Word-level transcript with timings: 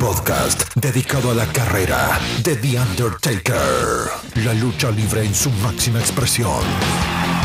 Podcast 0.00 0.74
dedicado 0.76 1.30
a 1.30 1.34
la 1.34 1.46
carrera 1.46 2.18
de 2.42 2.56
The 2.56 2.80
Undertaker. 2.80 4.10
La 4.36 4.54
lucha 4.54 4.90
libre 4.90 5.24
en 5.24 5.34
su 5.34 5.50
máxima 5.62 6.00
expresión. 6.00 6.62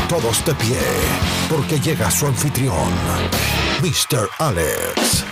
Todos 0.08 0.44
de 0.46 0.54
pie, 0.54 0.80
porque 1.50 1.78
llega 1.78 2.10
su 2.10 2.26
anfitrión, 2.26 2.90
Mr. 3.82 4.28
Alex. 4.38 5.24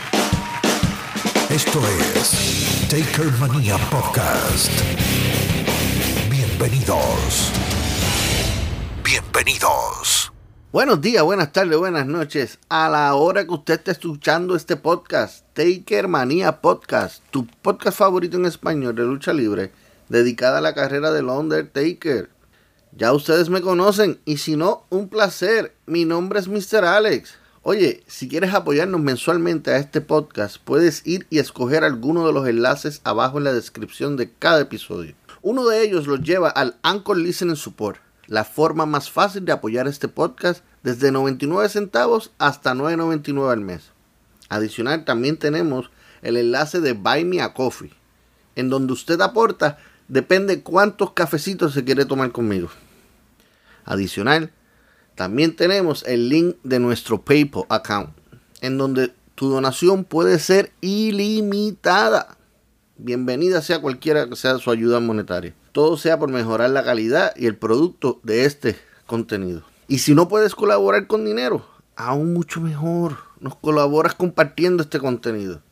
Esto 1.48 1.80
es 2.14 2.88
Taker 2.88 3.32
Mania 3.38 3.78
Podcast. 3.90 4.70
Bienvenidos. 6.30 7.50
Bienvenidos. 9.02 10.23
Buenos 10.74 11.00
días, 11.00 11.22
buenas 11.22 11.52
tardes, 11.52 11.78
buenas 11.78 12.04
noches. 12.04 12.58
A 12.68 12.88
la 12.88 13.14
hora 13.14 13.44
que 13.44 13.54
usted 13.54 13.74
esté 13.74 13.92
escuchando 13.92 14.56
este 14.56 14.74
podcast, 14.74 15.46
Taker 15.52 16.08
Manía 16.08 16.60
Podcast, 16.60 17.22
tu 17.30 17.46
podcast 17.46 17.96
favorito 17.96 18.38
en 18.38 18.46
español 18.46 18.96
de 18.96 19.04
lucha 19.04 19.32
libre, 19.32 19.70
dedicada 20.08 20.58
a 20.58 20.60
la 20.60 20.74
carrera 20.74 21.12
del 21.12 21.28
Undertaker. 21.28 22.28
Ya 22.90 23.12
ustedes 23.12 23.50
me 23.50 23.60
conocen 23.60 24.18
y 24.24 24.38
si 24.38 24.56
no, 24.56 24.84
un 24.90 25.08
placer. 25.08 25.76
Mi 25.86 26.04
nombre 26.04 26.40
es 26.40 26.48
Mr. 26.48 26.84
Alex. 26.84 27.36
Oye, 27.62 28.02
si 28.08 28.26
quieres 28.28 28.52
apoyarnos 28.52 29.00
mensualmente 29.00 29.70
a 29.70 29.76
este 29.76 30.00
podcast, 30.00 30.56
puedes 30.56 31.06
ir 31.06 31.28
y 31.30 31.38
escoger 31.38 31.84
alguno 31.84 32.26
de 32.26 32.32
los 32.32 32.48
enlaces 32.48 33.00
abajo 33.04 33.38
en 33.38 33.44
la 33.44 33.52
descripción 33.52 34.16
de 34.16 34.28
cada 34.40 34.62
episodio. 34.62 35.14
Uno 35.40 35.68
de 35.68 35.84
ellos 35.84 36.08
los 36.08 36.20
lleva 36.22 36.48
al 36.48 36.74
Anchor 36.82 37.16
Listening 37.16 37.54
Support 37.54 38.00
la 38.26 38.44
forma 38.44 38.86
más 38.86 39.10
fácil 39.10 39.44
de 39.44 39.52
apoyar 39.52 39.86
este 39.86 40.08
podcast 40.08 40.64
desde 40.82 41.12
99 41.12 41.68
centavos 41.68 42.32
hasta 42.38 42.74
9.99 42.74 43.50
al 43.50 43.60
mes. 43.60 43.90
Adicional 44.48 45.04
también 45.04 45.36
tenemos 45.36 45.90
el 46.22 46.36
enlace 46.36 46.80
de 46.80 46.92
Buy 46.92 47.24
Me 47.24 47.40
a 47.40 47.52
Coffee, 47.54 47.92
en 48.56 48.70
donde 48.70 48.92
usted 48.92 49.20
aporta 49.20 49.78
depende 50.08 50.62
cuántos 50.62 51.12
cafecitos 51.12 51.72
se 51.72 51.84
quiere 51.84 52.04
tomar 52.04 52.32
conmigo. 52.32 52.68
Adicional, 53.84 54.50
también 55.14 55.54
tenemos 55.54 56.02
el 56.04 56.28
link 56.28 56.56
de 56.62 56.80
nuestro 56.80 57.22
PayPal 57.22 57.64
account, 57.68 58.10
en 58.60 58.78
donde 58.78 59.12
tu 59.34 59.48
donación 59.48 60.04
puede 60.04 60.38
ser 60.38 60.72
ilimitada. 60.80 62.36
Bienvenida 62.96 63.60
sea 63.60 63.80
cualquiera 63.80 64.28
que 64.28 64.36
sea 64.36 64.58
su 64.58 64.70
ayuda 64.70 65.00
monetaria 65.00 65.54
todo 65.74 65.96
sea 65.96 66.20
por 66.20 66.30
mejorar 66.30 66.70
la 66.70 66.84
calidad 66.84 67.34
y 67.34 67.46
el 67.46 67.56
producto 67.56 68.20
de 68.22 68.44
este 68.44 68.78
contenido. 69.08 69.64
Y 69.88 69.98
si 69.98 70.14
no 70.14 70.28
puedes 70.28 70.54
colaborar 70.54 71.08
con 71.08 71.24
dinero, 71.24 71.66
aún 71.96 72.32
mucho 72.32 72.60
mejor, 72.60 73.16
nos 73.40 73.56
colaboras 73.56 74.14
compartiendo 74.14 74.84
este 74.84 75.00
contenido 75.00 75.62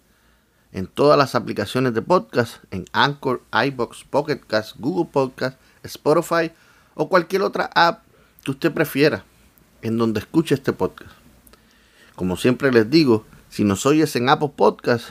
en 0.72 0.88
todas 0.88 1.16
las 1.16 1.36
aplicaciones 1.36 1.94
de 1.94 2.02
podcast, 2.02 2.64
en 2.72 2.84
Anchor, 2.90 3.42
iBox, 3.52 4.02
Pocket 4.02 4.40
Cast, 4.44 4.76
Google 4.76 5.08
Podcast, 5.12 5.56
Spotify 5.84 6.50
o 6.96 7.08
cualquier 7.08 7.42
otra 7.42 7.70
app 7.72 8.02
que 8.42 8.50
usted 8.50 8.72
prefiera 8.72 9.24
en 9.82 9.98
donde 9.98 10.18
escuche 10.18 10.56
este 10.56 10.72
podcast. 10.72 11.12
Como 12.16 12.36
siempre 12.36 12.72
les 12.72 12.90
digo, 12.90 13.24
si 13.50 13.62
nos 13.62 13.86
oyes 13.86 14.16
en 14.16 14.28
Apple 14.28 14.50
Podcast, 14.56 15.10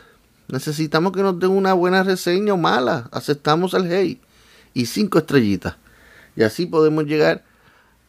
necesitamos 0.49 1.13
que 1.13 1.23
nos 1.23 1.39
den 1.39 1.51
una 1.51 1.71
buena 1.71 2.03
reseña 2.03 2.55
o 2.55 2.57
mala. 2.57 3.07
Aceptamos 3.13 3.73
el 3.73 3.89
hate 3.89 4.30
y 4.73 4.85
cinco 4.85 5.19
estrellitas. 5.19 5.75
Y 6.35 6.43
así 6.43 6.65
podemos 6.65 7.05
llegar 7.05 7.43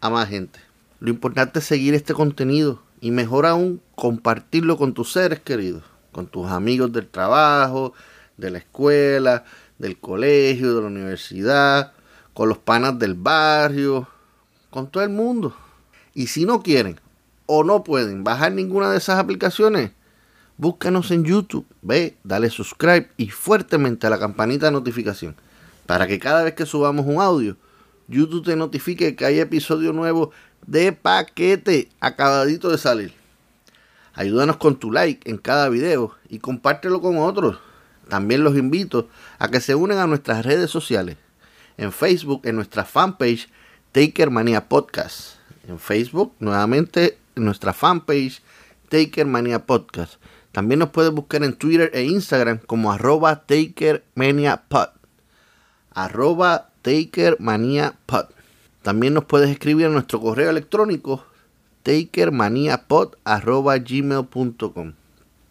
a 0.00 0.10
más 0.10 0.28
gente. 0.28 0.60
Lo 1.00 1.10
importante 1.10 1.58
es 1.58 1.64
seguir 1.64 1.94
este 1.94 2.14
contenido 2.14 2.82
y 3.00 3.10
mejor 3.10 3.46
aún 3.46 3.80
compartirlo 3.94 4.76
con 4.76 4.94
tus 4.94 5.12
seres 5.12 5.40
queridos, 5.40 5.82
con 6.12 6.26
tus 6.26 6.48
amigos 6.50 6.92
del 6.92 7.08
trabajo, 7.08 7.94
de 8.36 8.50
la 8.50 8.58
escuela, 8.58 9.44
del 9.78 9.98
colegio, 9.98 10.74
de 10.74 10.80
la 10.80 10.86
universidad, 10.86 11.92
con 12.34 12.48
los 12.48 12.58
panas 12.58 12.98
del 12.98 13.14
barrio, 13.14 14.08
con 14.70 14.88
todo 14.88 15.02
el 15.02 15.10
mundo. 15.10 15.54
Y 16.14 16.28
si 16.28 16.44
no 16.44 16.62
quieren 16.62 17.00
o 17.46 17.64
no 17.64 17.82
pueden 17.82 18.22
bajar 18.22 18.52
ninguna 18.52 18.90
de 18.90 18.98
esas 18.98 19.18
aplicaciones, 19.18 19.90
búscanos 20.56 21.10
en 21.10 21.24
YouTube, 21.24 21.66
ve, 21.82 22.16
dale 22.22 22.50
subscribe 22.50 23.10
y 23.16 23.28
fuertemente 23.30 24.06
a 24.06 24.10
la 24.10 24.18
campanita 24.18 24.66
de 24.66 24.72
notificación 24.72 25.34
para 25.86 26.06
que 26.06 26.18
cada 26.18 26.44
vez 26.44 26.54
que 26.54 26.66
subamos 26.66 27.06
un 27.06 27.20
audio, 27.20 27.56
YouTube 28.08 28.44
te 28.44 28.56
notifique 28.56 29.16
que 29.16 29.24
hay 29.24 29.40
episodio 29.40 29.92
nuevo 29.92 30.30
de 30.66 30.92
paquete 30.92 31.88
acabadito 32.00 32.70
de 32.70 32.78
salir. 32.78 33.12
Ayúdanos 34.14 34.58
con 34.58 34.76
tu 34.76 34.92
like 34.92 35.28
en 35.28 35.38
cada 35.38 35.68
video 35.68 36.14
y 36.28 36.38
compártelo 36.38 37.00
con 37.00 37.18
otros. 37.18 37.58
También 38.08 38.44
los 38.44 38.56
invito 38.56 39.08
a 39.38 39.48
que 39.48 39.60
se 39.60 39.74
unan 39.74 39.98
a 39.98 40.06
nuestras 40.06 40.44
redes 40.44 40.70
sociales. 40.70 41.16
En 41.78 41.92
Facebook, 41.92 42.42
en 42.44 42.56
nuestra 42.56 42.84
fanpage 42.84 43.48
Taker 43.92 44.30
Mania 44.30 44.68
Podcast. 44.68 45.36
En 45.66 45.78
Facebook, 45.78 46.34
nuevamente, 46.38 47.18
en 47.36 47.44
nuestra 47.44 47.72
fanpage 47.72 48.42
Taker 48.88 49.26
Mania 49.26 49.64
Podcast. 49.64 50.14
También 50.52 50.80
nos 50.80 50.90
puedes 50.90 51.12
buscar 51.12 51.42
en 51.42 51.54
Twitter 51.54 51.90
e 51.94 52.02
Instagram 52.02 52.58
como 52.58 52.92
arroba 52.92 53.44
Pod 53.46 54.88
arroba 55.94 56.70
takermaniapod. 56.82 58.26
También 58.82 59.14
nos 59.14 59.24
puedes 59.24 59.50
escribir 59.50 59.86
a 59.86 59.90
nuestro 59.90 60.20
correo 60.20 60.50
electrónico 60.50 61.24
takermaniapod 61.82 63.14
arroba 63.24 63.78
gmail.com 63.78 64.92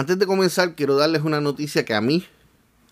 Antes 0.00 0.18
de 0.18 0.26
comenzar, 0.26 0.76
quiero 0.76 0.96
darles 0.96 1.20
una 1.24 1.42
noticia 1.42 1.84
que 1.84 1.92
a 1.92 2.00
mí, 2.00 2.24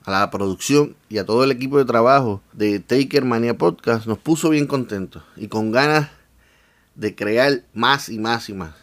a 0.04 0.10
la 0.10 0.30
producción 0.30 0.94
y 1.08 1.16
a 1.16 1.24
todo 1.24 1.42
el 1.42 1.50
equipo 1.50 1.78
de 1.78 1.86
trabajo 1.86 2.42
de 2.52 2.80
Taker 2.80 3.24
Mania 3.24 3.56
Podcast 3.56 4.04
nos 4.04 4.18
puso 4.18 4.50
bien 4.50 4.66
contentos 4.66 5.22
y 5.34 5.48
con 5.48 5.72
ganas 5.72 6.10
de 6.96 7.14
crear 7.14 7.62
más 7.72 8.10
y 8.10 8.18
más 8.18 8.50
y 8.50 8.52
más. 8.52 8.74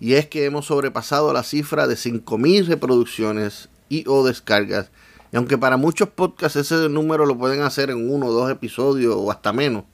Y 0.00 0.14
es 0.14 0.26
que 0.26 0.44
hemos 0.44 0.66
sobrepasado 0.66 1.32
la 1.32 1.44
cifra 1.44 1.86
de 1.86 1.94
5.000 1.94 2.66
reproducciones 2.66 3.68
y 3.88 4.02
o 4.08 4.26
descargas. 4.26 4.90
Y 5.30 5.36
aunque 5.36 5.56
para 5.56 5.76
muchos 5.76 6.08
podcasts 6.08 6.56
ese 6.56 6.88
número 6.88 7.26
lo 7.26 7.38
pueden 7.38 7.62
hacer 7.62 7.90
en 7.90 8.10
uno 8.10 8.26
o 8.26 8.32
dos 8.32 8.50
episodios 8.50 9.14
o 9.16 9.30
hasta 9.30 9.52
menos, 9.52 9.84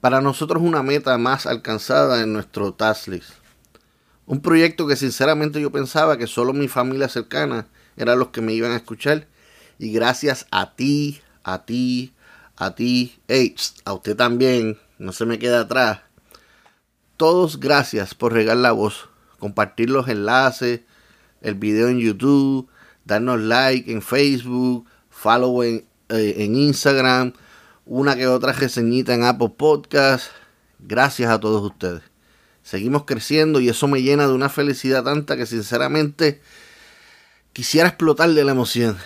para 0.00 0.20
nosotros 0.20 0.60
es 0.60 0.68
una 0.68 0.82
meta 0.82 1.16
más 1.18 1.46
alcanzada 1.46 2.20
en 2.20 2.32
nuestro 2.32 2.74
task 2.74 3.06
list. 3.06 3.43
Un 4.26 4.40
proyecto 4.40 4.86
que 4.86 4.96
sinceramente 4.96 5.60
yo 5.60 5.70
pensaba 5.70 6.16
que 6.16 6.26
solo 6.26 6.52
mi 6.52 6.68
familia 6.68 7.08
cercana 7.08 7.66
eran 7.96 8.18
los 8.18 8.28
que 8.28 8.40
me 8.40 8.54
iban 8.54 8.72
a 8.72 8.76
escuchar. 8.76 9.26
Y 9.78 9.92
gracias 9.92 10.46
a 10.50 10.74
ti, 10.74 11.20
a 11.42 11.64
ti, 11.64 12.14
a 12.56 12.74
ti, 12.74 13.18
hey, 13.28 13.54
a 13.84 13.92
usted 13.92 14.16
también, 14.16 14.78
no 14.98 15.12
se 15.12 15.26
me 15.26 15.38
queda 15.38 15.60
atrás. 15.60 16.00
Todos 17.16 17.60
gracias 17.60 18.14
por 18.14 18.32
regar 18.32 18.56
la 18.56 18.72
voz, 18.72 19.08
compartir 19.38 19.90
los 19.90 20.08
enlaces, 20.08 20.80
el 21.42 21.54
video 21.54 21.88
en 21.88 21.98
YouTube, 21.98 22.68
darnos 23.04 23.40
like 23.40 23.90
en 23.92 24.02
Facebook, 24.02 24.86
follow 25.10 25.62
en, 25.62 25.84
eh, 26.08 26.34
en 26.38 26.56
Instagram, 26.56 27.34
una 27.84 28.16
que 28.16 28.26
otra 28.26 28.52
reseñita 28.52 29.14
en 29.14 29.24
Apple 29.24 29.52
Podcast. 29.56 30.30
Gracias 30.78 31.30
a 31.30 31.38
todos 31.38 31.62
ustedes. 31.62 32.13
Seguimos 32.64 33.04
creciendo 33.04 33.60
y 33.60 33.68
eso 33.68 33.86
me 33.88 34.00
llena 34.00 34.26
de 34.26 34.32
una 34.32 34.48
felicidad 34.48 35.04
tanta 35.04 35.36
que 35.36 35.44
sinceramente 35.44 36.40
quisiera 37.52 37.88
explotar 37.88 38.30
de 38.30 38.42
la 38.42 38.52
emoción. 38.52 38.96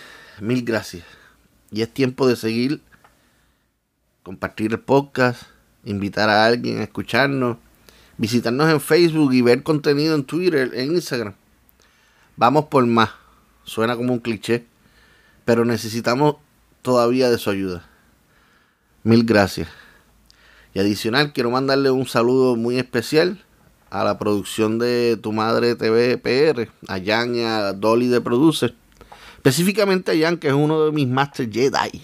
Mil 0.41 0.63
gracias. 0.65 1.05
Y 1.73 1.83
es 1.83 1.93
tiempo 1.93 2.29
de 2.29 2.37
seguir, 2.37 2.81
compartir 4.23 4.71
el 4.71 4.79
podcast, 4.79 5.43
invitar 5.85 6.31
a 6.31 6.47
alguien 6.47 6.79
a 6.79 6.85
escucharnos, 6.85 7.57
visitarnos 8.17 8.71
en 8.71 8.81
Facebook 8.81 9.35
y 9.35 9.43
ver 9.43 9.65
contenido 9.65 10.15
en 10.15 10.23
Twitter, 10.23 10.71
en 10.75 10.93
Instagram. 10.93 11.35
Vamos 12.37 12.67
por 12.67 12.87
más. 12.87 13.11
Suena 13.65 13.97
como 13.97 14.13
un 14.13 14.21
cliché, 14.21 14.67
pero 15.45 15.65
necesitamos 15.65 16.37
todavía 16.83 17.29
de 17.29 17.39
su 17.39 17.51
ayuda. 17.51 17.85
Mil 19.03 19.25
gracias. 19.25 19.67
Y 20.75 20.79
adicional, 20.79 21.33
quiero 21.33 21.51
mandarle 21.51 21.91
un 21.91 22.07
saludo 22.07 22.55
muy 22.55 22.79
especial 22.79 23.45
a 23.91 24.05
la 24.05 24.19
producción 24.19 24.79
de 24.79 25.19
Tu 25.21 25.33
Madre 25.33 25.75
TV 25.75 26.19
PR, 26.19 26.69
a 26.89 27.01
Jan 27.01 27.35
y 27.35 27.43
a 27.43 27.73
Dolly 27.73 28.09
de 28.09 28.21
Producer. 28.21 28.75
Específicamente 29.37 30.13
a 30.13 30.27
Jan, 30.27 30.39
que 30.39 30.49
es 30.49 30.55
uno 30.55 30.85
de 30.85 30.93
mis 30.93 31.09
Master 31.09 31.51
Jedi. 31.51 32.03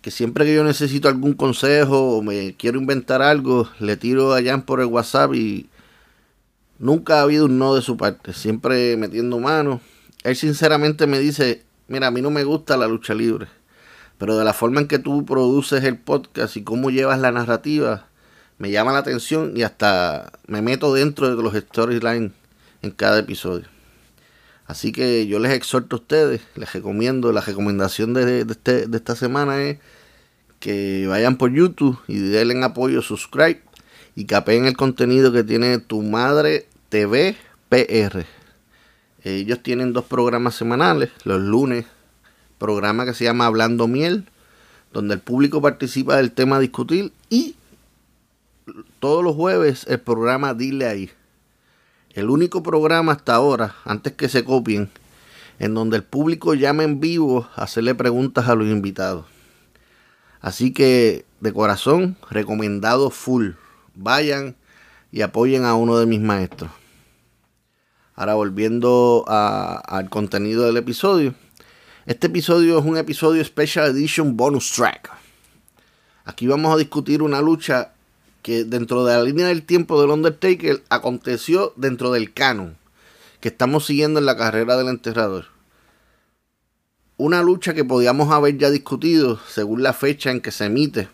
Que 0.00 0.10
siempre 0.10 0.44
que 0.44 0.54
yo 0.54 0.64
necesito 0.64 1.08
algún 1.08 1.34
consejo 1.34 2.16
o 2.16 2.22
me 2.22 2.54
quiero 2.56 2.78
inventar 2.78 3.22
algo, 3.22 3.68
le 3.78 3.96
tiro 3.96 4.34
a 4.34 4.42
Jan 4.42 4.62
por 4.62 4.80
el 4.80 4.86
WhatsApp 4.86 5.34
y 5.34 5.68
nunca 6.78 7.18
ha 7.18 7.22
habido 7.22 7.46
un 7.46 7.58
no 7.58 7.74
de 7.74 7.82
su 7.82 7.96
parte. 7.96 8.32
Siempre 8.32 8.96
metiendo 8.96 9.38
mano. 9.38 9.80
Él 10.24 10.36
sinceramente 10.36 11.06
me 11.06 11.18
dice, 11.18 11.62
mira, 11.88 12.08
a 12.08 12.10
mí 12.10 12.20
no 12.20 12.30
me 12.30 12.44
gusta 12.44 12.76
la 12.76 12.86
lucha 12.86 13.14
libre 13.14 13.48
pero 14.22 14.38
de 14.38 14.44
la 14.44 14.52
forma 14.52 14.80
en 14.80 14.86
que 14.86 15.00
tú 15.00 15.24
produces 15.24 15.82
el 15.82 15.98
podcast 15.98 16.56
y 16.56 16.62
cómo 16.62 16.90
llevas 16.90 17.18
la 17.18 17.32
narrativa, 17.32 18.06
me 18.62 18.70
llama 18.70 18.92
la 18.92 19.00
atención 19.00 19.54
y 19.56 19.64
hasta 19.64 20.30
me 20.46 20.62
meto 20.62 20.94
dentro 20.94 21.34
de 21.34 21.42
los 21.42 21.52
storylines 21.52 22.30
en 22.82 22.90
cada 22.92 23.18
episodio. 23.18 23.64
Así 24.66 24.92
que 24.92 25.26
yo 25.26 25.40
les 25.40 25.50
exhorto 25.50 25.96
a 25.96 25.98
ustedes, 25.98 26.42
les 26.54 26.72
recomiendo, 26.72 27.32
la 27.32 27.40
recomendación 27.40 28.14
de, 28.14 28.42
este, 28.48 28.86
de 28.86 28.96
esta 28.96 29.16
semana 29.16 29.60
es 29.64 29.78
que 30.60 31.08
vayan 31.08 31.38
por 31.38 31.52
YouTube 31.52 31.98
y 32.06 32.18
denle 32.18 32.62
apoyo, 32.62 33.02
subscribe 33.02 33.60
y 34.14 34.26
capeen 34.26 34.66
el 34.66 34.76
contenido 34.76 35.32
que 35.32 35.42
tiene 35.42 35.78
Tu 35.78 36.00
Madre 36.00 36.68
TV 36.88 37.34
PR. 37.68 38.24
Ellos 39.24 39.60
tienen 39.64 39.92
dos 39.92 40.04
programas 40.04 40.54
semanales, 40.54 41.10
los 41.24 41.40
lunes 41.40 41.86
programa 42.58 43.06
que 43.06 43.14
se 43.14 43.24
llama 43.24 43.46
Hablando 43.46 43.88
Miel, 43.88 44.28
donde 44.92 45.14
el 45.14 45.20
público 45.20 45.60
participa 45.60 46.16
del 46.16 46.30
tema 46.30 46.60
discutir 46.60 47.12
y 47.28 47.56
todos 49.00 49.24
los 49.24 49.34
jueves 49.34 49.86
el 49.88 50.00
programa 50.00 50.54
Dile 50.54 50.86
ahí. 50.86 51.10
El 52.10 52.30
único 52.30 52.62
programa 52.62 53.12
hasta 53.12 53.34
ahora, 53.34 53.74
antes 53.84 54.12
que 54.12 54.28
se 54.28 54.44
copien, 54.44 54.90
en 55.58 55.74
donde 55.74 55.96
el 55.96 56.04
público 56.04 56.54
llama 56.54 56.84
en 56.84 57.00
vivo 57.00 57.48
a 57.56 57.62
hacerle 57.62 57.94
preguntas 57.94 58.48
a 58.48 58.54
los 58.54 58.66
invitados. 58.68 59.26
Así 60.40 60.72
que 60.72 61.24
de 61.40 61.52
corazón, 61.52 62.16
recomendado 62.30 63.10
full. 63.10 63.52
Vayan 63.94 64.56
y 65.10 65.22
apoyen 65.22 65.64
a 65.64 65.74
uno 65.74 65.98
de 65.98 66.06
mis 66.06 66.20
maestros. 66.20 66.70
Ahora 68.14 68.34
volviendo 68.34 69.24
al 69.26 70.10
contenido 70.10 70.64
del 70.64 70.76
episodio. 70.76 71.34
Este 72.04 72.26
episodio 72.26 72.78
es 72.78 72.84
un 72.84 72.96
episodio 72.96 73.44
Special 73.44 73.90
Edition 73.90 74.36
Bonus 74.36 74.72
Track. 74.72 75.10
Aquí 76.24 76.46
vamos 76.46 76.74
a 76.74 76.78
discutir 76.78 77.22
una 77.22 77.40
lucha 77.40 77.92
que 78.42 78.64
dentro 78.64 79.04
de 79.04 79.16
la 79.16 79.22
línea 79.22 79.46
del 79.46 79.62
tiempo 79.62 80.00
del 80.00 80.10
Undertaker 80.10 80.82
aconteció 80.88 81.72
dentro 81.76 82.12
del 82.12 82.32
canon 82.32 82.76
que 83.40 83.48
estamos 83.48 83.86
siguiendo 83.86 84.20
en 84.20 84.26
la 84.26 84.36
carrera 84.36 84.76
del 84.76 84.88
enterrador. 84.88 85.46
Una 87.16 87.42
lucha 87.42 87.74
que 87.74 87.84
podíamos 87.84 88.32
haber 88.32 88.56
ya 88.56 88.70
discutido 88.70 89.40
según 89.48 89.82
la 89.82 89.92
fecha 89.92 90.30
en 90.30 90.40
que 90.40 90.52
se 90.52 90.66
emite, 90.66 91.08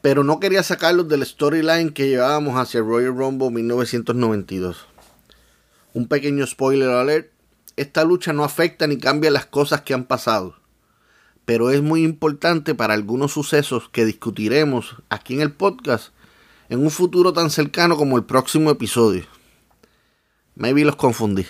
pero 0.00 0.24
no 0.24 0.40
quería 0.40 0.62
sacarlos 0.62 1.08
del 1.08 1.26
storyline 1.26 1.92
que 1.92 2.08
llevábamos 2.08 2.56
hacia 2.56 2.80
Royal 2.80 3.16
Rumble 3.16 3.50
1992. 3.50 4.86
Un 5.92 6.06
pequeño 6.06 6.46
spoiler 6.46 6.90
alert, 6.90 7.30
esta 7.76 8.04
lucha 8.04 8.32
no 8.32 8.44
afecta 8.44 8.86
ni 8.86 8.98
cambia 8.98 9.30
las 9.30 9.46
cosas 9.46 9.82
que 9.82 9.92
han 9.92 10.04
pasado, 10.04 10.54
pero 11.44 11.70
es 11.70 11.82
muy 11.82 12.04
importante 12.04 12.74
para 12.74 12.94
algunos 12.94 13.32
sucesos 13.32 13.88
que 13.88 14.04
discutiremos 14.04 14.96
aquí 15.08 15.34
en 15.34 15.40
el 15.40 15.52
podcast 15.52 16.12
en 16.70 16.80
un 16.80 16.90
futuro 16.90 17.34
tan 17.34 17.50
cercano 17.50 17.96
como 17.96 18.16
el 18.16 18.24
próximo 18.24 18.70
episodio. 18.70 19.24
Maybe 20.54 20.84
los 20.84 20.96
confundí, 20.96 21.44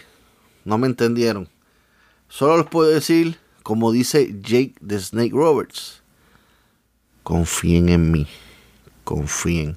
no 0.65 0.79
me 0.79 0.87
entendieron. 0.87 1.49
Solo 2.29 2.57
les 2.57 2.67
puedo 2.67 2.89
decir, 2.91 3.39
como 3.63 3.93
dice 3.93 4.35
Jake 4.41 4.75
the 4.85 4.99
Snake 4.99 5.33
Roberts, 5.33 6.03
confíen 7.23 7.91
en 7.91 8.11
mí, 8.11 8.27
confíen. 9.05 9.77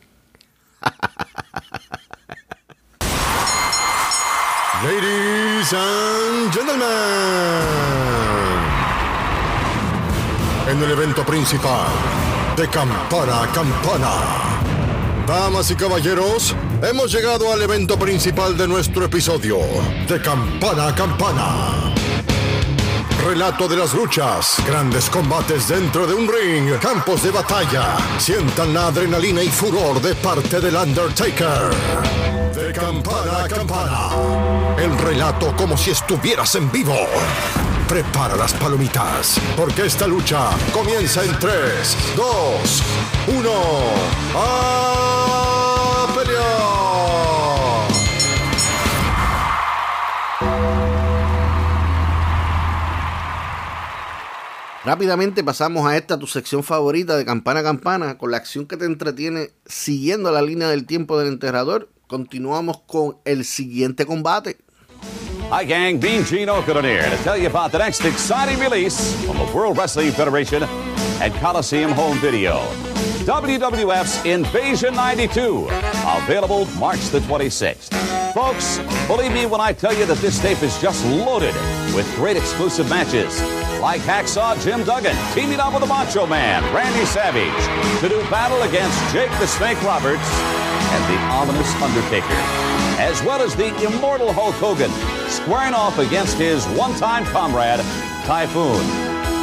Ladies 4.84 5.74
and 5.74 6.54
gentlemen, 6.54 6.88
en 10.70 10.84
el 10.84 10.92
evento 10.92 11.26
principal 11.26 11.88
de 12.56 12.68
Campana 12.70 13.50
Campana. 13.54 14.53
Damas 15.28 15.72
y 15.72 15.76
caballeros, 15.76 16.54
hemos 16.82 17.12
llegado 17.12 17.52
al 17.54 17.62
evento 17.62 17.98
principal 17.98 18.58
de 18.58 18.68
nuestro 18.68 19.06
episodio 19.06 19.58
de 20.08 20.22
Campana 20.22 20.90
a 20.90 20.96
Campana. 20.96 21.94
Relato 23.26 23.70
de 23.70 23.78
las 23.78 23.94
luchas, 23.94 24.58
grandes 24.68 25.10
combates 25.10 25.70
dentro 25.70 26.06
de 26.06 26.14
un 26.14 26.28
ring, 26.28 26.78
campos 26.80 27.24
de 27.24 27.32
batalla. 27.32 27.96
Sientan 28.18 28.74
la 28.74 28.88
adrenalina 28.88 29.42
y 29.42 29.48
furor 29.48 30.02
de 30.02 30.14
parte 30.16 30.60
del 30.60 30.76
Undertaker. 30.76 31.72
De 32.54 32.74
campana 32.74 33.46
a 33.46 33.48
campana. 33.48 34.10
El 34.78 34.98
relato 34.98 35.56
como 35.56 35.78
si 35.78 35.92
estuvieras 35.92 36.56
en 36.56 36.70
vivo. 36.70 37.08
Prepara 37.88 38.36
las 38.36 38.54
palomitas, 38.54 39.40
porque 39.56 39.86
esta 39.86 40.08
lucha 40.08 40.50
comienza 40.74 41.24
en 41.24 41.38
3, 41.38 41.98
2, 42.16 42.84
1. 43.28 43.52
¡A! 44.36 44.94
Rápidamente 54.86 55.46
pasamos 55.46 55.88
a 55.88 55.96
esta 55.96 56.20
tu 56.20 56.28
sección 56.28 56.62
favorita 56.62 57.16
de 57.16 57.24
campana 57.24 57.62
a 57.62 57.64
campana 57.64 58.18
con 58.18 58.32
la 58.32 58.38
acción 58.38 58.66
que 58.66 58.76
te 58.76 58.84
entretiene 58.84 59.52
siguiendo 59.66 60.30
la 60.30 60.42
línea 60.42 60.68
del 60.68 60.86
tiempo 60.86 61.18
del 61.18 61.30
enterrador. 61.30 61.88
Continuamos 62.08 62.82
con 62.86 63.16
el 63.24 63.46
siguiente 63.46 64.06
combate. 64.06 64.58
Hi, 65.54 65.64
gang. 65.64 66.00
Bean 66.00 66.24
Gino 66.24 66.62
here 66.62 67.08
to 67.08 67.18
tell 67.18 67.38
you 67.38 67.46
about 67.46 67.72
the 67.72 67.78
next 67.78 68.04
exciting 68.06 68.58
release 68.58 69.16
from 69.24 69.38
the 69.38 69.46
World 69.54 69.78
Wrestling 69.78 70.12
Federation 70.12 70.64
and 70.64 71.32
Coliseum 71.36 71.92
Home 71.92 72.18
Video. 72.18 72.66
WWF's 73.30 74.26
Invasion 74.26 74.96
92, 74.96 75.68
available 76.24 76.66
March 76.80 77.02
the 77.10 77.20
26th. 77.20 77.94
Folks, 78.34 78.80
believe 79.06 79.32
me 79.32 79.46
when 79.46 79.62
I 79.62 79.74
tell 79.74 79.94
you 79.94 80.08
that 80.08 80.18
this 80.18 80.40
tape 80.40 80.64
is 80.64 80.76
just 80.82 81.06
loaded 81.06 81.54
with 81.94 82.12
great 82.16 82.36
exclusive 82.36 82.90
matches 82.90 83.40
like 83.80 84.02
Hacksaw 84.02 84.60
Jim 84.64 84.84
Duggan 84.84 85.16
teaming 85.36 85.60
up 85.60 85.72
with 85.72 85.84
the 85.84 85.88
Macho 85.88 86.26
Man, 86.26 86.64
Randy 86.74 87.06
Savage, 87.06 88.02
to 88.02 88.10
do 88.10 88.20
battle 88.32 88.64
against 88.64 88.98
Jake 89.14 89.30
the 89.38 89.46
Snake 89.46 89.80
Roberts 89.84 90.28
and 90.34 91.14
the 91.14 91.22
ominous 91.30 91.72
Undertaker. 91.76 92.83
As 93.00 93.22
well 93.24 93.42
as 93.42 93.56
the 93.56 93.68
immortal 93.84 94.32
Hulk 94.34 94.56
Hogan, 94.56 94.92
squaring 95.30 95.74
off 95.74 95.98
against 95.98 96.38
his 96.38 96.66
one 96.78 96.96
time 96.96 97.26
comrade, 97.26 97.80
Typhoon. 98.26 98.86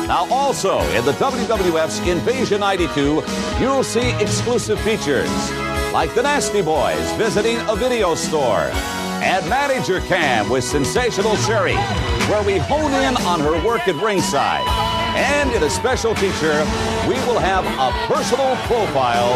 Now, 0.06 0.26
also 0.30 0.80
in 0.96 1.04
the 1.04 1.12
WWF's 1.12 2.00
Invasion 2.06 2.60
92, 2.60 3.22
you'll 3.60 3.84
see 3.84 4.10
exclusive 4.20 4.80
features 4.80 5.30
like 5.92 6.14
the 6.14 6.22
Nasty 6.22 6.62
Boys 6.62 7.12
visiting 7.12 7.58
a 7.68 7.76
video 7.76 8.14
store 8.14 8.70
and 9.22 9.48
Manager 9.48 10.00
Cam 10.00 10.48
with 10.48 10.64
Sensational 10.64 11.36
Sherry, 11.36 11.76
where 12.28 12.42
we 12.42 12.56
hone 12.58 12.92
in 12.92 13.16
on 13.26 13.40
her 13.40 13.64
work 13.64 13.86
at 13.86 13.94
ringside. 13.96 14.66
And 15.16 15.52
in 15.52 15.62
a 15.62 15.70
special 15.70 16.14
feature, 16.14 16.64
we 17.06 17.14
will 17.26 17.38
have 17.38 17.64
a 17.66 17.92
personal 18.12 18.56
profile 18.66 19.34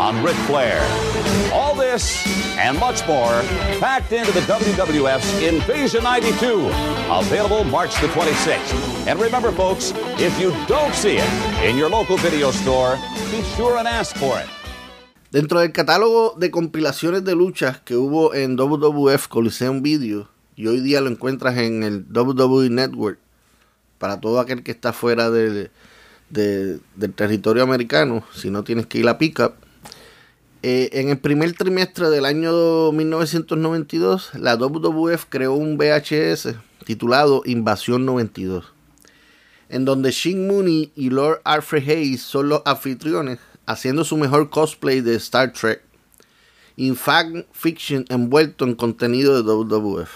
on 0.00 0.22
Ric 0.22 0.36
Flair. 0.46 0.80
This 1.94 2.26
and 2.58 2.76
much 2.80 3.06
more 3.06 3.30
packed 3.78 4.10
into 4.10 4.32
the 4.32 4.40
WWF's 4.50 5.30
Invasion 5.40 6.02
92, 6.02 6.66
available 7.08 7.62
March 7.62 7.94
the 8.00 8.08
26th. 8.08 9.06
And 9.06 9.20
remember, 9.20 9.52
folks, 9.52 9.92
if 10.18 10.34
you 10.40 10.50
don't 10.66 10.92
see 10.92 11.18
it 11.18 11.30
in 11.62 11.76
your 11.78 11.88
local 11.88 12.16
video 12.16 12.50
store, 12.50 12.98
be 13.30 13.44
sure 13.54 13.78
and 13.78 13.86
ask 13.86 14.16
for 14.16 14.40
it. 14.40 14.48
Dentro 15.30 15.60
del 15.60 15.70
catálogo 15.70 16.34
de 16.36 16.50
compilaciones 16.50 17.22
de 17.22 17.36
luchas 17.36 17.78
que 17.78 17.94
hubo 17.94 18.34
en 18.34 18.56
WWF 18.56 19.28
Coliseum 19.28 19.80
Video, 19.80 20.28
y 20.56 20.66
hoy 20.66 20.80
día 20.80 21.00
lo 21.00 21.08
encuentras 21.08 21.56
en 21.58 21.84
el 21.84 22.06
WWE 22.12 22.70
Network, 22.70 23.20
para 23.98 24.20
todo 24.20 24.40
aquel 24.40 24.64
que 24.64 24.72
está 24.72 24.92
fuera 24.92 25.30
del, 25.30 25.70
del 26.28 27.14
territorio 27.14 27.62
americano, 27.62 28.24
si 28.34 28.50
no 28.50 28.64
tienes 28.64 28.86
que 28.86 28.98
ir 28.98 29.08
a 29.08 29.16
Pickup. 29.16 29.63
Eh, 30.66 30.98
en 30.98 31.10
el 31.10 31.18
primer 31.18 31.52
trimestre 31.52 32.08
del 32.08 32.24
año 32.24 32.90
1992, 32.90 34.30
la 34.32 34.56
WWF 34.56 35.26
creó 35.28 35.52
un 35.52 35.76
VHS 35.76 36.54
titulado 36.86 37.42
Invasión 37.44 38.06
92, 38.06 38.72
en 39.68 39.84
donde 39.84 40.10
Shin 40.10 40.46
Mooney 40.46 40.90
y 40.96 41.10
Lord 41.10 41.42
Alfred 41.44 41.86
Hayes 41.86 42.22
son 42.22 42.48
los 42.48 42.62
anfitriones 42.64 43.40
haciendo 43.66 44.04
su 44.04 44.16
mejor 44.16 44.48
cosplay 44.48 45.02
de 45.02 45.16
Star 45.16 45.52
Trek. 45.52 45.82
In 46.76 46.96
fact, 46.96 47.46
fiction 47.52 48.06
envuelto 48.08 48.64
en 48.64 48.74
contenido 48.74 49.36
de 49.36 49.42
WWF. 49.42 50.08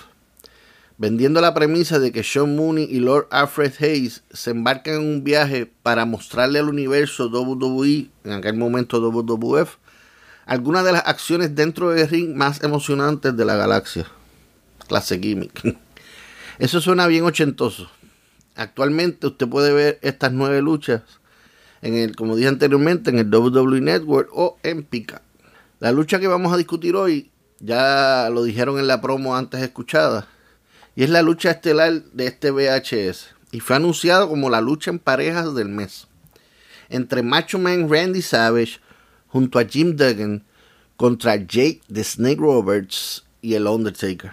Vendiendo 0.97 1.43
la 1.43 1.53
premisa 1.53 1.99
de 1.99 2.11
que 2.11 2.25
Sean 2.25 2.57
Mooney 2.57 2.89
y 2.91 3.01
Lord 3.01 3.27
Alfred 3.31 3.75
Hayes 3.81 4.23
se 4.31 4.53
embarcan 4.53 4.95
en 4.95 5.01
un 5.01 5.25
viaje 5.25 5.71
para 5.83 6.07
mostrarle 6.07 6.59
al 6.59 6.71
universo 6.71 7.29
WWE, 7.29 8.09
en 8.25 8.33
aquel 8.33 8.57
momento 8.57 8.99
WWF, 8.99 9.77
algunas 10.49 10.83
de 10.83 10.93
las 10.93 11.07
acciones 11.07 11.55
dentro 11.55 11.91
del 11.91 12.09
ring 12.09 12.35
más 12.35 12.65
emocionantes 12.65 13.37
de 13.37 13.45
la 13.45 13.55
galaxia. 13.55 14.07
Clase 14.89 15.19
gimmick. 15.19 15.77
Eso 16.59 16.81
suena 16.81 17.07
bien 17.07 17.25
ochentoso. 17.25 17.91
Actualmente 18.57 19.27
usted 19.27 19.47
puede 19.47 19.75
ver 19.75 19.99
estas 20.01 20.33
nueve 20.33 20.63
luchas 20.63 21.03
en 21.83 21.95
el, 21.95 22.17
como 22.17 22.35
dije 22.35 22.49
anteriormente, 22.49 23.11
en 23.11 23.19
el 23.19 23.33
WWE 23.33 23.83
Network 23.83 24.31
o 24.33 24.59
en 24.63 24.85
Pica. 24.85 25.21
La 25.81 25.93
lucha 25.93 26.19
que 26.19 26.27
vamos 26.27 26.53
a 26.53 26.57
discutir 26.57 26.97
hoy, 26.97 27.31
ya 27.61 28.31
lo 28.33 28.43
dijeron 28.43 28.79
en 28.79 28.87
la 28.87 29.03
promo 29.03 29.37
antes 29.37 29.61
escuchada, 29.61 30.27
y 30.97 31.05
es 31.05 31.11
la 31.11 31.21
lucha 31.21 31.51
estelar 31.51 32.03
de 32.13 32.27
este 32.27 32.51
VHS. 32.51 33.35
Y 33.53 33.61
fue 33.61 33.77
anunciado 33.77 34.29
como 34.29 34.49
la 34.49 34.63
lucha 34.63 34.91
en 34.91 34.99
parejas 34.99 35.55
del 35.55 35.69
mes. 35.69 36.07
Entre 36.89 37.23
Macho 37.23 37.59
Man 37.59 37.89
Randy 37.89 38.23
Savage 38.23 38.81
junto 39.29 39.59
a 39.59 39.65
Jim 39.65 39.97
Duggan 39.97 40.45
contra 40.97 41.37
Jake 41.37 41.81
the 41.93 42.03
Snake 42.03 42.41
Roberts 42.41 43.25
y 43.41 43.55
el 43.55 43.67
Undertaker. 43.67 44.33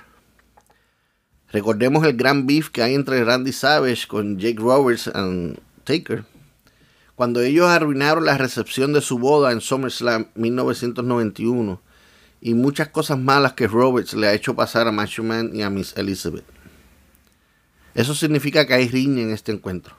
Recordemos 1.52 2.06
el 2.06 2.18
gran 2.18 2.48
beef 2.48 2.70
que 2.70 2.82
hay 2.82 2.96
entre 2.96 3.24
Randy 3.24 3.54
Savage 3.54 4.08
con 4.08 4.38
Jake 4.40 4.60
Roberts 4.60 5.08
y 5.08 5.56
Taker 5.84 6.26
cuando 7.16 7.42
ellos 7.42 7.68
arruinaron 7.68 8.26
la 8.26 8.38
recepción 8.38 8.92
de 8.92 9.02
su 9.02 9.18
boda 9.18 9.52
en 9.52 9.62
SummerSlam 9.62 10.28
1991 10.36 11.82
y 12.42 12.54
muchas 12.54 12.90
cosas 12.90 13.18
malas 13.18 13.54
que 13.54 13.68
Roberts 13.68 14.14
le 14.14 14.28
ha 14.28 14.34
hecho 14.34 14.56
pasar 14.56 14.88
a 14.88 14.92
Macho 14.92 15.24
Man 15.24 15.52
y 15.54 15.62
a 15.62 15.70
Miss 15.70 15.94
Elizabeth. 15.96 16.44
Eso 17.94 18.14
significa 18.14 18.68
que 18.68 18.74
hay 18.74 18.90
riña 18.90 19.24
en 19.24 19.32
este 19.32 19.54
encuentro. 19.54 19.96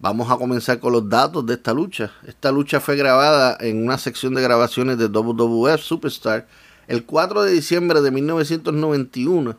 Vamos 0.00 0.30
a 0.30 0.36
comenzar 0.36 0.78
con 0.78 0.92
los 0.92 1.08
datos 1.08 1.44
de 1.44 1.54
esta 1.54 1.74
lucha. 1.74 2.12
Esta 2.24 2.52
lucha 2.52 2.78
fue 2.78 2.94
grabada 2.94 3.56
en 3.58 3.84
una 3.84 3.98
sección 3.98 4.32
de 4.32 4.42
grabaciones 4.42 4.96
de 4.96 5.08
WWF 5.08 5.80
Superstar 5.80 6.46
el 6.86 7.04
4 7.04 7.42
de 7.42 7.50
diciembre 7.50 8.00
de 8.00 8.12
1991 8.12 9.56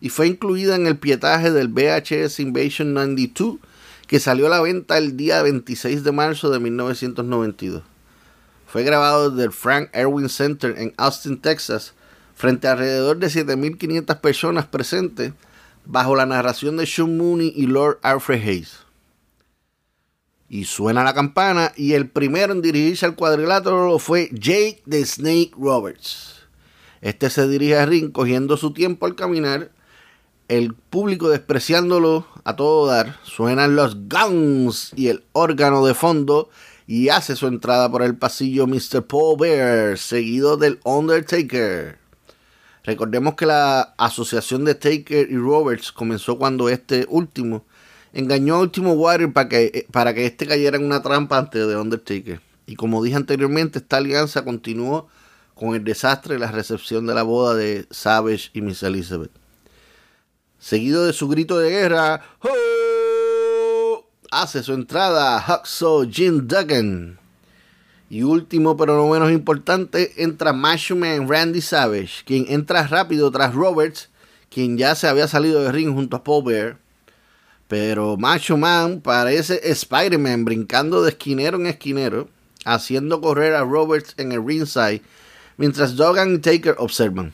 y 0.00 0.08
fue 0.08 0.26
incluida 0.26 0.74
en 0.74 0.88
el 0.88 0.98
pietaje 0.98 1.52
del 1.52 1.68
VHS 1.68 2.40
Invasion 2.40 2.94
92 2.94 3.58
que 4.08 4.18
salió 4.18 4.46
a 4.46 4.50
la 4.50 4.60
venta 4.60 4.98
el 4.98 5.16
día 5.16 5.40
26 5.42 6.02
de 6.02 6.10
marzo 6.10 6.50
de 6.50 6.58
1992. 6.58 7.84
Fue 8.66 8.82
grabado 8.82 9.30
desde 9.30 9.44
el 9.44 9.52
Frank 9.52 9.90
Erwin 9.92 10.28
Center 10.28 10.74
en 10.78 10.94
Austin, 10.96 11.40
Texas, 11.40 11.94
frente 12.34 12.66
a 12.66 12.72
alrededor 12.72 13.18
de 13.18 13.28
7.500 13.28 14.20
personas 14.20 14.66
presentes, 14.66 15.32
bajo 15.84 16.16
la 16.16 16.26
narración 16.26 16.76
de 16.76 16.86
Sean 16.86 17.16
Mooney 17.16 17.52
y 17.54 17.68
Lord 17.68 18.00
Alfred 18.02 18.42
Hayes. 18.42 18.85
Y 20.48 20.64
suena 20.64 21.02
la 21.02 21.14
campana 21.14 21.72
y 21.76 21.94
el 21.94 22.08
primero 22.08 22.52
en 22.52 22.62
dirigirse 22.62 23.06
al 23.06 23.16
cuadrilátero 23.16 23.98
fue 23.98 24.30
Jake 24.32 24.82
the 24.88 25.04
Snake 25.04 25.52
Roberts. 25.58 26.46
Este 27.00 27.30
se 27.30 27.48
dirige 27.48 27.76
a 27.78 27.86
ring 27.86 28.12
cogiendo 28.12 28.56
su 28.56 28.72
tiempo 28.72 29.06
al 29.06 29.16
caminar 29.16 29.70
el 30.48 30.74
público 30.74 31.28
despreciándolo 31.28 32.26
a 32.44 32.54
todo 32.54 32.86
dar, 32.86 33.18
suenan 33.24 33.74
los 33.74 33.96
guns 34.08 34.92
y 34.94 35.08
el 35.08 35.24
órgano 35.32 35.84
de 35.84 35.94
fondo 35.94 36.50
y 36.86 37.08
hace 37.08 37.34
su 37.34 37.48
entrada 37.48 37.90
por 37.90 38.02
el 38.02 38.16
pasillo 38.16 38.66
Mr. 38.66 39.04
Paul 39.06 39.38
Bear, 39.40 39.98
seguido 39.98 40.56
del 40.56 40.78
Undertaker. 40.84 41.98
Recordemos 42.84 43.34
que 43.34 43.46
la 43.46 43.94
asociación 43.98 44.64
de 44.64 44.76
Taker 44.76 45.28
y 45.28 45.36
Roberts 45.36 45.90
comenzó 45.90 46.38
cuando 46.38 46.68
este 46.68 47.06
último 47.08 47.64
engañó 48.18 48.56
a 48.56 48.60
Último 48.60 48.92
Warrior 48.92 49.32
para 49.32 49.48
que, 49.48 49.86
para 49.92 50.14
que 50.14 50.26
este 50.26 50.46
cayera 50.46 50.76
en 50.76 50.84
una 50.84 51.02
trampa 51.02 51.38
antes 51.38 51.66
de 51.66 51.76
Undertaker. 51.76 52.40
Y 52.66 52.76
como 52.76 53.02
dije 53.02 53.16
anteriormente, 53.16 53.78
esta 53.78 53.98
alianza 53.98 54.44
continuó 54.44 55.08
con 55.54 55.74
el 55.74 55.84
desastre 55.84 56.36
y 56.36 56.38
la 56.38 56.50
recepción 56.50 57.06
de 57.06 57.14
la 57.14 57.22
boda 57.22 57.54
de 57.54 57.86
Savage 57.90 58.50
y 58.52 58.60
Miss 58.60 58.82
Elizabeth 58.82 59.30
seguido 60.58 61.04
de 61.06 61.12
su 61.12 61.28
grito 61.28 61.58
de 61.58 61.70
guerra, 61.70 62.22
hace 64.30 64.62
su 64.62 64.72
entrada 64.72 65.44
Huxo 65.46 66.08
Jim 66.10 66.46
Duggan. 66.46 67.18
Y 68.08 68.22
último, 68.22 68.76
pero 68.76 68.96
no 68.96 69.08
menos 69.08 69.32
importante, 69.32 70.22
entra 70.22 70.52
Macho 70.52 70.94
Man 70.94 71.28
Randy 71.28 71.60
Savage, 71.60 72.24
quien 72.24 72.46
entra 72.48 72.86
rápido 72.86 73.30
tras 73.30 73.54
Roberts, 73.54 74.10
quien 74.48 74.78
ya 74.78 74.94
se 74.94 75.08
había 75.08 75.26
salido 75.26 75.62
de 75.62 75.72
ring 75.72 75.92
junto 75.92 76.16
a 76.16 76.24
Paul 76.24 76.44
Bear. 76.44 76.78
Pero 77.68 78.16
Macho 78.16 78.56
Man 78.56 79.00
parece 79.00 79.60
Spider-Man 79.70 80.44
brincando 80.44 81.02
de 81.02 81.10
esquinero 81.10 81.58
en 81.58 81.66
esquinero, 81.66 82.28
haciendo 82.64 83.20
correr 83.20 83.54
a 83.54 83.64
Roberts 83.64 84.14
en 84.18 84.32
el 84.32 84.46
ringside, 84.46 85.02
mientras 85.56 85.96
Duggan 85.96 86.34
y 86.34 86.38
Taker 86.38 86.76
observan. 86.78 87.32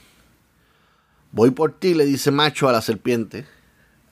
Voy 1.32 1.50
por 1.50 1.72
ti, 1.72 1.94
le 1.94 2.04
dice 2.04 2.30
Macho 2.30 2.68
a 2.68 2.72
la 2.72 2.82
serpiente. 2.82 3.46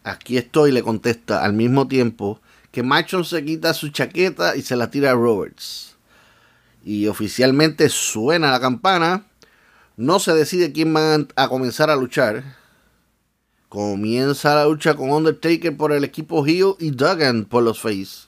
Aquí 0.04 0.38
estoy, 0.38 0.72
le 0.72 0.82
contesta 0.82 1.44
al 1.44 1.52
mismo 1.52 1.88
tiempo 1.88 2.40
que 2.70 2.82
Macho 2.82 3.24
se 3.24 3.44
quita 3.44 3.74
su 3.74 3.88
chaqueta 3.88 4.56
y 4.56 4.62
se 4.62 4.76
la 4.76 4.90
tira 4.90 5.10
a 5.10 5.14
Roberts. 5.14 5.96
Y 6.84 7.06
oficialmente 7.08 7.88
suena 7.88 8.50
la 8.50 8.60
campana. 8.60 9.26
No 9.96 10.18
se 10.18 10.32
decide 10.34 10.72
quién 10.72 10.94
va 10.94 11.26
a 11.36 11.48
comenzar 11.48 11.90
a 11.90 11.96
luchar. 11.96 12.59
Comienza 13.70 14.56
la 14.56 14.64
lucha 14.64 14.96
con 14.96 15.12
Undertaker 15.12 15.76
por 15.76 15.92
el 15.92 16.02
equipo 16.02 16.44
Hill 16.44 16.74
y 16.80 16.90
Duggan 16.90 17.44
por 17.44 17.62
los 17.62 17.78
Face. 17.78 18.26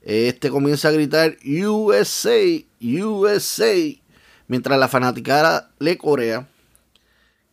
Este 0.00 0.48
comienza 0.48 0.86
a 0.86 0.92
gritar 0.92 1.38
USA, 1.44 2.38
USA, 2.80 3.74
mientras 4.46 4.78
la 4.78 4.86
fanaticada 4.86 5.72
le 5.80 5.98
corea. 5.98 6.46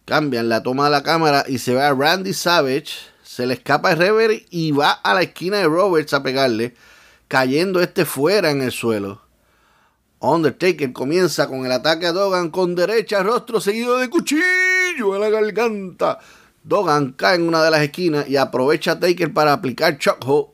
Cambian 0.05 0.47
la 0.47 0.61
toma 0.61 0.83
de 0.83 0.91
la 0.91 1.01
cámara 1.01 1.43
y 1.47 1.57
se 1.57 1.73
ve 1.73 1.81
a 1.81 1.91
Randy 1.91 2.33
Savage. 2.33 2.91
Se 3.23 3.47
le 3.47 3.55
escapa 3.55 3.93
el 3.93 3.97
reverie 3.97 4.45
y 4.51 4.71
va 4.71 4.91
a 4.91 5.15
la 5.15 5.23
esquina 5.23 5.57
de 5.57 5.65
Roberts 5.65 6.13
a 6.13 6.21
pegarle, 6.21 6.75
cayendo 7.27 7.81
este 7.81 8.05
fuera 8.05 8.51
en 8.51 8.61
el 8.61 8.71
suelo. 8.71 9.23
Undertaker 10.19 10.93
comienza 10.93 11.47
con 11.47 11.65
el 11.65 11.71
ataque 11.71 12.05
a 12.05 12.11
Dogan 12.11 12.51
con 12.51 12.75
derecha 12.75 13.23
rostro 13.23 13.59
seguido 13.59 13.97
de 13.97 14.11
cuchillo 14.11 15.15
en 15.15 15.21
la 15.21 15.29
garganta. 15.31 16.19
Dogan 16.63 17.13
cae 17.13 17.35
en 17.35 17.47
una 17.47 17.63
de 17.63 17.71
las 17.71 17.81
esquinas 17.81 18.27
y 18.27 18.35
aprovecha 18.37 18.93
a 18.93 18.99
Taker 18.99 19.33
para 19.33 19.53
aplicar 19.53 19.97
chokehold 19.97 20.47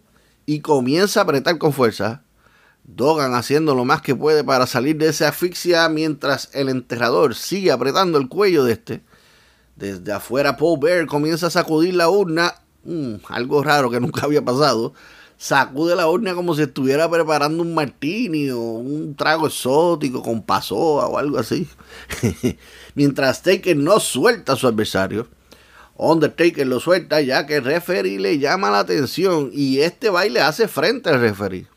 y 0.46 0.60
comienza 0.60 1.20
a 1.20 1.24
apretar 1.24 1.58
con 1.58 1.74
fuerza. 1.74 2.22
Dogan 2.84 3.34
haciendo 3.34 3.74
lo 3.74 3.84
más 3.84 4.02
que 4.02 4.16
puede 4.16 4.44
para 4.44 4.68
salir 4.68 4.98
de 4.98 5.08
esa 5.08 5.30
asfixia 5.30 5.90
mientras 5.90 6.50
el 6.54 6.70
enterrador 6.70 7.34
sigue 7.34 7.72
apretando 7.72 8.20
el 8.20 8.30
cuello 8.30 8.64
de 8.64 8.74
este. 8.74 9.02
Desde 9.76 10.14
afuera 10.14 10.56
Paul 10.56 10.80
Bear 10.80 11.08
comienza 11.08 11.48
a 11.48 11.50
sacudir 11.50 11.96
la 11.96 12.10
urna, 12.10 12.54
mm, 12.84 13.16
algo 13.30 13.64
raro 13.64 13.90
que 13.90 14.00
nunca 14.00 14.26
había 14.26 14.46
pasado. 14.46 14.94
Sacude 15.38 15.96
la 15.96 16.08
urna 16.08 16.34
como 16.34 16.56
si 16.56 16.62
estuviera 16.62 17.10
preparando 17.10 17.62
un 17.62 17.74
martini 17.74 18.50
o 18.52 18.60
un 18.60 19.16
trago 19.16 19.48
exótico 19.48 20.22
con 20.22 20.44
pasoa 20.44 21.08
o 21.08 21.18
algo 21.18 21.40
así. 21.40 21.68
mientras 22.96 23.42
Taker 23.42 23.76
no 23.76 24.00
suelta 24.00 24.54
a 24.54 24.56
su 24.56 24.68
adversario. 24.68 25.28
Undertaker 25.98 26.68
lo 26.68 26.80
suelta 26.80 27.22
ya 27.22 27.46
que 27.46 27.58
el 27.58 27.64
referee 27.64 28.20
le 28.20 28.38
llama 28.38 28.70
la 28.70 28.80
atención 28.80 29.50
y 29.54 29.80
este 29.80 30.10
baile 30.10 30.42
hace 30.42 30.68
frente 30.68 31.10
al 31.10 31.22
referee. 31.22 31.68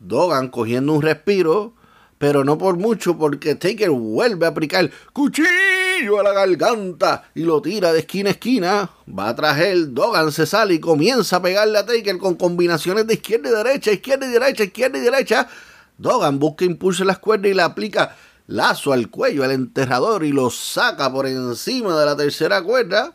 Dogan 0.00 0.48
cogiendo 0.48 0.92
un 0.92 1.02
respiro, 1.02 1.74
pero 2.18 2.44
no 2.44 2.58
por 2.58 2.76
mucho 2.76 3.16
porque 3.16 3.54
Taker 3.54 3.90
vuelve 3.90 4.46
a 4.46 4.50
aplicar 4.50 4.90
cuchillo 5.12 6.18
a 6.18 6.22
la 6.22 6.32
garganta 6.32 7.24
y 7.34 7.42
lo 7.42 7.62
tira 7.62 7.92
de 7.92 8.00
esquina 8.00 8.30
a 8.30 8.32
esquina. 8.32 8.90
Va 9.08 9.34
tras 9.36 9.58
él, 9.60 9.94
Dogan 9.94 10.32
se 10.32 10.44
sale 10.44 10.74
y 10.74 10.80
comienza 10.80 11.36
a 11.36 11.42
pegarle 11.42 11.78
a 11.78 11.86
Taker 11.86 12.18
con 12.18 12.34
combinaciones 12.34 13.06
de 13.06 13.14
izquierda 13.14 13.50
y 13.50 13.52
derecha, 13.52 13.92
izquierda 13.92 14.26
y 14.26 14.30
derecha, 14.30 14.64
izquierda 14.64 14.98
y 14.98 15.02
derecha. 15.02 15.48
Dogan 15.96 16.40
busca 16.40 16.64
impulso 16.64 17.04
en 17.04 17.08
las 17.08 17.18
cuerdas 17.18 17.50
y 17.50 17.54
le 17.54 17.62
aplica 17.62 18.16
lazo 18.48 18.92
al 18.92 19.10
cuello 19.10 19.44
al 19.44 19.52
enterrador 19.52 20.24
y 20.24 20.32
lo 20.32 20.50
saca 20.50 21.12
por 21.12 21.26
encima 21.26 21.98
de 21.98 22.06
la 22.06 22.16
tercera 22.16 22.62
cuerda, 22.62 23.12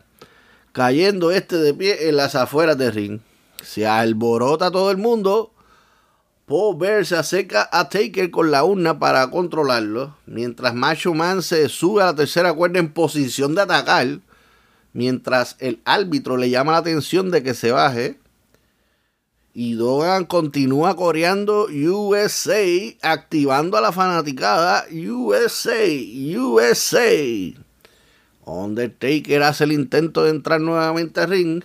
cayendo 0.74 1.30
este 1.30 1.56
de 1.56 1.72
pie 1.72 2.10
en 2.10 2.16
las 2.16 2.34
afueras 2.34 2.76
del 2.76 2.92
ring. 2.92 3.20
Se 3.62 3.86
alborota 3.86 4.70
todo 4.70 4.90
el 4.90 4.98
mundo 4.98 5.54
Paul 6.46 6.76
Bear 6.76 7.06
se 7.06 7.16
acerca 7.16 7.70
a 7.72 7.88
Taker 7.88 8.30
con 8.30 8.50
la 8.50 8.64
urna 8.64 8.98
para 8.98 9.30
controlarlo, 9.30 10.14
mientras 10.26 10.74
Macho 10.74 11.14
Man 11.14 11.42
se 11.42 11.70
sube 11.70 12.02
a 12.02 12.06
la 12.06 12.14
tercera 12.14 12.52
cuerda 12.52 12.80
en 12.80 12.92
posición 12.92 13.54
de 13.54 13.62
atacar, 13.62 14.18
mientras 14.92 15.56
el 15.58 15.80
árbitro 15.86 16.36
le 16.36 16.50
llama 16.50 16.72
la 16.72 16.78
atención 16.78 17.30
de 17.30 17.42
que 17.42 17.54
se 17.54 17.72
baje. 17.72 18.20
Y 19.54 19.74
Dogan 19.74 20.26
continúa 20.26 20.96
coreando 20.96 21.68
USA, 21.68 22.66
activando 23.00 23.78
a 23.78 23.80
la 23.80 23.92
fanaticada 23.92 24.84
USA, 24.90 25.86
USA. 26.36 27.63
Undertaker 28.46 29.42
hace 29.42 29.64
el 29.64 29.72
intento 29.72 30.24
de 30.24 30.30
entrar 30.30 30.60
nuevamente 30.60 31.20
al 31.20 31.30
ring, 31.30 31.64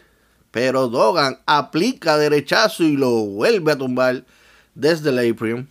pero 0.52 0.88
Dogan 0.88 1.40
aplica 1.46 2.18
derechazo 2.18 2.84
y 2.84 2.96
lo 2.96 3.12
vuelve 3.12 3.72
a 3.72 3.78
tumbar 3.78 4.26
desde 4.76 5.10
el 5.10 5.32
Aprium. 5.32 5.68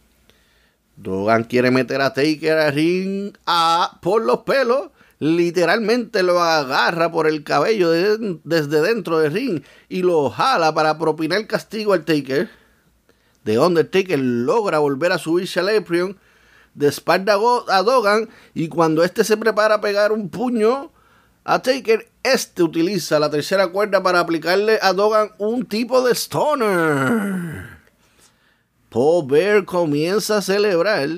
Dogan 0.96 1.44
quiere 1.44 1.70
meter 1.70 2.00
a 2.00 2.12
Taker 2.12 2.58
a 2.58 2.70
ring 2.70 3.36
a, 3.46 3.98
por 4.02 4.22
los 4.22 4.38
pelos. 4.40 4.90
Literalmente 5.20 6.22
lo 6.22 6.40
agarra 6.40 7.10
por 7.10 7.26
el 7.26 7.42
cabello 7.42 7.90
desde 7.90 8.82
dentro 8.82 9.18
del 9.18 9.32
ring 9.32 9.62
y 9.88 10.02
lo 10.02 10.30
jala 10.30 10.72
para 10.74 10.96
propinar 10.98 11.44
castigo 11.46 11.92
al 11.92 12.04
Taker. 12.04 12.48
De 13.44 13.58
Undertaker 13.58 14.18
logra 14.18 14.78
volver 14.78 15.12
a 15.12 15.18
subirse 15.18 15.58
al 15.60 15.76
Aprium 15.76 16.14
de 16.74 16.88
espalda 16.88 17.34
a 17.68 17.82
Dogan 17.82 18.28
y 18.54 18.68
cuando 18.68 19.02
este 19.02 19.24
se 19.24 19.36
prepara 19.36 19.76
a 19.76 19.80
pegar 19.80 20.12
un 20.12 20.28
puño 20.28 20.92
a 21.50 21.62
Taker, 21.62 22.06
este 22.22 22.62
utiliza 22.62 23.18
la 23.18 23.30
tercera 23.30 23.68
cuerda 23.68 24.02
para 24.02 24.20
aplicarle 24.20 24.78
a 24.82 24.92
Dogan 24.92 25.30
un 25.38 25.64
tipo 25.64 26.06
de 26.06 26.14
stoner. 26.14 27.78
Paul 28.90 29.26
Bear 29.26 29.64
comienza 29.64 30.36
a 30.36 30.42
celebrar 30.42 31.08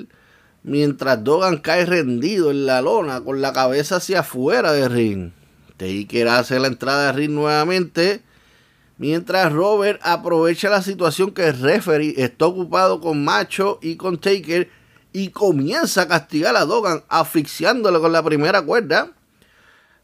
mientras 0.63 1.21
Dogan 1.21 1.57
cae 1.57 1.85
rendido 1.85 2.49
en 2.49 2.65
la 2.65 2.81
lona 2.81 3.19
con 3.19 3.41
la 3.41 3.51
cabeza 3.51 3.97
hacia 3.97 4.21
afuera 4.21 4.71
del 4.71 4.89
ring. 4.89 5.31
Taker 5.75 6.29
hace 6.29 6.61
la 6.61 6.67
entrada 6.67 7.09
al 7.09 7.15
ring 7.15 7.31
nuevamente 7.31 8.21
mientras 8.97 9.51
Robert 9.51 9.99
aprovecha 10.01 10.69
la 10.69 10.81
situación 10.81 11.31
que 11.31 11.49
el 11.49 11.59
referee 11.59 12.13
está 12.15 12.45
ocupado 12.45 13.01
con 13.01 13.21
Macho 13.25 13.79
y 13.81 13.97
con 13.97 14.17
Taker 14.17 14.69
y 15.11 15.27
comienza 15.31 16.03
a 16.03 16.07
castigar 16.07 16.55
a 16.55 16.63
Dogan 16.63 17.03
asfixiándolo 17.09 17.99
con 17.99 18.13
la 18.13 18.23
primera 18.23 18.61
cuerda. 18.61 19.11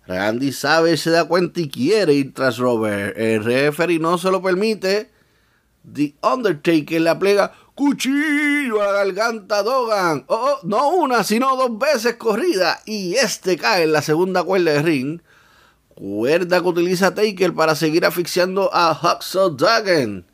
Randy 0.08 0.54
sabe, 0.54 0.96
se 0.96 1.10
da 1.10 1.26
cuenta 1.26 1.60
y 1.60 1.70
quiere 1.70 2.14
ir 2.14 2.34
tras 2.34 2.58
Robert. 2.58 3.18
El 3.18 3.44
referee 3.44 4.00
no 4.00 4.18
se 4.18 4.32
lo 4.32 4.42
permite 4.42 5.12
The 5.94 6.16
Undertaker 6.22 7.02
le 7.02 7.16
plega 7.16 7.54
cuchillo 7.76 8.82
a 8.82 8.88
la 8.88 9.06
garganta 9.06 9.64
Dogan. 9.64 10.26
Oh, 10.28 10.36
oh, 10.36 10.60
no 10.64 10.90
una, 10.90 11.24
sino 11.24 11.56
dos 11.56 11.78
veces 11.78 12.16
corrida. 12.16 12.82
Y 12.86 13.16
este 13.16 13.58
cae 13.58 13.84
en 13.84 13.92
la 13.92 14.02
segunda 14.02 14.44
cuerda 14.44 14.74
de 14.74 14.82
ring. 14.82 15.22
Cuerda 15.96 16.62
que 16.62 16.68
utiliza 16.68 17.14
Taker 17.14 17.54
para 17.54 17.76
seguir 17.76 18.06
asfixiando 18.06 18.70
a 18.74 18.92
Huxley 18.92 19.56
Duggan. 19.58 20.26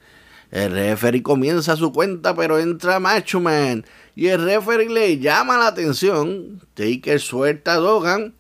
El 0.52 0.72
referee 0.72 1.24
comienza 1.24 1.76
su 1.76 1.92
cuenta, 1.92 2.36
pero 2.36 2.60
entra 2.60 3.00
Macho 3.00 3.40
Man. 3.40 3.86
Y 4.16 4.28
el 4.28 4.44
referee 4.44 4.90
le 4.90 5.18
llama 5.20 5.58
la 5.58 5.68
atención. 5.68 6.62
Taker 6.76 7.20
suelta 7.20 7.74
a 7.74 7.78
Dogan 7.78 8.36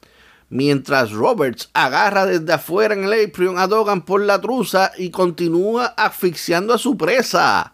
mientras 0.53 1.11
Roberts 1.11 1.71
agarra 1.73 2.27
desde 2.27 2.53
afuera 2.53 2.93
en 2.93 3.05
el 3.05 3.25
apron 3.25 3.57
a 3.57 3.65
Dogan 3.65 4.05
por 4.05 4.21
la 4.21 4.39
truza 4.39 4.91
y 4.99 5.09
continúa 5.09 5.87
asfixiando 5.97 6.75
a 6.75 6.77
su 6.77 6.95
presa. 6.95 7.73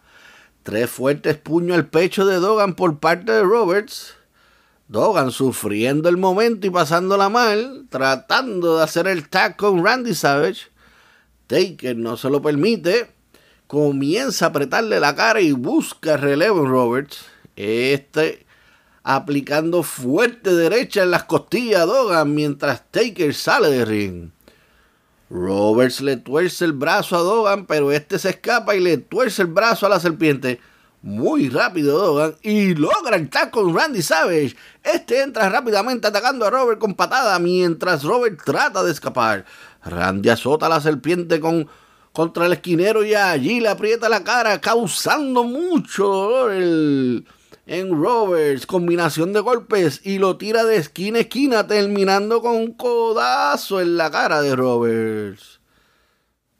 Tres 0.62 0.88
fuertes 0.88 1.36
puños 1.36 1.76
al 1.76 1.88
pecho 1.88 2.24
de 2.24 2.36
Dogan 2.36 2.74
por 2.74 2.98
parte 2.98 3.32
de 3.32 3.42
Roberts. 3.42 4.14
Dogan 4.88 5.30
sufriendo 5.30 6.08
el 6.08 6.16
momento 6.16 6.66
y 6.66 6.70
pasándola 6.70 7.28
mal, 7.28 7.84
tratando 7.90 8.78
de 8.78 8.84
hacer 8.84 9.06
el 9.08 9.28
tag 9.28 9.56
con 9.56 9.84
Randy 9.84 10.14
Savage. 10.14 10.70
Taker 11.48 11.98
no 11.98 12.16
se 12.16 12.30
lo 12.30 12.40
permite. 12.40 13.10
Comienza 13.66 14.46
a 14.46 14.48
apretarle 14.48 15.00
la 15.00 15.14
cara 15.14 15.42
y 15.42 15.52
busca 15.52 16.16
relevo 16.16 16.64
en 16.64 16.70
Roberts. 16.70 17.26
Este 17.56 18.46
aplicando 19.16 19.82
fuerte 19.82 20.54
derecha 20.54 21.02
en 21.02 21.10
las 21.10 21.24
costillas 21.24 21.82
a 21.82 21.86
Dogan 21.86 22.32
mientras 22.34 22.84
Taker 22.90 23.34
sale 23.34 23.68
de 23.68 23.84
ring. 23.84 24.30
Roberts 25.28 26.00
le 26.00 26.16
tuerce 26.16 26.64
el 26.64 26.72
brazo 26.72 27.16
a 27.16 27.20
Dogan, 27.20 27.66
pero 27.66 27.90
este 27.90 28.18
se 28.18 28.30
escapa 28.30 28.76
y 28.76 28.80
le 28.80 28.98
tuerce 28.98 29.42
el 29.42 29.48
brazo 29.48 29.86
a 29.86 29.88
la 29.88 30.00
serpiente. 30.00 30.60
Muy 31.02 31.48
rápido 31.48 31.98
Dogan 31.98 32.36
y 32.42 32.74
logra 32.74 33.16
el 33.16 33.30
con 33.50 33.74
Randy 33.74 34.02
Savage. 34.02 34.54
Este 34.82 35.22
entra 35.22 35.48
rápidamente 35.48 36.06
atacando 36.06 36.46
a 36.46 36.50
Robert 36.50 36.78
con 36.78 36.94
patada 36.94 37.38
mientras 37.38 38.04
Robert 38.04 38.40
trata 38.44 38.84
de 38.84 38.92
escapar. 38.92 39.44
Randy 39.84 40.28
azota 40.28 40.66
a 40.66 40.68
la 40.68 40.80
serpiente 40.80 41.40
con, 41.40 41.68
contra 42.12 42.46
el 42.46 42.52
esquinero 42.52 43.04
y 43.04 43.14
allí 43.14 43.60
le 43.60 43.70
aprieta 43.70 44.08
la 44.08 44.22
cara 44.22 44.60
causando 44.60 45.42
mucho 45.42 46.06
dolor 46.06 46.52
el 46.52 47.24
en 47.70 47.92
Roberts, 47.92 48.66
combinación 48.66 49.32
de 49.32 49.38
golpes 49.38 50.00
y 50.02 50.18
lo 50.18 50.36
tira 50.36 50.64
de 50.64 50.74
esquina 50.74 51.18
a 51.18 51.20
esquina, 51.22 51.68
terminando 51.68 52.42
con 52.42 52.56
un 52.56 52.72
codazo 52.72 53.80
en 53.80 53.96
la 53.96 54.10
cara 54.10 54.42
de 54.42 54.56
Roberts. 54.56 55.60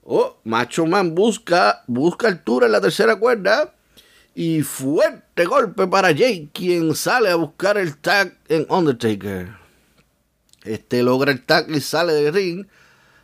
Oh, 0.05 0.37
Macho 0.45 0.87
Man 0.87 1.17
busca, 1.17 1.83
busca 1.89 2.29
altura 2.29 2.67
en 2.67 2.73
la 2.73 2.81
tercera 2.81 3.17
cuerda 3.17 3.75
y 4.37 4.63
fuerte 4.63 5.47
golpe 5.47 5.89
para 5.89 6.13
Jake, 6.13 6.51
quien 6.53 6.95
sale 6.95 7.29
a 7.29 7.35
buscar 7.35 7.77
el 7.77 7.97
tag 7.97 8.39
en 8.47 8.65
Undertaker. 8.69 9.49
Este 10.63 11.03
logra 11.03 11.33
el 11.33 11.45
tag 11.45 11.69
y 11.71 11.81
sale 11.81 12.13
del 12.13 12.33
ring, 12.33 12.67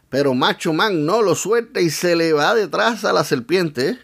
pero 0.09 0.35
Macho 0.35 0.72
Man 0.72 1.07
no 1.07 1.22
lo 1.22 1.37
suelta 1.37 1.81
y 1.81 1.90
se 1.90 2.16
le 2.16 2.33
va 2.33 2.53
detrás 2.57 3.05
a 3.05 3.12
la 3.12 3.22
serpiente 3.22 4.01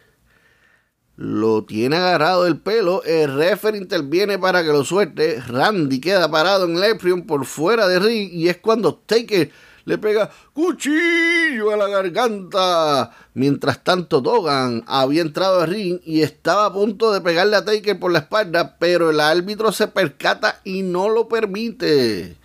lo 1.22 1.62
tiene 1.62 1.98
agarrado 1.98 2.48
el 2.48 2.58
pelo, 2.58 3.04
el 3.04 3.32
referee 3.32 3.78
interviene 3.78 4.40
para 4.40 4.64
que 4.64 4.72
lo 4.72 4.82
suelte, 4.82 5.40
Randy 5.40 6.00
queda 6.00 6.28
parado 6.28 6.64
en 6.64 6.76
el 6.76 7.22
por 7.22 7.46
fuera 7.46 7.86
de 7.86 8.00
ring 8.00 8.28
y 8.32 8.48
es 8.48 8.56
cuando 8.56 8.96
Taker 8.96 9.48
le 9.84 9.98
pega 9.98 10.30
cuchillo 10.52 11.70
a 11.70 11.76
la 11.76 11.86
garganta. 11.86 13.12
Mientras 13.34 13.84
tanto 13.84 14.20
Dogan 14.20 14.82
había 14.88 15.22
entrado 15.22 15.60
al 15.60 15.68
ring 15.68 16.00
y 16.04 16.22
estaba 16.22 16.66
a 16.66 16.72
punto 16.72 17.12
de 17.12 17.20
pegarle 17.20 17.54
a 17.54 17.64
Taker 17.64 18.00
por 18.00 18.10
la 18.10 18.18
espalda, 18.18 18.76
pero 18.80 19.10
el 19.10 19.20
árbitro 19.20 19.70
se 19.70 19.86
percata 19.86 20.60
y 20.64 20.82
no 20.82 21.08
lo 21.08 21.28
permite. 21.28 22.36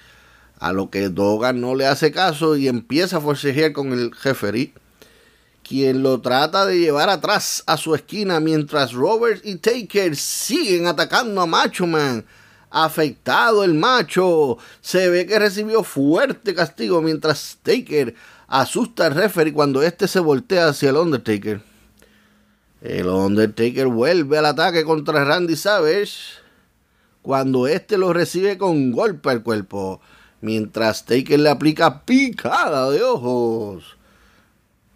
A 0.59 0.71
lo 0.71 0.91
que 0.91 1.09
Dogan 1.09 1.61
no 1.61 1.73
le 1.73 1.87
hace 1.87 2.11
caso 2.11 2.55
y 2.55 2.67
empieza 2.67 3.17
a 3.17 3.21
forcejear 3.21 3.71
con 3.73 3.91
el 3.91 4.11
referee 4.11 4.71
quien 5.67 6.01
lo 6.01 6.21
trata 6.21 6.65
de 6.65 6.79
llevar 6.79 7.09
atrás 7.09 7.63
a 7.67 7.75
su 7.75 7.93
esquina 7.93 8.39
mientras 8.39 8.93
Robert 8.93 9.45
y 9.45 9.55
Taker 9.55 10.15
siguen 10.15 10.87
atacando 10.87 11.41
a 11.41 11.45
Macho 11.45 11.85
Man. 11.85 12.25
Afectado 12.69 13.63
el 13.63 13.73
macho, 13.73 14.57
se 14.81 15.09
ve 15.09 15.25
que 15.25 15.39
recibió 15.39 15.83
fuerte 15.83 16.53
castigo 16.53 17.01
mientras 17.01 17.57
Taker 17.63 18.13
asusta 18.47 19.07
al 19.07 19.15
referee 19.15 19.53
cuando 19.53 19.81
este 19.81 20.07
se 20.07 20.19
voltea 20.19 20.69
hacia 20.69 20.89
el 20.89 20.97
Undertaker. 20.97 21.61
El 22.81 23.07
Undertaker 23.07 23.87
vuelve 23.87 24.37
al 24.37 24.45
ataque 24.45 24.83
contra 24.83 25.23
Randy 25.23 25.55
Savage 25.55 26.39
cuando 27.21 27.67
este 27.67 27.97
lo 27.97 28.13
recibe 28.13 28.57
con 28.57 28.91
golpe 28.91 29.29
al 29.31 29.43
cuerpo, 29.43 29.99
mientras 30.39 31.05
Taker 31.05 31.39
le 31.39 31.49
aplica 31.49 32.05
picada 32.05 32.89
de 32.89 33.03
ojos. 33.03 33.96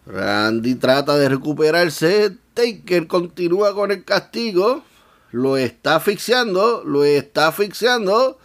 Randy 0.05 0.75
trata 0.75 1.17
de 1.17 1.29
recuperarse, 1.29 2.35
Taker 2.53 3.07
continúa 3.07 3.73
con 3.73 3.91
el 3.91 4.03
castigo, 4.03 4.83
lo 5.31 5.57
está 5.57 5.95
asfixiando, 5.95 6.83
lo 6.83 7.03
está 7.03 7.47
asfixiando, 7.47 8.37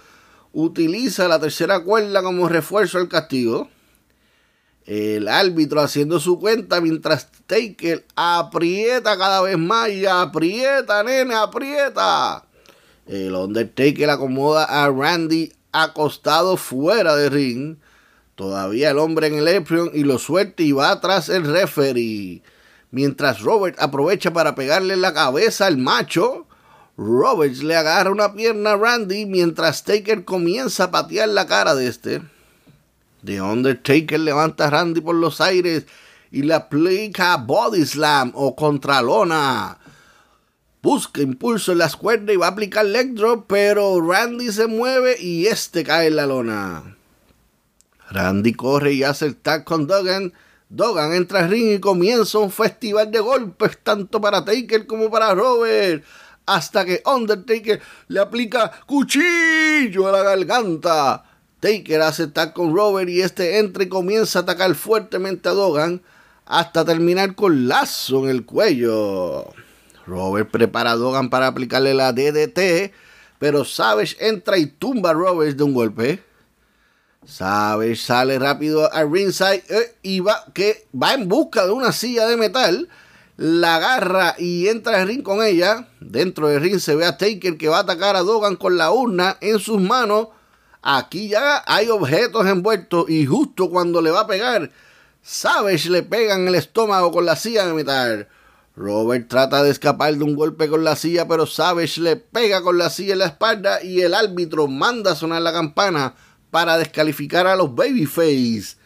utiliza 0.53 1.29
la 1.29 1.41
tercera 1.41 1.81
cuerda 1.81 2.23
como 2.23 2.49
refuerzo 2.49 2.99
al 2.99 3.09
castigo. 3.09 3.69
El 4.85 5.27
árbitro 5.27 5.81
haciendo 5.81 6.21
su 6.21 6.39
cuenta 6.39 6.81
mientras 6.81 7.29
Taker 7.47 8.05
aprieta 8.15 9.19
cada 9.19 9.43
vez 9.43 9.59
más 9.59 9.89
y 9.89 10.07
aprieta, 10.07 11.03
nene, 11.03 11.35
aprieta. 11.35 12.45
El 13.07 13.35
Undertaker 13.35 14.11
acomoda 14.11 14.65
a 14.65 14.89
Randy 14.91 15.53
acostado 15.73 16.57
fuera 16.57 17.17
de 17.17 17.31
ring. 17.31 17.77
Todavía 18.37 18.91
el 18.91 18.99
hombre 18.99 19.29
en 19.29 19.35
el 19.35 19.49
apron 19.49 19.91
y 19.95 20.05
lo 20.05 20.19
suelta 20.19 20.63
y 20.63 20.71
va 20.71 21.01
tras 21.01 21.31
el 21.31 21.45
referee. 21.45 22.43
Mientras 22.91 23.41
Robert 23.41 23.77
aprovecha 23.81 24.33
para 24.33 24.55
pegarle 24.55 24.97
la 24.97 25.15
cabeza 25.15 25.67
al 25.67 25.79
macho. 25.79 26.47
Roberts 26.99 27.63
le 27.63 27.77
agarra 27.77 28.11
una 28.11 28.35
pierna 28.35 28.73
a 28.73 28.77
Randy 28.77 29.25
mientras 29.25 29.85
Taker 29.85 30.25
comienza 30.25 30.85
a 30.85 30.91
patear 30.91 31.31
la 31.31 31.47
cara 31.47 31.75
de 31.75 31.89
este. 31.89 32.23
The 33.25 33.41
Undertaker 33.41 34.21
levanta 34.21 34.67
a 34.67 34.71
Randy 34.71 35.01
por 35.01 35.15
los 35.15 35.41
aires 35.41 35.87
y 36.31 36.43
le 36.43 36.55
aplica 36.55 37.37
Body 37.39 37.87
Slam 37.87 38.33
o 38.35 38.55
Contralona. 38.55 39.79
Busca 40.83 41.23
impulso 41.23 41.73
en 41.73 41.79
las 41.79 41.97
cuerdas 41.97 42.35
y 42.35 42.39
va 42.39 42.47
a 42.49 42.51
aplicar 42.51 42.87
drop, 43.15 43.47
pero 43.49 44.01
Randy 44.01 44.53
se 44.53 44.67
mueve 44.67 45.17
y 45.19 45.47
este 45.47 45.85
cae 45.85 46.09
en 46.09 46.17
la 46.17 46.27
lona. 46.27 46.97
Randy 48.17 48.55
corre 48.55 48.95
y 48.95 49.03
hace 49.03 49.27
el 49.27 49.37
tag 49.37 49.65
con 49.65 49.87
Duggan. 49.87 50.33
Duggan 50.71 51.13
entra 51.13 51.41
al 51.41 51.51
ring 51.51 51.73
y 51.73 51.81
comienza 51.81 52.39
un 52.39 52.51
festival 52.51 53.11
de 53.11 53.21
golpes 53.21 53.79
tanto 53.83 54.21
para 54.21 54.45
Taker 54.45 54.87
como 54.87 55.11
para 55.11 55.35
Robert. 55.35 56.03
Hasta 56.47 56.85
que 56.85 57.03
Undertaker 57.05 57.81
le 58.09 58.21
aplica 58.21 58.73
cuchillo 58.87 60.09
a 60.09 60.13
la 60.13 60.23
garganta. 60.23 61.25
Taker 61.61 62.01
hace 62.01 62.29
tag 62.29 62.55
con 62.55 62.75
Robert 62.75 63.09
y 63.11 63.21
este 63.21 63.59
entra 63.59 63.85
y 63.85 63.89
comienza 63.89 64.39
a 64.39 64.43
atacar 64.43 64.75
fuertemente 64.75 65.49
a 65.49 65.53
Dogan 65.53 66.01
hasta 66.47 66.85
terminar 66.85 67.35
con 67.35 67.69
lazo 67.69 68.25
en 68.25 68.31
el 68.31 68.47
cuello. 68.47 69.45
Robert 70.07 70.51
prepara 70.51 70.93
a 70.93 70.97
Dogan 70.97 71.29
para 71.29 71.49
aplicarle 71.49 71.93
la 71.93 72.13
DDT, 72.13 72.93
pero 73.39 73.65
Savage 73.65 74.17
entra 74.21 74.57
y 74.57 74.67
tumba 74.67 75.11
a 75.11 75.15
Robert 75.15 75.57
de 75.57 75.65
un 75.65 75.75
golpe. 75.75 76.26
Savage 77.27 77.97
sale 77.97 78.39
rápido 78.39 78.93
al 78.93 79.11
ringside 79.11 79.65
eh, 79.69 79.97
y 80.03 80.21
va, 80.21 80.45
que 80.55 80.87
va 80.95 81.15
en 81.15 81.29
busca 81.29 81.67
de 81.67 81.73
una 81.73 81.93
silla 81.93 82.27
de 82.27 82.37
metal. 82.37 82.89
La 83.37 83.77
agarra 83.77 84.35
y 84.39 84.69
entra 84.69 85.01
al 85.01 85.09
ring 85.09 85.23
con 85.23 85.43
ella. 85.43 85.89
Dentro 86.01 86.49
del 86.49 86.63
ring 86.63 86.79
se 86.79 86.95
ve 86.95 87.05
a 87.05 87.19
Taker 87.19 87.59
que 87.59 87.69
va 87.69 87.79
a 87.79 87.81
atacar 87.81 88.17
a 88.17 88.23
Dogan 88.23 88.57
con 88.57 88.77
la 88.77 88.91
urna 88.91 89.37
en 89.41 89.59
sus 89.59 89.81
manos 89.81 90.29
Aquí 90.89 91.27
ya 91.31 91.65
hay 91.67 91.89
objetos 91.89 92.47
envueltos 92.47 93.11
y 93.11 93.27
justo 93.27 93.71
cuando 93.71 94.01
le 94.01 94.13
va 94.13 94.21
a 94.21 94.27
pegar, 94.29 94.71
Savage 95.21 95.91
le 95.91 96.05
pega 96.05 96.37
en 96.37 96.47
el 96.47 96.55
estómago 96.55 97.11
con 97.11 97.27
la 97.27 97.35
silla 97.35 97.67
de 97.67 97.75
metal. 97.75 98.29
Robert 98.77 99.27
trata 99.27 99.65
de 99.65 99.71
escapar 99.71 100.15
de 100.15 100.23
un 100.23 100.37
golpe 100.37 100.69
con 100.69 100.85
la 100.85 100.95
silla, 100.95 101.27
pero 101.27 101.45
Savage 101.45 102.01
le 102.01 102.15
pega 102.15 102.63
con 102.63 102.79
la 102.79 102.89
silla 102.89 103.15
en 103.15 103.19
la 103.19 103.27
espalda 103.27 103.83
y 103.83 104.03
el 104.03 104.15
árbitro 104.15 104.69
manda 104.69 105.11
a 105.11 105.17
sonar 105.17 105.43
la 105.43 105.53
campana 105.53 106.15
para 106.57 106.79
descalificar 106.79 107.47
a 107.47 107.55
los 107.55 107.75
Babyface. 107.75 108.79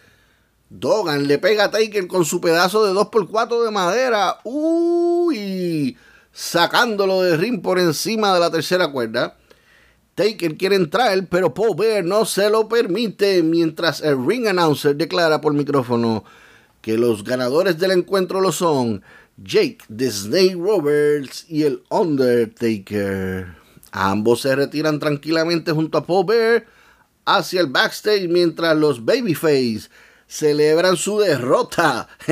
Dogan 0.68 1.28
le 1.28 1.38
pega 1.38 1.66
a 1.66 1.70
Taker 1.70 2.08
con 2.08 2.24
su 2.24 2.40
pedazo 2.40 2.84
de 2.84 2.92
2x4 2.92 3.64
de 3.64 3.70
madera. 3.70 4.38
Uy, 4.42 5.96
sacándolo 6.32 7.22
de 7.22 7.36
ring 7.36 7.62
por 7.62 7.78
encima 7.78 8.34
de 8.34 8.40
la 8.40 8.50
tercera 8.50 8.90
cuerda. 8.90 9.36
Taker 10.16 10.56
quiere 10.56 10.74
entrar, 10.74 11.28
pero 11.28 11.54
Paul 11.54 11.76
Bear 11.76 12.02
no 12.02 12.24
se 12.24 12.50
lo 12.50 12.68
permite, 12.68 13.44
mientras 13.44 14.00
el 14.00 14.26
ring 14.26 14.48
announcer 14.48 14.96
declara 14.96 15.40
por 15.40 15.54
micrófono 15.54 16.24
que 16.80 16.98
los 16.98 17.22
ganadores 17.22 17.78
del 17.78 17.92
encuentro 17.92 18.40
lo 18.40 18.50
son 18.50 19.04
Jake 19.36 19.78
the 19.96 20.10
Snake 20.10 20.56
Roberts 20.58 21.46
y 21.48 21.62
el 21.62 21.84
Undertaker. 21.88 23.54
Ambos 23.92 24.40
se 24.40 24.56
retiran 24.56 24.98
tranquilamente 24.98 25.70
junto 25.70 25.98
a 25.98 26.04
Paul 26.04 26.26
Bear 26.26 26.79
hacia 27.36 27.60
el 27.60 27.66
backstage 27.66 28.28
mientras 28.28 28.76
los 28.76 29.04
Babyface 29.04 29.88
celebran 30.26 30.96
su 30.96 31.18
derrota 31.18 32.08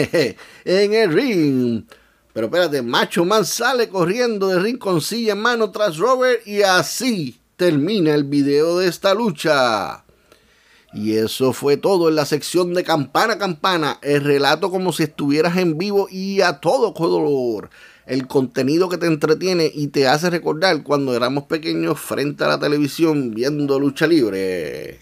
en 0.65 0.95
el 0.95 1.13
ring. 1.13 1.85
Pero 2.33 2.47
espérate, 2.47 2.83
Macho 2.83 3.25
Man 3.25 3.45
sale 3.45 3.89
corriendo 3.89 4.49
de 4.49 4.61
ring 4.61 4.79
silla 5.01 5.33
en 5.33 5.41
mano 5.41 5.73
tras 5.73 5.97
Robert 5.97 6.47
y 6.47 6.63
así 6.63 7.41
termina 7.57 8.15
el 8.15 8.25
video 8.25 8.79
de 8.79 8.87
esta 8.87 9.13
lucha. 9.15 10.05
Y 10.93 11.17
eso 11.17 11.53
fue 11.53 11.77
todo 11.77 12.09
en 12.09 12.15
la 12.15 12.25
sección 12.25 12.73
de 12.73 12.85
campana 12.85 13.37
campana, 13.37 13.99
el 14.03 14.23
relato 14.23 14.71
como 14.71 14.93
si 14.93 15.03
estuvieras 15.03 15.57
en 15.57 15.77
vivo 15.77 16.09
y 16.11 16.41
a 16.41 16.61
todo 16.61 16.95
color. 16.95 17.71
El 18.09 18.27
contenido 18.27 18.89
que 18.89 18.97
te 18.97 19.05
entretiene 19.05 19.71
y 19.73 19.89
te 19.89 20.09
hace 20.09 20.31
recordar 20.31 20.83
cuando 20.83 21.15
éramos 21.15 21.45
pequeños 21.45 22.01
frente 22.01 22.43
a 22.43 22.49
la 22.49 22.59
televisión 22.59 23.35
viendo 23.35 23.79
lucha 23.79 24.07
libre. 24.07 24.99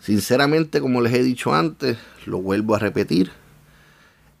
Sinceramente, 0.00 0.80
como 0.80 1.02
les 1.02 1.12
he 1.12 1.22
dicho 1.22 1.54
antes, 1.54 1.98
lo 2.24 2.40
vuelvo 2.40 2.74
a 2.74 2.78
repetir. 2.78 3.32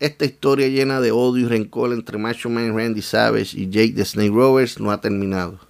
Esta 0.00 0.24
historia 0.24 0.68
llena 0.68 1.02
de 1.02 1.12
odio 1.12 1.44
y 1.44 1.48
rencor 1.50 1.92
entre 1.92 2.16
Macho 2.16 2.48
Man 2.48 2.74
Randy 2.74 3.02
Savage 3.02 3.60
y 3.60 3.68
Jake 3.68 3.92
the 3.92 4.06
Snake 4.06 4.32
Roberts 4.32 4.80
no 4.80 4.90
ha 4.90 5.02
terminado 5.02 5.60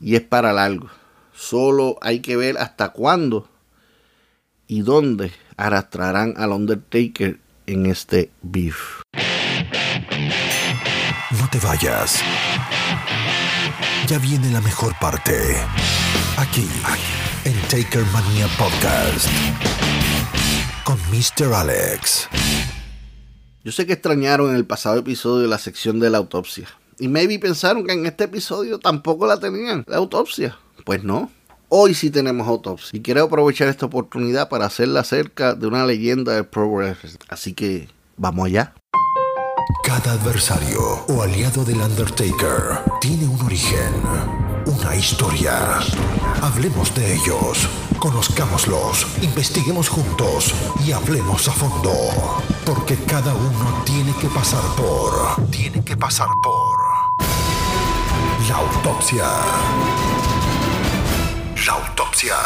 y 0.00 0.14
es 0.14 0.22
para 0.22 0.52
largo. 0.52 0.88
Solo 1.34 1.98
hay 2.00 2.20
que 2.20 2.36
ver 2.36 2.58
hasta 2.58 2.90
cuándo 2.90 3.48
y 4.68 4.82
dónde 4.82 5.32
arrastrarán 5.56 6.34
al 6.36 6.52
Undertaker 6.52 7.40
en 7.66 7.86
este 7.86 8.30
beef. 8.42 9.03
Te 11.54 11.60
vayas. 11.60 12.20
Ya 14.08 14.18
viene 14.18 14.50
la 14.50 14.60
mejor 14.60 14.92
parte. 15.00 15.56
Aquí, 16.36 16.68
en 17.44 17.54
Taker 17.68 18.04
Mania 18.06 18.48
Podcast. 18.58 19.28
Con 20.82 20.98
Mr. 21.12 21.54
Alex. 21.54 22.28
Yo 23.62 23.70
sé 23.70 23.86
que 23.86 23.92
extrañaron 23.92 24.50
en 24.50 24.56
el 24.56 24.66
pasado 24.66 24.98
episodio 24.98 25.46
la 25.46 25.58
sección 25.58 26.00
de 26.00 26.10
la 26.10 26.18
autopsia. 26.18 26.66
Y 26.98 27.06
maybe 27.06 27.38
pensaron 27.38 27.86
que 27.86 27.92
en 27.92 28.04
este 28.04 28.24
episodio 28.24 28.80
tampoco 28.80 29.24
la 29.24 29.38
tenían, 29.38 29.84
la 29.86 29.98
autopsia. 29.98 30.58
Pues 30.84 31.04
no. 31.04 31.30
Hoy 31.68 31.94
sí 31.94 32.10
tenemos 32.10 32.48
autopsia. 32.48 32.98
Y 32.98 33.00
quiero 33.00 33.22
aprovechar 33.22 33.68
esta 33.68 33.86
oportunidad 33.86 34.48
para 34.48 34.66
hacerla 34.66 35.00
acerca 35.00 35.54
de 35.54 35.68
una 35.68 35.86
leyenda 35.86 36.32
del 36.34 36.46
Pro 36.46 36.80
Así 37.28 37.52
que 37.54 37.88
vamos 38.16 38.46
allá. 38.46 38.74
Cada 39.84 40.12
adversario 40.12 41.04
o 41.08 41.22
aliado 41.22 41.62
del 41.62 41.76
Undertaker 41.76 42.80
tiene 43.02 43.26
un 43.26 43.38
origen, 43.42 43.92
una 44.64 44.96
historia. 44.96 45.78
Hablemos 46.40 46.94
de 46.94 47.14
ellos, 47.14 47.68
conozcámoslos, 47.98 49.06
investiguemos 49.20 49.90
juntos 49.90 50.54
y 50.86 50.92
hablemos 50.92 51.46
a 51.48 51.52
fondo. 51.52 51.92
Porque 52.64 52.96
cada 52.96 53.34
uno 53.34 53.82
tiene 53.84 54.14
que 54.18 54.28
pasar 54.28 54.62
por... 54.74 55.50
Tiene 55.50 55.84
que 55.84 55.98
pasar 55.98 56.28
por... 56.42 56.78
La 58.48 58.56
autopsia. 58.56 59.26
La 61.66 61.72
autopsia. 61.74 62.36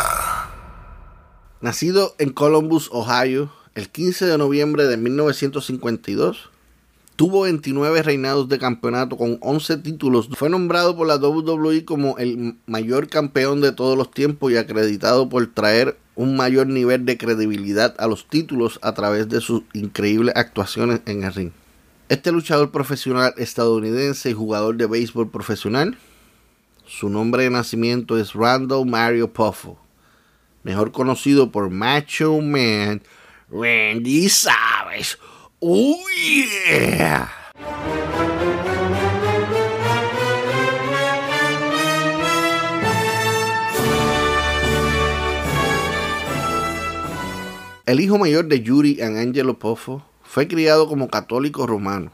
Nacido 1.61 2.17
en 2.19 2.31
Columbus, 2.33 2.91
Ohio, 2.93 3.53
el 3.77 3.91
15 3.91 4.27
de 4.27 4.39
noviembre 4.39 4.87
de 4.87 4.97
1952, 4.97 6.51
tuvo 7.19 7.41
29 7.41 8.01
reinados 8.05 8.49
de 8.49 8.61
campeonato 8.61 9.17
con 9.17 9.39
11 9.41 9.79
títulos. 9.79 10.29
Fue 10.35 10.49
nombrado 10.49 10.97
por 10.97 11.09
la 11.09 11.17
WWE 11.17 11.85
como 11.85 12.17
el 12.17 12.55
mayor 12.67 13.09
campeón 13.09 13.61
de 13.61 13.73
todos 13.73 13.99
los 13.99 14.13
tiempos 14.13 14.53
y 14.53 14.57
acreditado 14.57 15.29
por 15.29 15.45
traer 15.53 15.99
un 16.15 16.37
mayor 16.37 16.69
nivel 16.69 17.05
de 17.07 17.19
credibilidad 17.19 17.97
a 17.99 18.07
los 18.07 18.29
títulos 18.29 18.79
a 18.83 18.95
través 18.95 19.29
de 19.29 19.41
sus 19.41 19.63
increíbles 19.73 20.33
actuaciones 20.37 21.01
en 21.07 21.25
el 21.25 21.35
ring. 21.35 21.51
Este 22.09 22.31
luchador 22.31 22.71
profesional 22.71 23.35
estadounidense 23.37 24.31
y 24.31 24.35
jugador 24.35 24.77
de 24.77 24.87
béisbol 24.87 25.29
profesional, 25.29 25.99
su 26.87 27.09
nombre 27.09 27.43
de 27.43 27.51
nacimiento 27.51 28.17
es 28.17 28.33
Randall 28.35 28.87
Mario 28.87 29.33
Puffo, 29.33 29.77
mejor 30.63 30.93
conocido 30.93 31.51
por 31.51 31.69
Macho 31.69 32.41
Man 32.41 33.03
Randy 33.51 34.29
Savage. 34.29 35.17
Oh! 35.61 35.97
El 47.87 48.01
hijo 48.01 48.19
mayor 48.19 48.47
de 48.47 48.61
Yuri 48.61 49.01
Angelo 49.01 49.59
Poffo 49.59 50.05
fue 50.23 50.47
criado 50.47 50.87
como 50.87 51.09
católico 51.09 51.67
romano. 51.67 52.13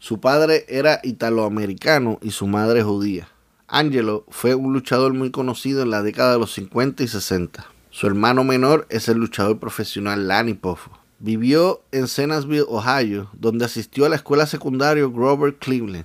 Su 0.00 0.20
padre 0.20 0.64
era 0.68 1.00
italoamericano 1.04 2.18
y 2.20 2.32
su 2.32 2.48
madre 2.48 2.82
judía. 2.82 3.28
Angelo 3.68 4.24
fue 4.28 4.56
un 4.56 4.72
luchador 4.72 5.12
muy 5.12 5.30
conocido 5.30 5.82
en 5.82 5.90
la 5.90 6.02
década 6.02 6.32
de 6.32 6.38
los 6.40 6.52
50 6.54 7.02
y 7.04 7.08
60. 7.08 7.66
Su 7.90 8.06
hermano 8.06 8.42
menor 8.42 8.86
es 8.90 9.08
el 9.08 9.18
luchador 9.18 9.60
profesional 9.60 10.26
Lani 10.26 10.54
Poffo. 10.54 10.95
Vivió 11.18 11.82
en 11.92 12.08
Cenasville, 12.08 12.66
Ohio, 12.68 13.30
donde 13.32 13.64
asistió 13.64 14.04
a 14.04 14.10
la 14.10 14.16
escuela 14.16 14.44
secundaria 14.44 15.06
Grover 15.06 15.54
Cleveland. 15.54 16.04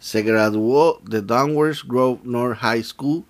Se 0.00 0.22
graduó 0.22 1.00
de 1.04 1.22
Downers 1.22 1.86
Grove 1.86 2.18
North 2.24 2.58
High 2.58 2.82
School 2.82 3.24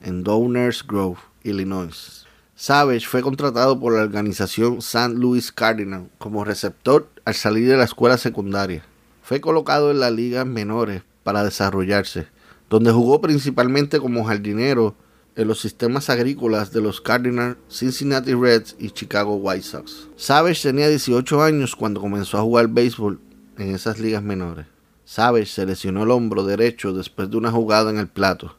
en 0.00 0.22
Downers 0.22 0.86
Grove, 0.86 1.18
Illinois. 1.42 2.26
Savage 2.54 3.08
fue 3.08 3.22
contratado 3.22 3.80
por 3.80 3.92
la 3.92 4.02
organización 4.02 4.78
St. 4.78 5.14
Louis 5.14 5.50
Cardinal 5.50 6.08
como 6.18 6.44
receptor 6.44 7.08
al 7.24 7.34
salir 7.34 7.68
de 7.68 7.76
la 7.76 7.84
escuela 7.84 8.16
secundaria. 8.16 8.84
Fue 9.20 9.40
colocado 9.40 9.90
en 9.90 9.98
las 9.98 10.12
ligas 10.12 10.46
menores 10.46 11.02
para 11.24 11.42
desarrollarse, 11.42 12.28
donde 12.70 12.92
jugó 12.92 13.20
principalmente 13.20 13.98
como 13.98 14.22
jardinero 14.24 14.94
en 15.34 15.48
los 15.48 15.60
sistemas 15.60 16.10
agrícolas 16.10 16.72
de 16.72 16.80
los 16.80 17.00
Cardinals, 17.00 17.56
Cincinnati 17.68 18.34
Reds 18.34 18.76
y 18.78 18.90
Chicago 18.90 19.36
White 19.36 19.62
Sox. 19.62 20.08
Savage 20.16 20.62
tenía 20.62 20.88
18 20.88 21.42
años 21.42 21.74
cuando 21.74 22.00
comenzó 22.00 22.38
a 22.38 22.42
jugar 22.42 22.68
béisbol 22.68 23.18
en 23.58 23.74
esas 23.74 23.98
ligas 23.98 24.22
menores. 24.22 24.66
Savage 25.04 25.46
se 25.46 25.66
lesionó 25.66 26.04
el 26.04 26.10
hombro 26.10 26.44
derecho 26.44 26.92
después 26.92 27.30
de 27.30 27.36
una 27.36 27.50
jugada 27.50 27.90
en 27.90 27.98
el 27.98 28.08
plato 28.08 28.56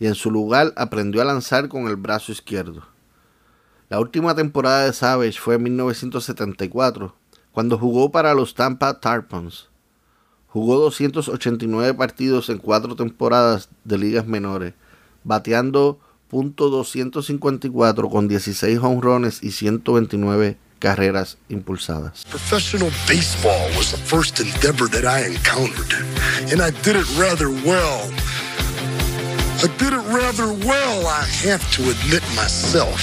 y 0.00 0.06
en 0.06 0.14
su 0.14 0.30
lugar 0.30 0.72
aprendió 0.76 1.22
a 1.22 1.24
lanzar 1.24 1.68
con 1.68 1.88
el 1.88 1.96
brazo 1.96 2.32
izquierdo. 2.32 2.82
La 3.88 4.00
última 4.00 4.34
temporada 4.34 4.84
de 4.84 4.92
Savage 4.92 5.38
fue 5.38 5.54
en 5.54 5.62
1974, 5.64 7.14
cuando 7.52 7.78
jugó 7.78 8.12
para 8.12 8.34
los 8.34 8.54
Tampa 8.54 9.00
Tarpons. 9.00 9.68
Jugó 10.48 10.78
289 10.78 11.94
partidos 11.94 12.48
en 12.48 12.58
cuatro 12.58 12.96
temporadas 12.96 13.68
de 13.84 13.98
ligas 13.98 14.26
menores, 14.26 14.74
bateando 15.24 15.98
.254 16.30 18.10
con 18.10 18.28
16 18.28 18.78
honrones 18.78 19.42
y 19.42 19.50
129 19.52 20.56
carreras 20.78 21.38
impulsadas. 21.48 22.24
Professional 22.30 22.90
baseball 23.06 23.68
was 23.76 23.90
the 23.90 23.98
first 23.98 24.40
endeavor 24.40 24.88
that 24.88 25.04
I 25.04 25.26
encountered, 25.26 25.92
and 26.52 26.60
I 26.62 26.70
did 26.82 26.96
it 26.96 27.06
rather 27.18 27.48
well. 27.50 28.10
I 29.60 29.66
did 29.76 29.92
it 29.92 30.04
rather 30.06 30.52
well, 30.66 31.06
I 31.08 31.24
have 31.42 31.68
to 31.72 31.90
admit 31.90 32.22
myself. 32.36 33.00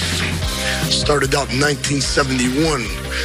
Started 0.90 1.34
out 1.34 1.52
in 1.52 1.60
1971, 1.60 2.80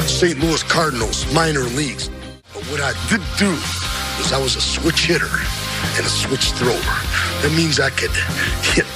St. 0.05 0.37
Louis 0.39 0.63
Cardinals, 0.63 1.25
minor 1.33 1.63
leagues. 1.63 2.09
But 2.53 2.63
what 2.63 2.81
I 2.81 2.91
did 3.07 3.21
do 3.39 3.51
was 4.17 4.33
I 4.33 4.41
was 4.41 4.57
a 4.57 4.61
switch 4.61 5.05
hitter 5.05 5.31
and 5.97 6.05
a 6.05 6.09
switch 6.09 6.51
thrower. 6.53 6.95
That 7.41 7.53
means 7.55 7.79
I 7.79 7.89
could 7.89 8.11
hit 8.61 8.87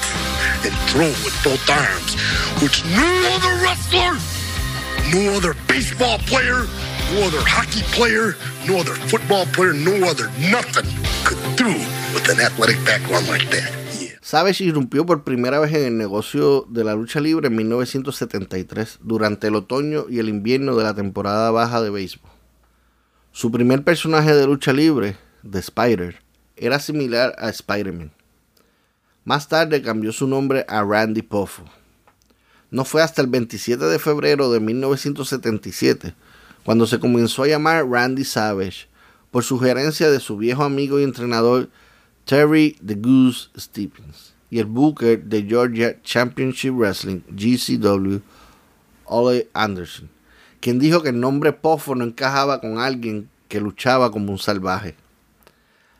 and 0.65 0.74
throw 0.89 1.10
with 1.24 1.36
both 1.43 1.62
arms, 1.69 2.15
which 2.62 2.84
no 2.86 3.08
other 3.36 3.54
wrestler, 3.62 4.17
no 5.13 5.38
other 5.38 5.54
baseball 5.67 6.17
player, 6.19 6.65
no 7.13 7.28
other 7.28 7.41
hockey 7.45 7.84
player, 7.93 8.36
no 8.67 8.80
other 8.80 8.95
football 9.10 9.45
player, 9.54 9.74
no 9.74 9.93
other 10.10 10.30
nothing 10.52 10.89
could 11.24 11.39
do 11.56 11.69
with 12.13 12.30
an 12.30 12.39
athletic 12.39 12.78
background 12.86 13.28
like 13.28 13.50
that. 13.50 13.71
Savage 14.26 14.62
irrumpió 14.62 15.06
por 15.06 15.24
primera 15.24 15.60
vez 15.60 15.71
en 15.74 15.86
el 15.86 15.98
negocio 16.00 16.65
de 16.67 16.84
la 16.84 16.95
lucha 16.95 17.19
libre 17.19 17.48
en 17.48 17.56
1973, 17.58 18.98
durante 19.04 19.48
el 19.48 19.56
otoño 19.56 20.08
y 20.10 20.17
el 20.17 20.30
invierno 20.30 20.76
de 20.76 20.84
la 20.84 20.95
temporada 20.95 21.52
baja 21.52 21.80
de 21.80 21.91
béisbol. 21.91 22.32
Su 23.32 23.52
primer 23.52 23.84
personaje 23.84 24.34
de 24.34 24.48
lucha 24.48 24.74
libre, 24.74 25.15
The 25.48 25.60
Spider, 25.60 26.25
era 26.58 26.80
similar 26.80 27.36
a 27.38 27.50
Spider-Man. 27.50 28.12
Más 29.24 29.48
tarde 29.48 29.82
cambió 29.82 30.12
su 30.12 30.28
nombre 30.28 30.65
a 30.68 30.84
Randy 30.84 31.22
Poffo. 31.22 31.63
No 32.72 32.86
fue 32.86 33.02
hasta 33.02 33.22
el 33.22 33.28
27 33.28 33.86
de 33.86 34.00
febrero 34.00 34.52
de 34.52 34.60
1977 34.60 36.13
cuando 36.63 36.88
se 36.88 37.00
comenzó 37.00 37.44
a 37.44 37.48
llamar 37.48 37.88
Randy 37.88 38.24
Savage 38.24 38.88
por 39.32 39.44
sugerencia 39.44 40.10
de 40.10 40.20
su 40.20 40.38
viejo 40.38 40.63
amigo 40.63 41.00
y 41.00 41.04
entrenador 41.04 41.70
Terry 42.26 42.78
the 42.86 42.96
Goose 42.96 43.50
Stevens 43.58 44.34
y 44.50 44.60
el 44.60 44.65
booker 44.65 45.24
de 45.24 45.44
Georgia 45.44 46.02
Championship 46.02 46.72
Wrestling, 46.72 47.22
GCW, 47.30 48.20
Ole 49.06 49.50
Anderson, 49.54 50.10
quien 50.60 50.80
dijo 50.80 51.04
que 51.04 51.10
el 51.10 51.20
nombre 51.20 51.54
Poffo 51.54 51.96
no 51.96 52.04
encajaba 52.04 52.62
con 52.62 52.80
alguien 52.80 53.30
que 53.48 53.60
luchaba 53.60 54.12
como 54.12 54.32
un 54.32 54.39
salvaje. 54.39 54.96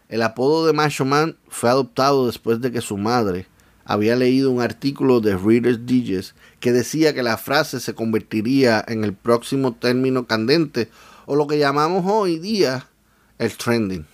El 0.08 0.22
apodo 0.22 0.68
de 0.68 0.74
Macho 0.74 1.04
Man 1.04 1.38
fue 1.48 1.70
adoptado 1.70 2.28
después 2.28 2.62
de 2.62 2.72
que 2.72 2.82
su 2.82 2.98
madre 2.98 3.48
había 3.86 4.16
leído 4.16 4.52
un 4.52 4.62
artículo 4.62 5.20
de 5.20 5.36
Reader's 5.36 5.86
Digest 5.86 6.36
que 6.60 6.72
decía 6.72 7.14
que 7.14 7.24
la 7.24 7.38
frase 7.38 7.80
se 7.80 7.96
convertiría 7.96 8.84
en 8.88 9.04
el 9.04 9.14
próximo 9.14 9.74
término 9.74 10.26
candente 10.26 10.90
o 11.26 11.36
lo 11.36 11.48
que 11.48 11.58
llamamos 11.58 12.04
hoy 12.08 12.40
día 12.40 12.88
el 13.40 13.56
trending. 13.56 14.06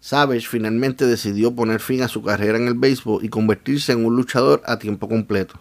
Savage 0.00 0.48
finalmente 0.48 1.06
decidió 1.06 1.54
poner 1.54 1.80
fin 1.80 2.02
a 2.02 2.08
su 2.08 2.22
carrera 2.22 2.58
en 2.58 2.66
el 2.66 2.74
béisbol 2.74 3.24
y 3.24 3.28
convertirse 3.28 3.92
en 3.92 4.04
un 4.04 4.16
luchador 4.16 4.62
a 4.64 4.78
tiempo 4.78 5.08
completo. 5.08 5.60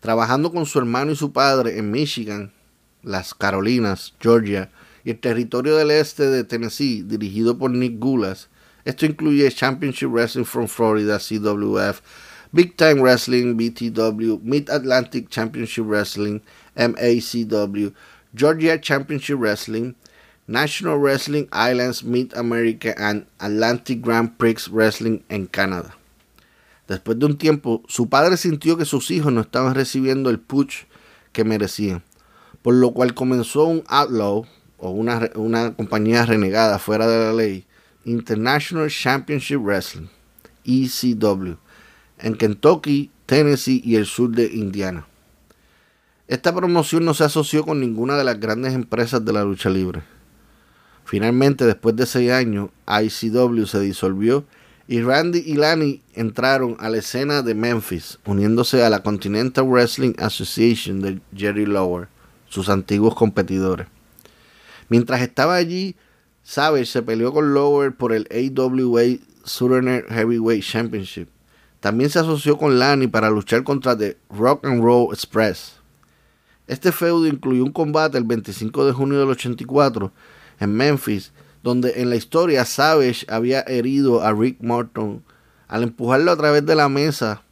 Trabajando 0.00 0.52
con 0.52 0.66
su 0.66 0.78
hermano 0.78 1.12
y 1.12 1.16
su 1.16 1.32
padre 1.32 1.78
en 1.78 1.90
Michigan, 1.90 2.52
las 3.02 3.32
Carolinas, 3.32 4.14
Georgia 4.20 4.70
y 5.04 5.10
el 5.10 5.20
territorio 5.20 5.76
del 5.76 5.90
este 5.90 6.28
de 6.28 6.44
Tennessee, 6.44 7.02
dirigido 7.02 7.58
por 7.58 7.70
Nick 7.70 7.98
Gulas, 7.98 8.48
esto 8.84 9.06
incluye 9.06 9.50
Championship 9.50 10.10
Wrestling 10.10 10.44
from 10.44 10.66
Florida, 10.66 11.18
CWF, 11.18 12.00
Big 12.52 12.76
Time 12.76 13.00
Wrestling, 13.00 13.56
BTW, 13.56 14.40
Mid 14.42 14.70
Atlantic 14.70 15.28
Championship 15.28 15.84
Wrestling, 15.86 16.40
MACW, 16.76 17.92
Georgia 18.34 18.78
Championship 18.78 19.38
Wrestling, 19.38 19.94
National 20.46 20.98
Wrestling 20.98 21.48
Islands 21.52 22.04
Mid 22.04 22.34
America 22.34 22.94
and 22.98 23.26
Atlantic 23.40 24.02
Grand 24.02 24.36
Prix 24.36 24.68
Wrestling 24.68 25.20
en 25.30 25.46
Canadá. 25.46 25.96
Después 26.86 27.18
de 27.18 27.26
un 27.26 27.38
tiempo, 27.38 27.82
su 27.88 28.10
padre 28.10 28.36
sintió 28.36 28.76
que 28.76 28.84
sus 28.84 29.10
hijos 29.10 29.32
no 29.32 29.40
estaban 29.40 29.74
recibiendo 29.74 30.28
el 30.28 30.38
push 30.38 30.84
que 31.32 31.44
merecían, 31.44 32.02
por 32.60 32.74
lo 32.74 32.92
cual 32.92 33.14
comenzó 33.14 33.64
un 33.64 33.82
outlaw 33.88 34.44
o 34.78 34.90
una, 34.90 35.30
una 35.36 35.74
compañía 35.74 36.26
renegada 36.26 36.78
fuera 36.78 37.06
de 37.06 37.24
la 37.24 37.32
ley, 37.32 37.64
International 38.04 38.88
Championship 38.90 39.58
Wrestling, 39.58 40.08
ECW, 40.64 41.56
en 42.18 42.34
Kentucky, 42.36 43.10
Tennessee 43.26 43.82
y 43.84 43.96
el 43.96 44.06
sur 44.06 44.30
de 44.30 44.46
Indiana. 44.46 45.06
Esta 46.26 46.54
promoción 46.54 47.04
no 47.04 47.14
se 47.14 47.24
asoció 47.24 47.64
con 47.64 47.80
ninguna 47.80 48.16
de 48.16 48.24
las 48.24 48.40
grandes 48.40 48.74
empresas 48.74 49.24
de 49.24 49.32
la 49.32 49.44
lucha 49.44 49.68
libre. 49.68 50.02
Finalmente, 51.04 51.66
después 51.66 51.96
de 51.96 52.06
seis 52.06 52.30
años, 52.30 52.70
ICW 52.86 53.66
se 53.66 53.80
disolvió 53.80 54.44
y 54.86 55.00
Randy 55.00 55.42
y 55.46 55.54
Lani 55.54 56.02
entraron 56.14 56.76
a 56.78 56.90
la 56.90 56.98
escena 56.98 57.42
de 57.42 57.54
Memphis, 57.54 58.18
uniéndose 58.26 58.82
a 58.84 58.90
la 58.90 59.02
Continental 59.02 59.64
Wrestling 59.66 60.14
Association 60.18 61.00
de 61.00 61.20
Jerry 61.34 61.66
Lower, 61.66 62.08
sus 62.48 62.68
antiguos 62.68 63.14
competidores. 63.14 63.86
Mientras 64.94 65.22
estaba 65.22 65.56
allí, 65.56 65.96
Savage 66.44 66.86
se 66.86 67.02
peleó 67.02 67.32
con 67.32 67.52
Lower 67.52 67.96
por 67.96 68.12
el 68.12 68.28
AWA 68.30 69.18
Southern 69.42 70.04
Heavyweight 70.08 70.62
Championship. 70.62 71.28
También 71.80 72.10
se 72.10 72.20
asoció 72.20 72.56
con 72.56 72.78
Lani 72.78 73.08
para 73.08 73.28
luchar 73.28 73.64
contra 73.64 73.98
The 73.98 74.16
Rock 74.30 74.64
and 74.64 74.84
Roll 74.84 75.12
Express. 75.12 75.80
Este 76.68 76.92
feudo 76.92 77.26
incluyó 77.26 77.64
un 77.64 77.72
combate 77.72 78.18
el 78.18 78.22
25 78.22 78.86
de 78.86 78.92
junio 78.92 79.18
del 79.18 79.30
84 79.30 80.12
en 80.60 80.72
Memphis, 80.72 81.32
donde 81.64 82.00
en 82.00 82.08
la 82.08 82.14
historia 82.14 82.64
Savage 82.64 83.26
había 83.28 83.62
herido 83.62 84.22
a 84.22 84.32
Rick 84.32 84.58
Morton 84.60 85.24
al 85.66 85.82
empujarlo 85.82 86.30
a 86.30 86.36
través 86.36 86.64
de 86.64 86.76
la 86.76 86.88
mesa 86.88 87.42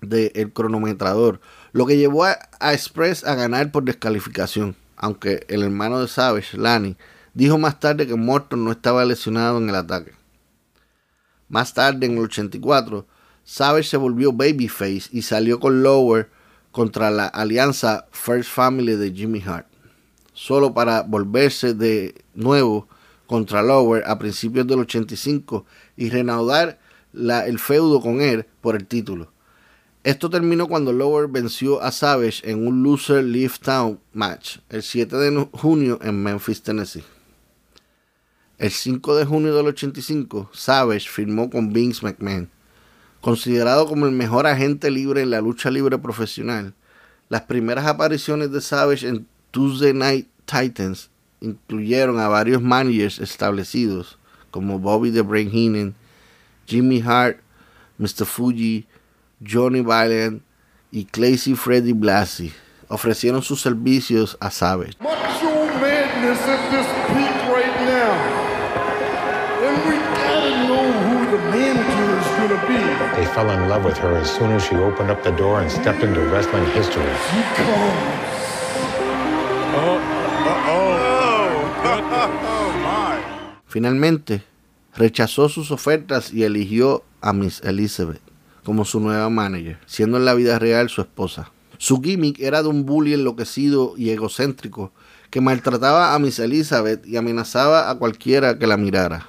del 0.00 0.52
cronometrador, 0.52 1.40
lo 1.70 1.86
que 1.86 1.96
llevó 1.96 2.24
a, 2.24 2.40
Express 2.72 3.24
a 3.24 3.36
ganar 3.36 3.70
por 3.70 3.84
descalificación, 3.84 4.74
aunque 5.00 5.44
el 5.48 5.64
hermano 5.64 6.00
de 6.00 6.06
Savage, 6.06 6.56
Lani, 6.56 6.96
dijo 7.34 7.58
más 7.58 7.80
tarde 7.80 8.06
que 8.06 8.14
Morton 8.14 8.64
no 8.64 8.70
estaba 8.70 9.04
lesionado 9.04 9.58
en 9.58 9.68
el 9.68 9.74
ataque. 9.74 10.12
Más 11.48 11.74
tarde, 11.74 12.06
en 12.06 12.12
el 12.18 12.24
84, 12.24 13.06
Savage 13.42 13.88
se 13.88 13.96
volvió 13.96 14.32
babyface 14.32 15.08
y 15.10 15.22
salió 15.22 15.58
con 15.58 15.82
Lower 15.82 16.30
contra 16.70 17.10
la 17.10 17.26
alianza 17.26 18.06
First 18.12 18.48
Family 18.48 18.94
de 18.94 19.10
Jimmy 19.12 19.42
Hart 19.44 19.70
solo 20.40 20.72
para 20.72 21.02
volverse 21.02 21.74
de 21.74 22.14
nuevo 22.34 22.88
contra 23.26 23.62
Lower 23.62 24.02
a 24.06 24.18
principios 24.18 24.66
del 24.66 24.80
85 24.80 25.66
y 25.98 26.08
reanudar 26.08 26.78
el 27.12 27.58
feudo 27.58 28.00
con 28.00 28.22
él 28.22 28.46
por 28.62 28.74
el 28.74 28.86
título. 28.86 29.30
Esto 30.02 30.30
terminó 30.30 30.66
cuando 30.66 30.94
Lower 30.94 31.28
venció 31.28 31.82
a 31.82 31.92
Savage 31.92 32.50
en 32.50 32.66
un 32.66 32.82
loser 32.82 33.22
leave 33.22 33.52
town 33.60 34.00
match 34.14 34.56
el 34.70 34.82
7 34.82 35.14
de 35.14 35.48
junio 35.52 35.98
en 36.00 36.22
Memphis, 36.22 36.62
Tennessee. 36.62 37.04
El 38.56 38.70
5 38.70 39.16
de 39.16 39.26
junio 39.26 39.54
del 39.54 39.66
85, 39.66 40.48
Savage 40.54 41.06
firmó 41.06 41.50
con 41.50 41.74
Vince 41.74 42.00
McMahon. 42.02 42.48
Considerado 43.20 43.86
como 43.86 44.06
el 44.06 44.12
mejor 44.12 44.46
agente 44.46 44.90
libre 44.90 45.20
en 45.20 45.28
la 45.28 45.42
lucha 45.42 45.70
libre 45.70 45.98
profesional, 45.98 46.72
las 47.28 47.42
primeras 47.42 47.84
apariciones 47.84 48.50
de 48.52 48.62
Savage 48.62 49.06
en 49.06 49.26
Tuesday 49.50 49.92
Night 49.92 50.28
Titans 50.46 51.10
incluyeron 51.40 52.18
a 52.20 52.28
varios 52.28 52.62
managers 52.62 53.18
establecidos 53.18 54.18
como 54.50 54.78
Bobby 54.78 55.10
the 55.10 55.20
Brain 55.20 55.50
Heenan, 55.50 55.94
Jimmy 56.66 57.02
Hart, 57.02 57.40
Mr. 57.98 58.24
Fuji, 58.24 58.86
Johnny 59.42 59.80
Valiant 59.80 60.42
y 60.92 61.06
Clacy 61.06 61.54
Freddy 61.54 61.94
Blassie 61.94 62.52
ofrecieron 62.88 63.42
sus 63.42 63.62
servicios 63.62 64.36
a 64.40 64.50
Savage. 64.50 64.98
They 73.16 73.26
fell 73.34 73.50
in 73.50 73.68
love 73.68 73.84
with 73.84 73.96
her 73.98 74.16
as 74.16 74.30
soon 74.30 74.52
as 74.52 74.62
she 74.62 74.74
opened 74.76 75.10
up 75.10 75.22
the 75.22 75.30
door 75.32 75.60
and 75.60 75.70
stepped 75.70 76.02
into 76.02 76.20
wrestling 76.26 76.66
history. 76.72 77.10
Finalmente, 83.66 84.42
rechazó 84.96 85.48
sus 85.48 85.70
ofertas 85.70 86.32
y 86.34 86.42
eligió 86.42 87.04
a 87.22 87.32
Miss 87.32 87.60
Elizabeth 87.62 88.29
como 88.64 88.84
su 88.84 89.00
nueva 89.00 89.28
manager, 89.30 89.78
siendo 89.86 90.16
en 90.16 90.24
la 90.24 90.34
vida 90.34 90.58
real 90.58 90.88
su 90.88 91.00
esposa. 91.00 91.50
Su 91.78 92.00
gimmick 92.02 92.38
era 92.40 92.62
de 92.62 92.68
un 92.68 92.84
bully 92.84 93.14
enloquecido 93.14 93.94
y 93.96 94.10
egocéntrico 94.10 94.92
que 95.30 95.40
maltrataba 95.40 96.14
a 96.14 96.18
Miss 96.18 96.38
Elizabeth 96.38 97.06
y 97.06 97.16
amenazaba 97.16 97.88
a 97.88 97.94
cualquiera 97.96 98.58
que 98.58 98.66
la 98.66 98.76
mirara. 98.76 99.28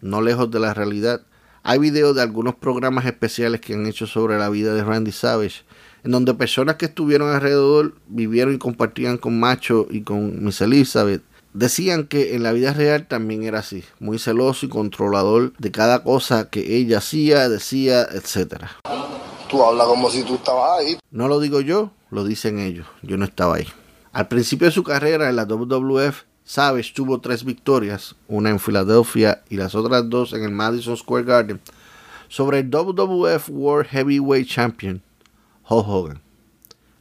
No 0.00 0.20
lejos 0.20 0.50
de 0.50 0.58
la 0.58 0.74
realidad, 0.74 1.22
hay 1.62 1.78
videos 1.78 2.16
de 2.16 2.22
algunos 2.22 2.56
programas 2.56 3.06
especiales 3.06 3.60
que 3.60 3.74
han 3.74 3.86
hecho 3.86 4.06
sobre 4.06 4.38
la 4.38 4.48
vida 4.48 4.74
de 4.74 4.82
Randy 4.82 5.12
Savage, 5.12 5.62
en 6.02 6.10
donde 6.10 6.34
personas 6.34 6.76
que 6.76 6.86
estuvieron 6.86 7.30
alrededor 7.30 7.94
vivieron 8.08 8.54
y 8.54 8.58
compartían 8.58 9.18
con 9.18 9.38
Macho 9.38 9.86
y 9.88 10.02
con 10.02 10.44
Miss 10.44 10.60
Elizabeth. 10.60 11.22
Decían 11.54 12.06
que 12.06 12.34
en 12.34 12.42
la 12.42 12.52
vida 12.52 12.72
real 12.72 13.06
también 13.06 13.42
era 13.42 13.58
así, 13.58 13.84
muy 14.00 14.18
celoso 14.18 14.64
y 14.64 14.70
controlador 14.70 15.52
de 15.58 15.70
cada 15.70 16.02
cosa 16.02 16.48
que 16.48 16.76
ella 16.76 16.98
hacía, 16.98 17.48
decía, 17.50 18.02
etc. 18.04 18.64
Tú 19.50 19.62
hablas 19.62 19.86
como 19.86 20.08
si 20.08 20.22
tú 20.22 20.36
estabas 20.36 20.80
ahí. 20.80 20.98
No 21.10 21.28
lo 21.28 21.40
digo 21.40 21.60
yo, 21.60 21.90
lo 22.10 22.24
dicen 22.24 22.58
ellos, 22.58 22.86
yo 23.02 23.18
no 23.18 23.26
estaba 23.26 23.56
ahí. 23.56 23.68
Al 24.12 24.28
principio 24.28 24.66
de 24.66 24.72
su 24.72 24.82
carrera 24.82 25.28
en 25.28 25.36
la 25.36 25.44
WWF, 25.44 26.22
Savage 26.44 26.92
tuvo 26.94 27.20
tres 27.20 27.44
victorias, 27.44 28.16
una 28.28 28.48
en 28.48 28.58
Filadelfia 28.58 29.42
y 29.50 29.56
las 29.56 29.74
otras 29.74 30.08
dos 30.08 30.32
en 30.32 30.44
el 30.44 30.52
Madison 30.52 30.96
Square 30.96 31.24
Garden, 31.24 31.60
sobre 32.28 32.60
el 32.60 32.70
WWF 32.70 33.50
World 33.50 33.88
Heavyweight 33.90 34.48
Champion, 34.48 35.02
Hulk 35.68 35.86
Hogan. 35.86 36.22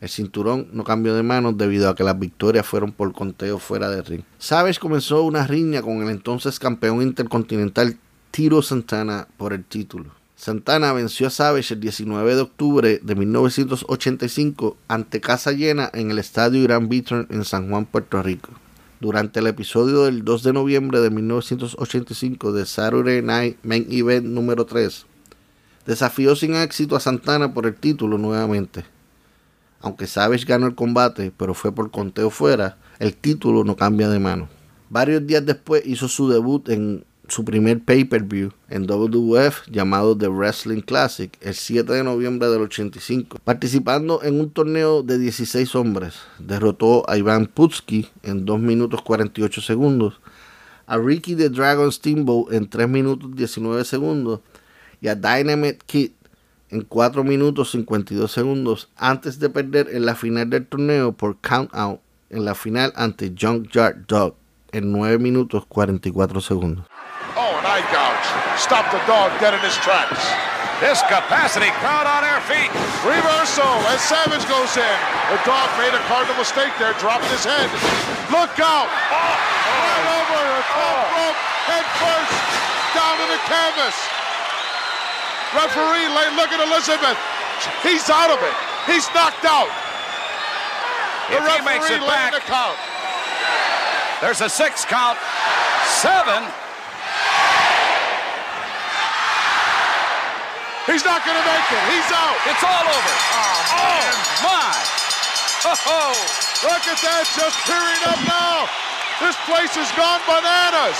El 0.01 0.09
cinturón 0.09 0.67
no 0.73 0.83
cambió 0.83 1.15
de 1.15 1.23
manos 1.23 1.57
debido 1.57 1.87
a 1.89 1.95
que 1.95 2.03
las 2.03 2.19
victorias 2.19 2.65
fueron 2.65 2.91
por 2.91 3.13
conteo 3.13 3.59
fuera 3.59 3.89
de 3.89 4.01
ring. 4.01 4.23
Savage 4.39 4.79
comenzó 4.79 5.21
una 5.21 5.47
riña 5.47 5.81
con 5.81 6.01
el 6.01 6.09
entonces 6.09 6.59
campeón 6.59 7.01
intercontinental 7.03 7.97
Tito 8.31 8.61
Santana 8.61 9.27
por 9.37 9.53
el 9.53 9.63
título. 9.63 10.09
Santana 10.35 10.91
venció 10.91 11.27
a 11.27 11.29
Savage 11.29 11.75
el 11.75 11.79
19 11.79 12.35
de 12.35 12.41
octubre 12.41 12.99
de 13.01 13.15
1985 13.15 14.75
ante 14.87 15.21
casa 15.21 15.51
llena 15.51 15.91
en 15.93 16.09
el 16.09 16.17
estadio 16.17 16.63
Irán 16.63 16.89
Beaton 16.89 17.27
en 17.29 17.45
San 17.45 17.69
Juan, 17.69 17.85
Puerto 17.85 18.21
Rico 18.23 18.49
durante 19.01 19.39
el 19.39 19.47
episodio 19.47 20.03
del 20.03 20.23
2 20.23 20.43
de 20.43 20.53
noviembre 20.53 20.99
de 21.01 21.09
1985 21.09 22.53
de 22.53 22.65
Saturday 22.67 23.21
Night 23.23 23.57
Main 23.63 23.87
Event 23.89 24.27
número 24.27 24.65
3. 24.65 25.05
Desafió 25.87 26.35
sin 26.35 26.55
éxito 26.55 26.95
a 26.95 26.99
Santana 26.99 27.51
por 27.51 27.65
el 27.65 27.75
título 27.75 28.19
nuevamente. 28.19 28.85
Aunque 29.81 30.07
Savage 30.07 30.45
ganó 30.45 30.67
el 30.67 30.75
combate, 30.75 31.31
pero 31.35 31.53
fue 31.53 31.71
por 31.71 31.91
conteo 31.91 32.29
fuera, 32.29 32.77
el 32.99 33.15
título 33.15 33.63
no 33.63 33.75
cambia 33.75 34.09
de 34.09 34.19
mano. 34.19 34.47
Varios 34.89 35.25
días 35.25 35.45
después 35.45 35.83
hizo 35.85 36.07
su 36.07 36.29
debut 36.29 36.69
en 36.69 37.05
su 37.31 37.45
primer 37.45 37.79
pay-per-view 37.79 38.51
en 38.69 38.85
WWF 38.85 39.67
llamado 39.71 40.17
The 40.17 40.27
Wrestling 40.27 40.81
Classic 40.81 41.31
el 41.39 41.55
7 41.55 41.93
de 41.93 42.03
noviembre 42.03 42.49
del 42.49 42.61
85. 42.63 43.39
Participando 43.43 44.21
en 44.21 44.39
un 44.39 44.49
torneo 44.49 45.01
de 45.01 45.17
16 45.17 45.73
hombres, 45.75 46.15
derrotó 46.39 47.09
a 47.09 47.17
Iván 47.17 47.45
Putski 47.47 48.09
en 48.23 48.45
2 48.45 48.59
minutos 48.59 49.01
48 49.01 49.61
segundos, 49.61 50.19
a 50.85 50.97
Ricky 50.97 51.35
the 51.35 51.49
Dragon 51.49 51.89
Steamboat 51.89 52.51
en 52.51 52.69
3 52.69 52.89
minutos 52.89 53.33
19 53.33 53.85
segundos 53.85 54.41
y 54.99 55.07
a 55.07 55.15
Dynamite 55.15 55.79
Kid 55.85 56.11
en 56.71 56.81
4 56.81 57.23
minutos 57.23 57.71
52 57.71 58.31
segundos 58.31 58.89
antes 58.97 59.39
de 59.39 59.49
perder 59.49 59.89
en 59.91 60.05
la 60.05 60.15
final 60.15 60.49
del 60.49 60.65
torneo 60.65 61.11
por 61.11 61.37
count 61.39 61.69
out 61.73 61.99
en 62.29 62.45
la 62.45 62.55
final 62.55 62.93
ante 62.95 63.33
Junkyard 63.37 64.07
Dog 64.07 64.35
en 64.71 64.91
9 64.91 65.19
minutos 65.19 65.65
44 65.67 66.41
segundos. 66.41 66.85
eye 67.71 67.85
gouge. 67.95 68.27
Stop 68.59 68.91
the 68.91 68.99
dog 69.07 69.31
dead 69.39 69.53
in 69.55 69.61
his 69.63 69.77
tracks. 69.79 70.19
This 70.83 70.99
capacity 71.07 71.69
crowd 71.79 72.09
on 72.09 72.25
their 72.25 72.41
feet. 72.49 72.71
Reversal 73.05 73.73
as 73.93 74.01
Savage 74.01 74.43
goes 74.49 74.75
in. 74.75 74.97
The 75.29 75.39
dog 75.45 75.69
made 75.77 75.93
a 75.93 76.01
cardinal 76.09 76.35
mistake 76.35 76.73
there, 76.81 76.93
dropped 76.97 77.25
his 77.29 77.45
head. 77.45 77.69
Look 78.33 78.57
out! 78.59 78.89
Oh, 78.89 79.15
oh, 79.15 79.37
right 79.77 80.07
over 80.17 80.41
the 80.41 80.63
top 80.73 80.97
oh. 80.97 81.15
rope, 81.15 81.39
head 81.69 81.85
first, 82.01 82.33
down 82.97 83.13
to 83.21 83.25
the 83.29 83.39
canvas. 83.45 84.20
Referee, 85.51 86.07
look 86.39 86.51
at 86.55 86.63
Elizabeth. 86.63 87.19
He's 87.83 88.07
out 88.09 88.31
of 88.31 88.39
it. 88.39 88.55
He's 88.87 89.05
knocked 89.13 89.43
out. 89.43 89.69
The 91.27 91.37
if 91.37 91.43
he 91.43 91.59
makes 91.67 91.89
it 91.91 92.01
back, 92.07 92.33
the 92.33 92.39
count. 92.47 92.79
There's 94.21 94.41
a 94.41 94.49
six 94.49 94.85
count. 94.85 95.19
Seven. 95.99 96.47
He's 100.89 101.05
not 101.05 101.21
going 101.23 101.37
to 101.37 101.45
make 101.45 101.67
it. 101.71 101.83
He's 101.93 102.09
out. 102.09 102.37
It's 102.49 102.63
all 102.65 102.85
over. 102.87 103.15
Oh, 103.37 103.75
oh 103.75 104.07
my. 104.41 104.73
Oh, 105.67 106.15
look 106.65 106.83
at 106.89 106.99
that. 107.05 107.23
Just 107.37 107.57
tearing 107.69 108.03
up 108.09 108.17
now. 108.25 108.65
This 109.21 109.37
place 109.45 109.77
has 109.77 109.91
gone 109.93 110.19
bananas. 110.25 110.97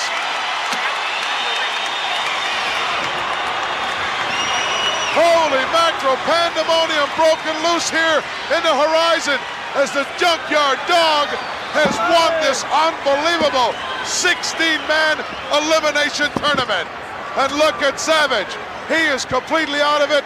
Holy 5.12 5.65
mackerel, 5.76 6.15
pandemonium 6.24 7.10
broken 7.19 7.52
loose 7.67 7.91
here 7.91 8.24
in 8.56 8.62
the 8.63 8.71
horizon 8.71 9.36
as 9.76 9.91
the 9.91 10.08
Junkyard 10.15 10.80
Dog 10.88 11.28
has 11.76 11.91
won 12.08 12.32
this 12.43 12.63
unbelievable 12.71 13.76
16-man 14.08 15.19
elimination 15.52 16.32
tournament. 16.39 16.88
And 17.36 17.52
look 17.60 17.80
at 17.84 18.00
Savage. 18.00 18.52
He 18.88 19.08
is 19.12 19.24
completely 19.24 19.80
out 19.80 20.02
of 20.02 20.12
it, 20.12 20.24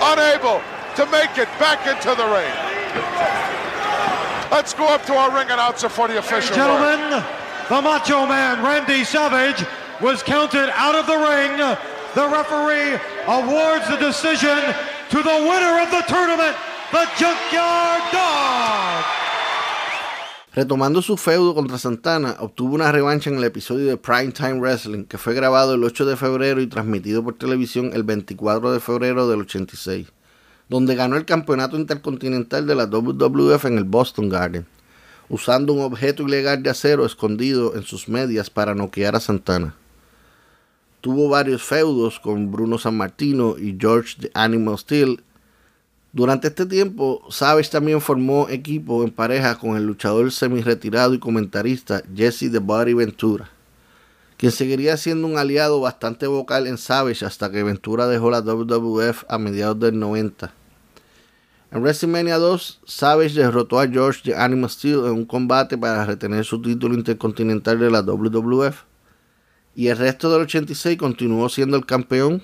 unable 0.00 0.60
to 0.96 1.04
make 1.12 1.36
it 1.36 1.48
back 1.60 1.84
into 1.88 2.12
the 2.16 2.24
ring. 2.28 2.52
Let's 4.52 4.72
go 4.72 4.88
up 4.88 5.04
to 5.06 5.14
our 5.14 5.34
ring 5.34 5.50
announcer 5.50 5.88
for 5.88 6.08
the 6.08 6.18
official. 6.18 6.54
Gentlemen, 6.56 7.00
word. 7.10 7.24
the 7.68 7.82
Macho 7.82 8.26
Man 8.26 8.64
Randy 8.64 9.04
Savage 9.04 9.64
was 10.00 10.22
counted 10.22 10.70
out 10.72 10.94
of 10.94 11.06
the 11.06 11.16
ring. 11.16 11.76
The 12.16 12.26
referee 12.26 12.98
awards 13.26 13.86
the 13.90 13.98
decision 13.98 14.56
to 15.10 15.22
the 15.22 15.36
winner 15.36 15.82
of 15.82 15.90
the 15.90 16.02
tournament, 16.08 16.56
the 16.90 17.04
Junkyard 17.18 18.00
Dog. 18.10 19.04
Retomando 20.54 21.02
su 21.02 21.18
feudo 21.18 21.54
contra 21.54 21.76
Santana, 21.76 22.36
obtuvo 22.40 22.74
una 22.74 22.90
revancha 22.90 23.28
en 23.28 23.36
el 23.36 23.44
episodio 23.44 23.84
de 23.84 23.98
Prime 23.98 24.32
Time 24.32 24.60
Wrestling, 24.60 25.04
que 25.04 25.18
fue 25.18 25.34
grabado 25.34 25.74
el 25.74 25.84
8 25.84 26.06
de 26.06 26.16
febrero 26.16 26.62
y 26.62 26.68
transmitido 26.68 27.22
por 27.22 27.34
televisión 27.34 27.90
el 27.92 28.02
24 28.02 28.72
de 28.72 28.80
febrero 28.80 29.28
del 29.28 29.42
86, 29.42 30.06
donde 30.70 30.94
ganó 30.94 31.18
el 31.18 31.26
campeonato 31.26 31.76
intercontinental 31.76 32.66
de 32.66 32.76
la 32.76 32.86
WWF 32.86 33.66
en 33.66 33.76
el 33.76 33.84
Boston 33.84 34.30
Garden, 34.30 34.66
usando 35.28 35.74
un 35.74 35.82
objeto 35.82 36.22
ilegal 36.22 36.62
de 36.62 36.70
acero 36.70 37.04
escondido 37.04 37.76
en 37.76 37.82
sus 37.82 38.08
medias 38.08 38.48
para 38.48 38.74
noquear 38.74 39.16
a 39.16 39.20
Santana. 39.20 39.74
Tuvo 41.06 41.28
varios 41.28 41.62
feudos 41.62 42.18
con 42.18 42.50
Bruno 42.50 42.78
San 42.78 42.96
Martino 42.96 43.54
y 43.56 43.76
George 43.78 44.16
the 44.22 44.30
Animal 44.34 44.76
Steel 44.76 45.22
durante 46.12 46.48
este 46.48 46.66
tiempo, 46.66 47.22
Savage 47.30 47.70
también 47.70 48.00
formó 48.00 48.48
equipo 48.48 49.04
en 49.04 49.12
pareja 49.12 49.56
con 49.56 49.76
el 49.76 49.86
luchador 49.86 50.32
semi-retirado 50.32 51.14
y 51.14 51.20
comentarista 51.20 52.02
Jesse 52.12 52.50
The 52.50 52.58
Body 52.58 52.92
Ventura, 52.92 53.48
quien 54.36 54.50
seguiría 54.50 54.96
siendo 54.96 55.28
un 55.28 55.38
aliado 55.38 55.80
bastante 55.80 56.26
vocal 56.26 56.66
en 56.66 56.76
Savage 56.76 57.24
hasta 57.24 57.52
que 57.52 57.62
Ventura 57.62 58.08
dejó 58.08 58.28
la 58.28 58.40
WWF 58.40 59.22
a 59.28 59.38
mediados 59.38 59.78
del 59.78 60.00
90. 60.00 60.52
En 61.70 61.82
WrestleMania 61.82 62.38
2, 62.38 62.80
Savage 62.84 63.34
derrotó 63.34 63.78
a 63.78 63.86
George 63.86 64.22
the 64.24 64.34
Animal 64.34 64.70
Steel 64.70 65.04
en 65.04 65.12
un 65.12 65.24
combate 65.24 65.78
para 65.78 66.04
retener 66.04 66.44
su 66.44 66.60
título 66.60 66.96
intercontinental 66.96 67.78
de 67.78 67.92
la 67.92 68.02
WWF. 68.02 68.95
Y 69.76 69.88
el 69.88 69.98
resto 69.98 70.32
del 70.32 70.40
86 70.40 70.96
continuó 70.96 71.50
siendo 71.50 71.76
el 71.76 71.84
campeón, 71.84 72.42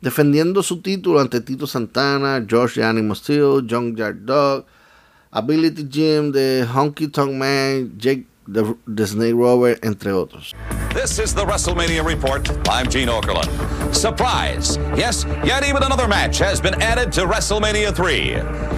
defendiendo 0.00 0.60
su 0.64 0.82
título 0.82 1.20
ante 1.20 1.40
Tito 1.40 1.68
Santana, 1.68 2.44
George 2.46 2.82
Animal 2.82 3.16
Steel, 3.16 3.64
John 3.70 3.94
Yard 3.94 4.16
Dog, 4.24 4.66
Ability 5.30 5.86
Jim, 5.88 6.32
The 6.32 6.66
Honky 6.66 7.06
Tonk 7.06 7.34
Man, 7.34 7.96
Jake 7.96 8.26
the, 8.52 8.74
the 8.92 9.06
Snake 9.06 9.34
Rover, 9.34 9.78
entre 9.82 10.12
otros. 10.12 10.52
This 10.94 11.18
is 11.18 11.34
the 11.34 11.44
WrestleMania 11.44 12.06
Report. 12.06 12.48
I'm 12.68 12.88
Gene 12.88 13.08
Okerlund. 13.08 13.92
Surprise! 13.92 14.76
Yes, 14.96 15.24
yet 15.44 15.64
even 15.64 15.82
another 15.82 16.06
match 16.06 16.38
has 16.38 16.60
been 16.60 16.80
added 16.80 17.12
to 17.14 17.22
WrestleMania 17.22 17.94
3. 17.94 18.34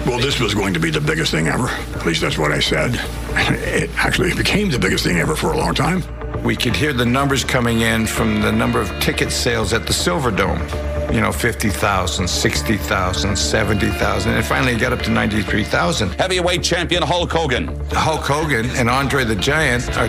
Well, 0.09 0.19
this 0.19 0.39
was 0.39 0.55
going 0.55 0.73
to 0.73 0.79
be 0.79 0.89
the 0.89 0.99
biggest 0.99 1.29
thing 1.29 1.47
ever. 1.47 1.67
At 1.67 2.07
least 2.07 2.21
that's 2.21 2.39
what 2.39 2.51
I 2.51 2.59
said. 2.59 2.99
It 3.35 3.91
actually 3.97 4.33
became 4.33 4.71
the 4.71 4.79
biggest 4.79 5.03
thing 5.03 5.19
ever 5.19 5.35
for 5.35 5.53
a 5.53 5.57
long 5.57 5.75
time. 5.75 6.03
We 6.43 6.55
could 6.55 6.75
hear 6.75 6.91
the 6.91 7.05
numbers 7.05 7.43
coming 7.43 7.81
in 7.81 8.07
from 8.07 8.41
the 8.41 8.51
number 8.51 8.81
of 8.81 8.89
ticket 8.99 9.31
sales 9.31 9.71
at 9.71 9.85
the 9.85 9.93
Silver 9.93 10.31
Dome 10.31 10.67
you 11.11 11.21
know, 11.21 11.31
50,000, 11.31 12.27
60,000, 12.27 13.35
70,000, 13.35 14.33
and 14.33 14.45
finally 14.45 14.75
got 14.75 14.93
up 14.93 15.01
to 15.03 15.09
93,000. 15.09 16.09
Heavyweight 16.11 16.63
champion 16.63 17.03
Hulk 17.03 17.31
Hogan. 17.31 17.67
Hulk 17.91 18.21
Hogan 18.21 18.69
and 18.71 18.89
Andre 18.89 19.23
the 19.23 19.35
Giant 19.35 19.87
are 19.97 20.07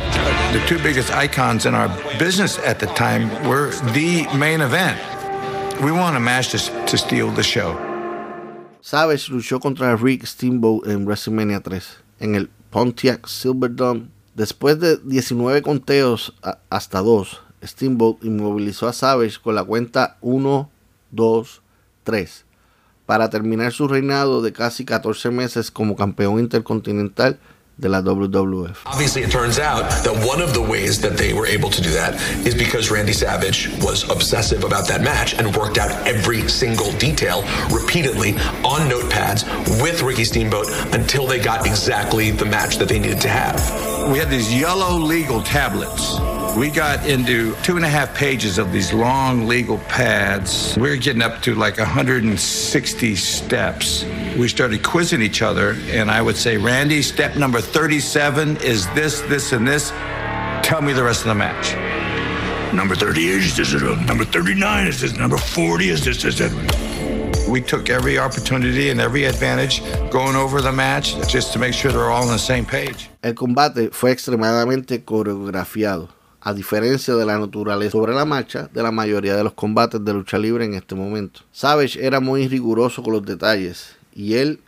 the 0.53 0.65
two 0.67 0.79
biggest 0.83 1.13
icons 1.13 1.67
in 1.67 1.75
our 1.75 1.89
business 2.19 2.59
at 2.59 2.79
the 2.79 2.87
time 2.95 3.29
were 3.49 3.71
the 3.93 4.27
main 4.37 4.61
event. 4.61 4.99
We 5.83 5.93
want 5.93 6.17
a 6.17 6.21
match 6.21 6.51
to, 6.51 6.59
to 6.87 6.99
steal 6.99 7.31
the 7.31 7.43
show. 7.43 7.77
Savage 8.81 9.29
luchó 9.29 9.61
contra 9.61 9.97
Rick 9.97 10.27
Steamboat 10.27 10.87
en 10.87 11.05
WrestleMania 11.05 11.61
3 11.61 11.99
en 12.21 12.35
el 12.35 12.49
Pontiac 12.71 13.29
Silverdome. 13.29 14.09
Después 14.35 14.79
de 14.79 14.97
19 14.97 15.63
conteos 15.63 16.33
hasta 16.71 17.01
2, 17.01 17.41
Steamboat 17.65 18.25
inmovilizó 18.25 18.89
a 18.89 18.93
Savage 18.93 19.39
con 19.43 19.55
la 19.55 19.65
cuenta 19.65 20.17
1 20.21 20.71
2, 21.15 21.63
3, 22.05 22.45
para 23.07 23.31
terminar 23.31 23.73
su 23.73 23.89
reinado 23.89 24.43
de 24.43 24.53
casi 24.53 24.85
14 24.85 25.31
meses 25.31 25.71
como 25.71 25.97
campeón 25.97 26.39
intercontinental 26.39 27.39
de 27.79 27.89
la 27.89 28.03
WWF. 28.03 28.79
Obviously, 28.87 29.23
it 29.23 29.31
turns 29.31 29.59
out 29.59 29.89
that 30.03 30.13
one 30.27 30.43
of 30.43 30.53
the 30.53 30.61
ways 30.61 31.01
that 31.01 31.17
they 31.17 31.33
were 31.33 31.47
able 31.47 31.71
to 31.71 31.81
do 31.81 31.91
that 31.91 32.15
is 32.45 32.55
because 32.55 32.91
Randy 32.91 33.13
Savage 33.13 33.69
was 33.81 34.05
obsessive 34.11 34.65
about 34.65 34.89
that 34.89 35.01
match 35.01 35.35
and 35.35 35.57
worked 35.57 35.79
out 35.79 35.91
every 36.07 36.47
single 36.49 36.91
detail 36.99 37.43
repeatedly 37.71 38.33
on 38.65 38.91
notepads 38.91 39.47
with 39.81 40.03
Ricky 40.03 40.25
Steamboat 40.25 40.67
until 40.93 41.27
they 41.27 41.39
got 41.39 41.67
exactly 41.67 42.33
the 42.33 42.45
match 42.45 42.79
that 42.79 42.89
they 42.89 42.99
needed 42.99 43.21
to 43.23 43.29
have. 43.29 44.11
We 44.11 44.19
had 44.19 44.29
these 44.29 44.53
yellow 44.53 44.99
legal 44.99 45.41
tablets 45.41 46.19
we 46.57 46.71
got 46.71 47.07
into 47.09 47.55
two 47.63 47.77
and 47.77 47.85
a 47.85 47.89
half 47.89 48.15
pages 48.15 48.59
of 48.59 48.73
these 48.73 48.93
long 48.93 49.47
legal 49.47 49.79
pads. 49.79 50.77
We 50.77 50.91
were 50.91 50.97
getting 50.97 51.23
up 51.23 51.43
to 51.43 51.55
like 51.55 51.79
160 51.79 53.17
steps. 53.17 54.05
We 54.37 54.49
started 54.49 54.83
quizzing 54.83 55.23
each 55.23 55.43
other, 55.43 55.77
and 55.89 56.11
I 56.11 56.23
would 56.23 56.37
say, 56.37 56.57
Randy, 56.57 57.03
step 57.03 57.37
number 57.37 57.61
37 57.61 58.59
is 58.59 58.89
this, 58.95 59.21
this, 59.23 59.53
and 59.53 59.67
this. 59.67 59.91
Tell 60.63 60.83
me 60.83 60.93
the 60.93 61.03
rest 61.03 61.23
of 61.23 61.29
the 61.29 61.35
match. 61.35 61.75
Number 62.75 62.95
38 62.95 63.25
is 63.25 63.57
this, 63.57 63.73
number 64.07 64.25
39 64.25 64.87
is 64.87 65.01
this, 65.01 65.17
number 65.17 65.39
40 65.39 65.89
is 65.89 66.05
this, 66.05 66.25
is 66.25 66.41
it. 66.41 66.53
We 67.49 67.63
took 67.63 67.89
every 67.89 68.19
opportunity 68.19 68.91
and 68.91 69.01
every 69.01 69.25
advantage 69.25 69.81
going 70.11 70.37
over 70.37 70.61
the 70.61 70.73
match 70.73 71.17
just 71.29 71.53
to 71.55 71.59
make 71.59 71.73
sure 71.73 71.91
they're 71.91 72.11
all 72.11 72.25
on 72.25 72.29
the 72.29 72.39
same 72.39 72.67
page. 72.67 73.09
El 73.23 73.35
combate 73.35 73.91
fue 73.91 74.11
extremadamente 74.11 75.03
coreografiado. 75.05 76.18
A 76.41 76.53
diferencia 76.53 77.14
de 77.14 77.26
la 77.26 77.39
naturaleza 77.39 77.93
sobre 77.93 78.14
la 78.14 78.24
marcha 78.24 78.68
de 78.72 78.82
la 78.82 78.91
mayoría 78.91 79.36
de 79.36 79.45
los 79.45 79.55
combates 79.55 80.05
de 80.05 80.12
lucha 80.12 80.39
libre 80.39 80.64
en 80.64 80.74
este 80.74 80.95
momento. 80.95 81.41
Savage 81.53 82.05
era 82.05 82.20
muy 82.20 82.49
riguroso 82.49 83.03
con 83.03 83.12
los 83.12 83.24
detalles 83.24 83.97
y 84.14 84.34
él 84.34 84.61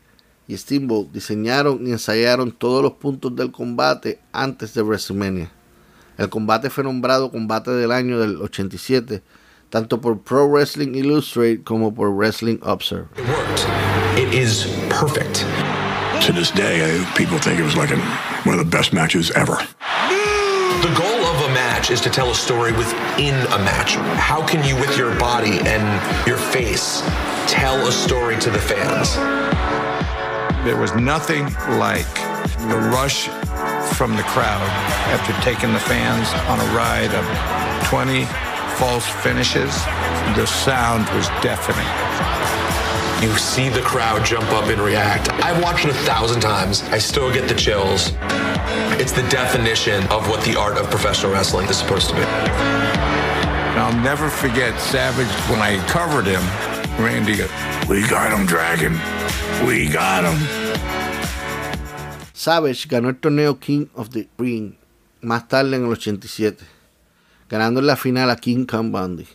y 0.48 0.56
Steamboat 0.56 1.12
diseñaron 1.12 1.86
y 1.86 1.92
ensayaron 1.92 2.50
todos 2.50 2.82
los 2.82 2.92
puntos 2.92 3.34
del 3.36 3.52
combate 3.52 4.18
antes 4.32 4.74
de 4.74 4.82
WrestleMania. 4.82 5.50
El 6.18 6.28
combate 6.28 6.70
fue 6.70 6.84
nombrado 6.84 7.30
combate 7.30 7.70
del 7.70 7.92
año 7.92 8.18
del 8.18 8.42
87 8.42 9.22
tanto 9.70 10.00
por 10.00 10.18
Pro 10.18 10.48
Wrestling 10.48 10.94
Illustrated 10.94 11.62
como 11.64 11.94
por 11.94 12.10
Wrestling 12.10 12.58
Observer. 12.62 13.08
It 13.16 13.28
worked. 13.28 13.66
It 14.18 14.34
is 14.34 14.66
perfect. 14.90 15.46
To 16.26 16.32
this 16.32 16.50
day, 16.50 17.04
people 17.16 17.38
think 17.38 17.58
it 17.58 17.64
was 17.64 17.76
like 17.76 17.90
one 18.44 18.58
of 18.58 18.58
the 18.58 18.70
best 18.70 18.92
matches 18.92 19.30
ever. 19.30 19.56
The 20.82 20.92
goal 20.94 21.09
match 21.80 21.90
is 21.90 22.00
to 22.02 22.10
tell 22.10 22.30
a 22.30 22.34
story 22.34 22.72
within 22.72 23.34
a 23.52 23.58
match. 23.64 23.94
How 24.18 24.46
can 24.46 24.62
you, 24.66 24.76
with 24.76 24.98
your 24.98 25.18
body 25.18 25.60
and 25.64 26.26
your 26.26 26.36
face, 26.36 27.00
tell 27.46 27.86
a 27.86 27.92
story 27.92 28.38
to 28.38 28.50
the 28.50 28.58
fans? 28.58 29.14
There 30.62 30.76
was 30.76 30.94
nothing 30.94 31.44
like 31.78 32.12
the 32.68 32.76
rush 32.92 33.28
from 33.96 34.14
the 34.14 34.24
crowd 34.24 34.68
after 35.08 35.32
taking 35.40 35.72
the 35.72 35.80
fans 35.80 36.28
on 36.52 36.60
a 36.60 36.68
ride 36.76 37.14
of 37.14 37.24
20 37.88 38.26
false 38.76 39.06
finishes. 39.24 39.72
The 40.36 40.46
sound 40.46 41.08
was 41.16 41.28
deafening. 41.40 42.39
You 43.20 43.36
see 43.36 43.68
the 43.68 43.82
crowd 43.82 44.24
jump 44.24 44.50
up 44.52 44.70
and 44.70 44.80
react. 44.80 45.30
I've 45.44 45.62
watched 45.62 45.84
it 45.84 45.90
a 45.90 46.02
thousand 46.08 46.40
times. 46.40 46.82
I 46.84 46.96
still 46.96 47.30
get 47.30 47.48
the 47.48 47.54
chills. 47.54 48.12
It's 48.98 49.12
the 49.12 49.26
definition 49.28 50.02
of 50.08 50.26
what 50.28 50.42
the 50.44 50.58
art 50.58 50.78
of 50.78 50.88
professional 50.88 51.32
wrestling 51.32 51.68
is 51.68 51.76
supposed 51.76 52.08
to 52.08 52.14
be. 52.14 52.22
I'll 52.22 53.96
never 54.02 54.30
forget 54.30 54.80
Savage 54.80 55.28
when 55.50 55.60
I 55.60 55.76
covered 55.86 56.24
him. 56.24 56.40
Randy 56.98 57.36
goes, 57.36 57.50
We 57.90 58.08
got 58.08 58.32
him, 58.32 58.46
Dragon. 58.46 58.92
We 59.66 59.88
got 59.90 60.24
him. 60.24 60.38
Savage 62.32 62.88
ganó 62.88 63.08
el 63.08 63.16
torneo 63.16 63.60
King 63.60 63.90
of 63.94 64.10
the 64.12 64.28
Ring 64.38 64.78
más 65.20 65.46
tarde 65.46 65.76
en 65.76 65.84
el 65.84 65.90
87, 65.92 66.64
ganando 67.50 67.80
en 67.80 67.86
la 67.86 67.96
final 67.96 68.30
a 68.30 68.36
King 68.36 68.64
Kong 68.64 68.90
Bundy. 68.90 69.28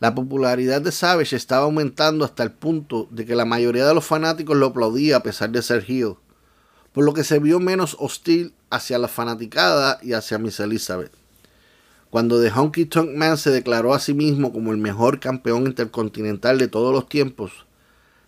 La 0.00 0.14
popularidad 0.14 0.80
de 0.80 0.92
Savage 0.92 1.34
estaba 1.34 1.64
aumentando 1.64 2.24
hasta 2.24 2.44
el 2.44 2.52
punto 2.52 3.08
de 3.10 3.26
que 3.26 3.34
la 3.34 3.44
mayoría 3.44 3.84
de 3.84 3.94
los 3.94 4.06
fanáticos 4.06 4.56
lo 4.56 4.66
aplaudía 4.66 5.16
a 5.16 5.22
pesar 5.24 5.50
de 5.50 5.60
ser 5.60 5.84
heel, 5.88 6.14
por 6.92 7.04
lo 7.04 7.14
que 7.14 7.24
se 7.24 7.40
vio 7.40 7.58
menos 7.58 7.96
hostil 7.98 8.54
hacia 8.70 8.96
la 8.98 9.08
fanaticada 9.08 9.98
y 10.00 10.12
hacia 10.12 10.38
Miss 10.38 10.60
Elizabeth. 10.60 11.10
Cuando 12.10 12.40
The 12.40 12.52
Honky 12.52 12.84
Tonk 12.84 13.10
Man 13.16 13.38
se 13.38 13.50
declaró 13.50 13.92
a 13.92 13.98
sí 13.98 14.14
mismo 14.14 14.52
como 14.52 14.70
el 14.70 14.78
mejor 14.78 15.18
campeón 15.18 15.66
intercontinental 15.66 16.58
de 16.58 16.68
todos 16.68 16.94
los 16.94 17.08
tiempos, 17.08 17.66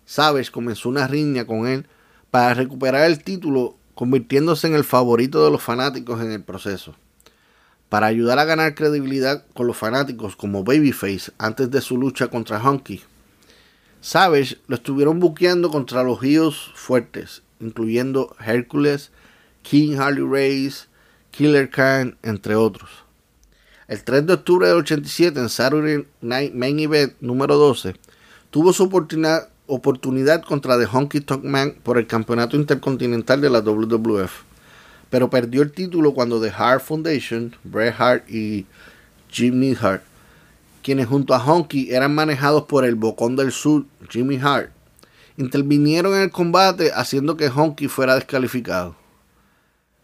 Savage 0.04 0.50
comenzó 0.50 0.88
una 0.88 1.06
riña 1.06 1.46
con 1.46 1.68
él 1.68 1.86
para 2.32 2.52
recuperar 2.54 3.06
el 3.06 3.22
título, 3.22 3.76
convirtiéndose 3.94 4.66
en 4.66 4.74
el 4.74 4.82
favorito 4.82 5.44
de 5.44 5.52
los 5.52 5.62
fanáticos 5.62 6.20
en 6.20 6.32
el 6.32 6.42
proceso 6.42 6.96
para 7.90 8.06
ayudar 8.06 8.38
a 8.38 8.44
ganar 8.44 8.74
credibilidad 8.74 9.44
con 9.52 9.66
los 9.66 9.76
fanáticos 9.76 10.36
como 10.36 10.64
Babyface 10.64 11.32
antes 11.36 11.70
de 11.70 11.80
su 11.82 11.98
lucha 11.98 12.28
contra 12.28 12.62
Honky. 12.62 13.02
Savage 14.00 14.58
lo 14.68 14.76
estuvieron 14.76 15.18
buqueando 15.18 15.70
contra 15.70 16.04
los 16.04 16.22
heels 16.22 16.70
fuertes, 16.74 17.42
incluyendo 17.58 18.34
Hercules, 18.38 19.10
King 19.62 19.98
Harley 19.98 20.24
Race, 20.24 20.86
Killer 21.32 21.68
Khan, 21.68 22.16
entre 22.22 22.54
otros. 22.54 22.88
El 23.88 24.04
3 24.04 24.24
de 24.24 24.34
octubre 24.34 24.68
del 24.68 24.78
87 24.78 25.38
en 25.40 25.48
Saturday 25.48 26.06
Night 26.20 26.54
Main 26.54 26.78
Event 26.78 27.14
número 27.20 27.56
12, 27.56 27.96
tuvo 28.50 28.72
su 28.72 28.84
oportunidad, 28.84 29.48
oportunidad 29.66 30.44
contra 30.44 30.78
The 30.78 30.86
Honky 30.86 31.20
Tonk 31.22 31.42
Man 31.42 31.74
por 31.82 31.98
el 31.98 32.06
campeonato 32.06 32.56
intercontinental 32.56 33.40
de 33.40 33.50
la 33.50 33.60
WWF 33.62 34.49
pero 35.10 35.28
perdió 35.28 35.62
el 35.62 35.72
título 35.72 36.14
cuando 36.14 36.40
The 36.40 36.52
Hart 36.56 36.82
Foundation, 36.82 37.54
Bret 37.64 37.94
Hart 37.98 38.30
y 38.30 38.66
Jimmy 39.28 39.76
Hart, 39.80 40.02
quienes 40.82 41.08
junto 41.08 41.34
a 41.34 41.44
Honky 41.44 41.92
eran 41.92 42.14
manejados 42.14 42.64
por 42.64 42.84
el 42.84 42.94
Bocón 42.94 43.36
del 43.36 43.52
Sur, 43.52 43.84
Jimmy 44.08 44.38
Hart, 44.42 44.70
intervinieron 45.36 46.14
en 46.14 46.22
el 46.22 46.30
combate 46.30 46.92
haciendo 46.94 47.36
que 47.36 47.48
Honky 47.48 47.88
fuera 47.88 48.14
descalificado. 48.14 48.96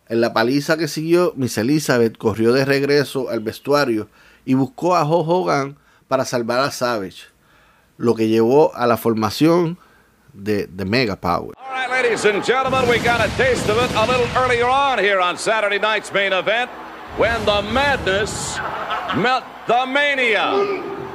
En 0.09 0.20
la 0.20 0.32
paliza 0.32 0.76
que 0.76 0.88
siguió, 0.88 1.32
Miss 1.36 1.59
Elizabeth 1.59 2.16
corrió 2.16 2.52
de 2.52 2.64
regreso 2.64 3.28
al 3.30 3.40
vestuario 3.40 4.09
y 4.44 4.54
buscó 4.54 4.96
a 4.96 5.04
Hulk 5.04 5.28
Hogan 5.28 5.76
para 6.09 6.24
salvar 6.24 6.61
a 6.61 6.70
Savage, 6.70 7.24
lo 7.96 8.14
que 8.14 8.28
llevó 8.28 8.74
a 8.76 8.86
la 8.86 8.96
formación 8.96 9.78
de, 10.32 10.66
de 10.66 10.84
Mega 10.84 11.16
Power. 11.16 11.57
Ladies 12.07 12.24
and 12.24 12.44
gentlemen, 12.44 12.88
we 12.88 13.00
got 13.00 13.20
a 13.20 13.28
taste 13.36 13.68
of 13.68 13.78
it 13.78 13.92
a 13.96 14.07
little 14.07 14.28
earlier 14.36 14.68
on 14.68 15.00
here 15.00 15.18
on 15.18 15.36
Saturday 15.36 15.80
night's 15.80 16.12
main 16.12 16.32
event 16.32 16.70
when 17.16 17.44
the 17.44 17.62
madness 17.62 18.59
met 19.20 19.42
the 19.66 19.84
mania. 19.86 20.52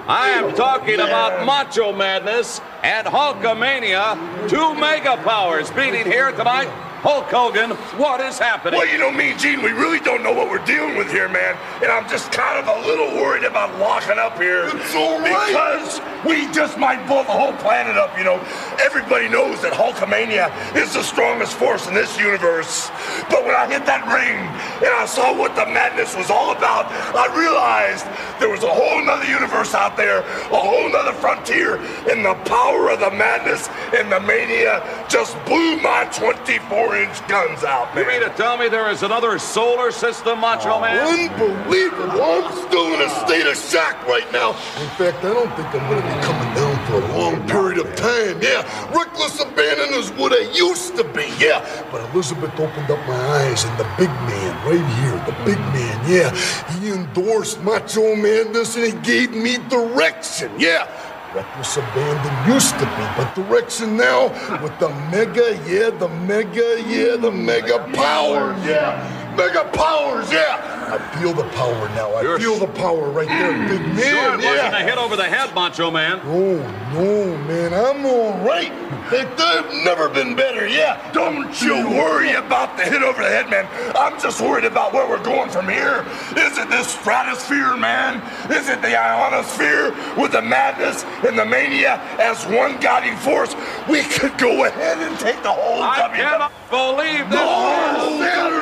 I 0.05 0.31
am 0.35 0.53
talking 0.53 0.95
about 0.95 1.45
Macho 1.45 1.93
Madness 1.93 2.59
and 2.83 3.07
Hulkamania, 3.07 4.49
two 4.49 4.75
mega 4.75 5.15
powers 5.23 5.71
beating 5.71 6.05
here 6.05 6.29
tonight 6.33 6.67
Hulk 7.01 7.33
Hogan, 7.33 7.71
what 7.97 8.21
is 8.21 8.37
happening? 8.37 8.77
Well, 8.77 8.87
you 8.87 8.99
know, 8.99 9.09
me 9.09 9.33
Gene, 9.33 9.63
we 9.63 9.71
really 9.71 9.99
don't 9.99 10.21
know 10.21 10.33
what 10.33 10.51
we're 10.51 10.63
dealing 10.65 10.95
with 10.97 11.09
here, 11.09 11.27
man. 11.27 11.57
And 11.81 11.91
I'm 11.91 12.07
just 12.07 12.31
kind 12.31 12.61
of 12.61 12.69
a 12.69 12.85
little 12.85 13.17
worried 13.17 13.43
about 13.43 13.73
locking 13.79 14.19
up 14.21 14.37
here. 14.37 14.69
It's 14.69 14.93
all 14.93 15.17
right. 15.17 15.49
Because 15.49 15.97
we 16.29 16.45
just 16.53 16.77
might 16.77 17.01
blow 17.07 17.25
the 17.25 17.33
whole 17.33 17.53
planet 17.57 17.97
up, 17.97 18.15
you 18.19 18.23
know. 18.23 18.37
Everybody 18.85 19.29
knows 19.29 19.63
that 19.65 19.73
Hulkamania 19.73 20.53
is 20.77 20.93
the 20.93 21.01
strongest 21.01 21.57
force 21.57 21.87
in 21.87 21.95
this 21.95 22.19
universe. 22.19 22.91
But 23.33 23.49
when 23.49 23.57
I 23.57 23.65
hit 23.65 23.89
that 23.89 24.05
ring 24.05 24.37
and 24.85 24.93
I 24.93 25.09
saw 25.09 25.33
what 25.33 25.55
the 25.55 25.65
madness 25.65 26.15
was 26.15 26.29
all 26.29 26.53
about, 26.53 26.85
I 27.17 27.25
realized 27.33 28.05
there 28.37 28.53
was 28.53 28.61
a 28.61 28.69
whole 28.69 29.03
nother 29.03 29.25
universe 29.25 29.73
out 29.73 29.97
there, 29.97 30.19
a 30.21 30.61
whole 30.61 30.85
nother 30.85 31.13
frontier, 31.17 31.81
and 32.13 32.21
the 32.21 32.37
power 32.45 32.93
of 32.93 32.99
the 32.99 33.09
madness 33.09 33.69
and 33.97 34.11
the 34.11 34.19
mania 34.19 34.85
just 35.09 35.33
blew 35.49 35.81
my 35.81 36.05
24 36.13 36.90
guns 37.27 37.63
out, 37.63 37.93
man. 37.95 38.03
You 38.03 38.11
mean 38.11 38.29
to 38.29 38.35
tell 38.35 38.57
me 38.57 38.67
there 38.67 38.89
is 38.89 39.03
another 39.03 39.39
solar 39.39 39.91
system, 39.91 40.39
Macho 40.39 40.73
oh, 40.73 40.81
Man? 40.81 41.31
Unbelievable. 41.31 42.21
I'm 42.21 42.51
still 42.67 42.93
in 42.93 43.01
a 43.01 43.09
state 43.25 43.47
of 43.47 43.55
shock 43.55 44.05
right 44.07 44.29
now. 44.33 44.49
In 44.51 44.89
fact, 44.99 45.23
I 45.23 45.33
don't 45.33 45.49
think 45.55 45.67
I'm 45.73 45.89
going 45.89 46.01
to 46.01 46.07
be 46.07 46.21
coming 46.21 46.53
down 46.53 46.75
for 46.87 46.95
a 47.01 47.17
long 47.17 47.47
period 47.47 47.79
of 47.79 47.95
time. 47.95 48.41
Yeah, 48.41 48.67
reckless 48.93 49.39
abandon 49.39 49.93
is 49.93 50.11
what 50.11 50.33
I 50.33 50.51
used 50.51 50.97
to 50.97 51.03
be. 51.03 51.31
Yeah, 51.39 51.63
but 51.91 52.01
Elizabeth 52.13 52.53
opened 52.59 52.91
up 52.91 52.99
my 53.07 53.15
eyes, 53.15 53.63
and 53.63 53.79
the 53.79 53.87
big 53.97 54.09
man 54.09 54.51
right 54.67 54.87
here, 54.99 55.15
the 55.25 55.45
big 55.45 55.59
man, 55.71 56.11
yeah, 56.11 56.35
he 56.79 56.91
endorsed 56.91 57.61
Macho 57.61 58.15
Man 58.15 58.51
this, 58.51 58.75
and 58.75 58.85
he 58.85 58.91
gave 59.01 59.31
me 59.31 59.57
direction. 59.69 60.51
Yeah. 60.59 60.89
Reckless 61.33 61.77
abandon 61.77 62.53
used 62.53 62.73
to 62.77 62.85
be, 62.85 63.05
but 63.15 63.33
direction 63.35 63.95
now 63.95 64.27
with 64.61 64.77
the 64.79 64.89
mega, 65.09 65.57
yeah, 65.65 65.89
the 65.89 66.09
mega, 66.09 66.83
yeah, 66.85 67.15
the 67.15 67.31
mega 67.31 67.79
power, 67.93 68.53
yeah, 68.65 69.30
mega 69.35 69.69
powers, 69.73 70.31
yeah. 70.31 70.89
I 70.91 71.19
feel 71.19 71.33
the 71.33 71.47
power 71.49 71.89
now. 71.89 72.11
I 72.13 72.21
You're 72.21 72.39
feel 72.39 72.59
the 72.59 72.67
power 72.67 73.09
right 73.09 73.27
there, 73.27 73.53
big 73.67 73.81
man. 73.81 73.97
Sure, 73.97 74.35
it 74.35 74.41
yeah. 74.41 74.55
wasn't 74.55 74.75
a 74.75 74.83
hit 74.83 74.97
over 74.97 75.15
the 75.15 75.23
head, 75.23 75.53
Macho 75.55 75.89
Man. 75.89 76.19
Oh 76.25 76.57
no, 76.93 77.37
man, 77.47 77.73
I'm 77.73 78.05
all 78.05 78.37
right. 78.45 78.71
I've 79.13 79.83
never 79.83 80.07
been 80.07 80.35
better. 80.35 80.67
Yeah. 80.67 81.11
Don't 81.11 81.61
you 81.61 81.73
worry 81.89 82.31
about 82.31 82.77
the 82.77 82.83
hit 82.83 83.03
over 83.03 83.21
the 83.21 83.27
head, 83.27 83.49
man. 83.49 83.67
I'm 83.95 84.19
just 84.21 84.39
worried 84.39 84.63
about 84.63 84.93
where 84.93 85.07
we're 85.07 85.23
going 85.23 85.49
from 85.49 85.67
here. 85.67 86.05
Is 86.37 86.57
it 86.57 86.69
this 86.69 86.87
stratosphere, 86.87 87.75
man? 87.75 88.21
Is 88.49 88.69
it 88.69 88.81
the 88.81 88.95
ionosphere 88.97 89.91
with 90.17 90.31
the 90.31 90.41
madness 90.41 91.03
and 91.27 91.37
the 91.37 91.45
mania 91.45 91.99
as 92.19 92.45
one 92.45 92.79
guiding 92.79 93.17
force? 93.17 93.53
We 93.89 94.03
could 94.03 94.37
go 94.37 94.65
ahead 94.65 94.99
and 94.99 95.19
take 95.19 95.43
the 95.43 95.51
whole 95.51 95.81
I 95.83 95.97
w. 95.97 96.21
cannot 96.21 96.51
believe 96.69 97.27
this. 97.27 97.35
No, 97.35 98.01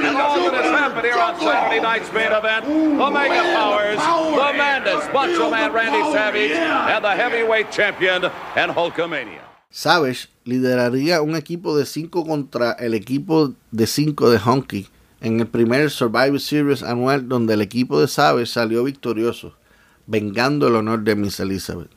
and 0.02 0.18
all 0.18 0.52
that 0.52 0.59
has 0.66 1.04
here 1.04 1.18
on 1.18 1.40
Saturday 1.40 1.82
night's 1.82 2.12
main 2.14 2.32
event. 2.32 2.66
The 2.66 3.10
Mega 3.12 3.44
Powers, 3.54 3.98
the 3.98 5.14
Macho 5.14 5.50
Man 5.50 5.72
Randy 5.72 6.04
Savage, 6.12 6.52
and 6.52 7.04
the 7.04 7.16
heavyweight 7.16 7.72
champion 7.72 8.26
and 8.56 8.72
Hulkamania. 8.72 9.42
Savage 9.72 10.30
lideraría 10.46 11.22
un 11.22 11.36
equipo 11.36 11.78
de 11.78 11.86
5 11.86 12.26
contra 12.26 12.72
el 12.74 12.94
equipo 12.94 13.54
de 13.72 13.86
5 13.86 14.32
de 14.32 14.40
Honky 14.40 14.88
en 15.22 15.40
el 15.40 15.48
primer 15.48 15.92
Survivor 15.92 16.40
Series 16.40 16.82
anual 16.82 17.28
donde 17.28 17.54
el 17.54 17.62
equipo 17.62 18.00
de 18.00 18.08
Savage 18.08 18.48
salió 18.48 18.84
victorioso, 18.84 19.54
vengando 20.08 20.68
el 20.68 20.76
honor 20.76 21.04
de 21.04 21.16
Miss 21.16 21.40
Elizabeth. 21.40 21.90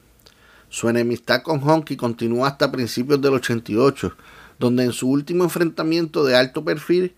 Su 0.69 0.89
enemistad 0.89 1.43
con 1.43 1.61
Honky 1.61 1.97
continuó 1.97 2.47
hasta 2.47 2.73
principios 2.73 3.21
del 3.21 3.35
88, 3.35 4.17
donde 4.59 4.85
en 4.85 4.93
su 4.93 5.09
último 5.09 5.45
enfrentamiento 5.45 6.25
de 6.25 6.37
alto 6.37 6.65
perfil, 6.65 7.15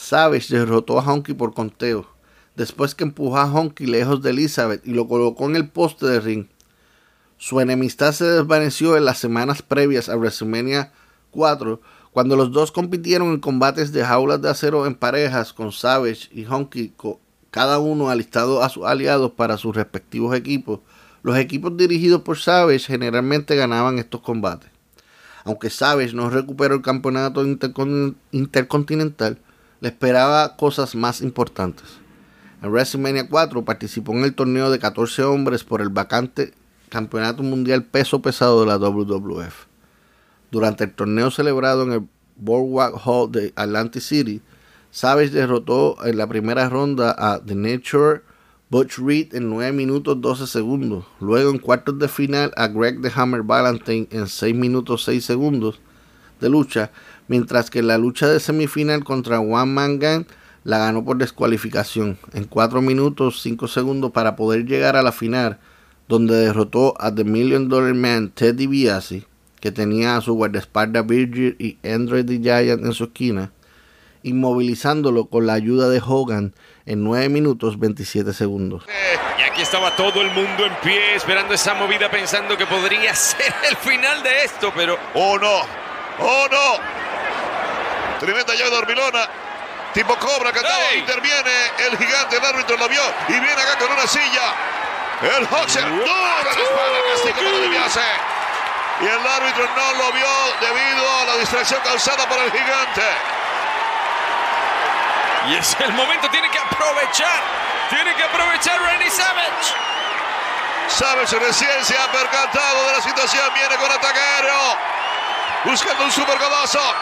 Savage 0.00 0.56
derrotó 0.56 1.00
a 1.00 1.02
Honky 1.02 1.34
por 1.34 1.54
conteo 1.54 2.06
después 2.54 2.94
que 2.94 3.02
empujó 3.02 3.36
a 3.36 3.52
Honky 3.52 3.84
lejos 3.86 4.22
de 4.22 4.30
Elizabeth 4.30 4.86
y 4.86 4.92
lo 4.92 5.08
colocó 5.08 5.46
en 5.46 5.56
el 5.56 5.68
poste 5.68 6.06
de 6.06 6.20
ring. 6.20 6.46
Su 7.36 7.60
enemistad 7.60 8.12
se 8.12 8.24
desvaneció 8.24 8.96
en 8.96 9.04
las 9.04 9.18
semanas 9.18 9.60
previas 9.60 10.08
a 10.08 10.16
WrestleMania 10.16 10.92
4, 11.32 11.80
cuando 12.12 12.36
los 12.36 12.52
dos 12.52 12.70
compitieron 12.70 13.30
en 13.30 13.40
combates 13.40 13.92
de 13.92 14.04
jaulas 14.04 14.40
de 14.40 14.48
acero 14.48 14.86
en 14.86 14.94
parejas 14.94 15.52
con 15.52 15.72
Savage 15.72 16.28
y 16.30 16.46
Honky, 16.46 16.94
cada 17.50 17.80
uno 17.80 18.08
alistado 18.08 18.62
a 18.62 18.68
sus 18.68 18.84
aliados 18.84 19.32
para 19.32 19.56
sus 19.56 19.74
respectivos 19.74 20.34
equipos. 20.36 20.78
Los 21.24 21.36
equipos 21.36 21.76
dirigidos 21.76 22.22
por 22.22 22.38
Savage 22.38 22.86
generalmente 22.86 23.56
ganaban 23.56 23.98
estos 23.98 24.20
combates. 24.20 24.70
Aunque 25.44 25.70
Savage 25.70 26.12
no 26.12 26.30
recuperó 26.30 26.76
el 26.76 26.82
campeonato 26.82 27.44
intercontinental, 27.44 29.38
le 29.80 29.88
esperaba 29.88 30.56
cosas 30.56 30.94
más 30.94 31.20
importantes. 31.20 31.84
En 32.62 32.70
WrestleMania 32.70 33.28
4 33.28 33.64
participó 33.64 34.12
en 34.12 34.24
el 34.24 34.34
torneo 34.34 34.70
de 34.70 34.78
14 34.78 35.22
hombres 35.22 35.64
por 35.64 35.80
el 35.80 35.90
vacante 35.90 36.54
Campeonato 36.88 37.42
Mundial 37.42 37.84
Peso 37.84 38.20
Pesado 38.20 38.60
de 38.60 38.66
la 38.66 38.78
WWF. 38.78 39.66
Durante 40.50 40.84
el 40.84 40.92
torneo 40.92 41.30
celebrado 41.30 41.82
en 41.84 41.92
el 41.92 42.08
Boardwalk 42.36 43.00
Hall 43.04 43.30
de 43.30 43.52
Atlantic 43.56 44.02
City, 44.02 44.42
Savage 44.90 45.30
derrotó 45.30 46.04
en 46.04 46.16
la 46.16 46.26
primera 46.26 46.68
ronda 46.68 47.14
a 47.16 47.40
The 47.44 47.54
Nature 47.54 48.22
Butch 48.70 48.98
Reed 48.98 49.34
en 49.34 49.48
9 49.50 49.72
minutos 49.72 50.20
12 50.20 50.46
segundos. 50.46 51.04
Luego 51.20 51.50
en 51.50 51.58
cuartos 51.58 51.98
de 51.98 52.08
final 52.08 52.52
a 52.56 52.68
Greg 52.68 53.00
the 53.02 53.12
Hammer 53.14 53.42
Valentine 53.42 54.08
en 54.10 54.26
6 54.26 54.54
minutos 54.54 55.04
6 55.04 55.24
segundos 55.24 55.80
de 56.40 56.48
lucha. 56.48 56.90
Mientras 57.28 57.70
que 57.70 57.82
la 57.82 57.98
lucha 57.98 58.26
de 58.26 58.40
semifinal 58.40 59.04
contra 59.04 59.38
One 59.38 59.72
Man 59.72 59.98
Gang 59.98 60.24
la 60.64 60.78
ganó 60.78 61.04
por 61.04 61.18
descualificación 61.18 62.18
en 62.32 62.44
4 62.44 62.82
minutos 62.82 63.42
5 63.42 63.68
segundos 63.68 64.12
para 64.12 64.34
poder 64.34 64.64
llegar 64.64 64.96
a 64.96 65.02
la 65.02 65.12
final, 65.12 65.58
donde 66.08 66.34
derrotó 66.34 66.94
a 66.98 67.14
The 67.14 67.24
Million 67.24 67.68
Dollar 67.68 67.94
Man 67.94 68.30
Ted 68.30 68.54
DiBiase, 68.54 69.26
que 69.60 69.70
tenía 69.70 70.16
a 70.16 70.20
su 70.20 70.34
guardaespaldas 70.34 71.06
Virgil 71.06 71.56
y 71.58 71.78
Andre 71.86 72.24
the 72.24 72.38
Giant 72.38 72.84
en 72.84 72.92
su 72.94 73.04
esquina, 73.04 73.52
inmovilizándolo 74.22 75.26
con 75.26 75.46
la 75.46 75.52
ayuda 75.52 75.88
de 75.88 76.02
Hogan 76.04 76.54
en 76.86 77.04
9 77.04 77.28
minutos 77.28 77.78
27 77.78 78.32
segundos. 78.32 78.84
Y 79.38 79.42
aquí 79.42 79.62
estaba 79.62 79.94
todo 79.96 80.22
el 80.22 80.28
mundo 80.28 80.64
en 80.64 80.74
pie 80.82 81.14
esperando 81.14 81.54
esa 81.54 81.74
movida 81.74 82.10
pensando 82.10 82.56
que 82.56 82.66
podría 82.66 83.14
ser 83.14 83.52
el 83.68 83.76
final 83.76 84.22
de 84.22 84.44
esto, 84.44 84.72
pero... 84.74 84.96
¡Oh 85.14 85.38
no! 85.38 85.60
¡Oh 86.20 86.46
no! 86.50 87.07
Tremenda 88.18 88.54
llave 88.54 88.70
dormilona. 88.70 89.28
Tipo 89.94 90.16
cobra 90.18 90.52
que 90.52 90.60
interviene 90.96 91.72
el 91.78 91.96
gigante, 91.96 92.36
el 92.36 92.44
árbitro 92.44 92.76
lo 92.76 92.88
vio 92.88 93.02
y 93.28 93.32
viene 93.32 93.60
acá 93.62 93.78
con 93.78 93.90
una 93.90 94.06
silla. 94.06 94.54
El 95.22 95.48
Hoxer 95.50 95.84
duro 95.84 96.04
la 96.06 96.50
espalda, 96.50 96.98
castigo 97.10 97.36
para 97.36 97.58
Diviase. 97.58 98.00
Y 99.00 99.06
el 99.06 99.26
árbitro 99.26 99.68
no 99.76 99.92
lo 100.04 100.12
vio 100.12 100.28
debido 100.60 101.20
a 101.20 101.24
la 101.24 101.36
distracción 101.38 101.80
causada 101.82 102.28
por 102.28 102.38
el 102.38 102.52
gigante. 102.52 103.02
Y 105.48 105.54
es 105.56 105.76
el 105.80 105.92
momento, 105.92 106.28
tiene 106.30 106.50
que 106.50 106.58
aprovechar. 106.58 107.42
Tiene 107.88 108.14
que 108.14 108.22
aprovechar 108.22 108.80
Randy 108.82 109.10
Savage. 109.10 109.74
Savage 110.88 111.38
recién 111.38 111.84
se 111.84 111.96
ha 111.96 112.06
percatado 112.12 112.86
de 112.86 112.92
la 112.92 113.02
situación. 113.02 113.44
Viene 113.54 113.76
con 113.76 113.90
ataque 113.90 114.20
aéreo. 114.20 114.76
Buscando 115.64 116.04
un 116.04 116.12
super 116.12 116.38
golazo. 116.38 116.94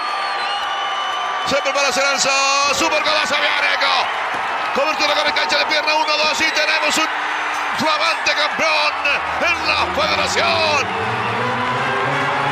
Se 1.49 1.57
prepara, 1.63 1.93
se 1.93 2.03
lanza. 2.03 2.31
Super 2.75 3.03
golazo 3.05 3.37
Viareco. 3.37 3.95
Cobertura 4.75 5.15
con 5.15 5.27
el 5.27 5.33
cancha 5.33 5.59
de 5.59 5.67
pierna 5.67 5.95
1, 5.95 6.05
2 6.05 6.41
y 6.41 6.51
tenemos 6.51 6.99
un 6.99 7.07
flamante 7.79 8.33
campeón 8.35 8.93
en 9.47 9.69
la 9.69 9.87
federación. 9.95 10.87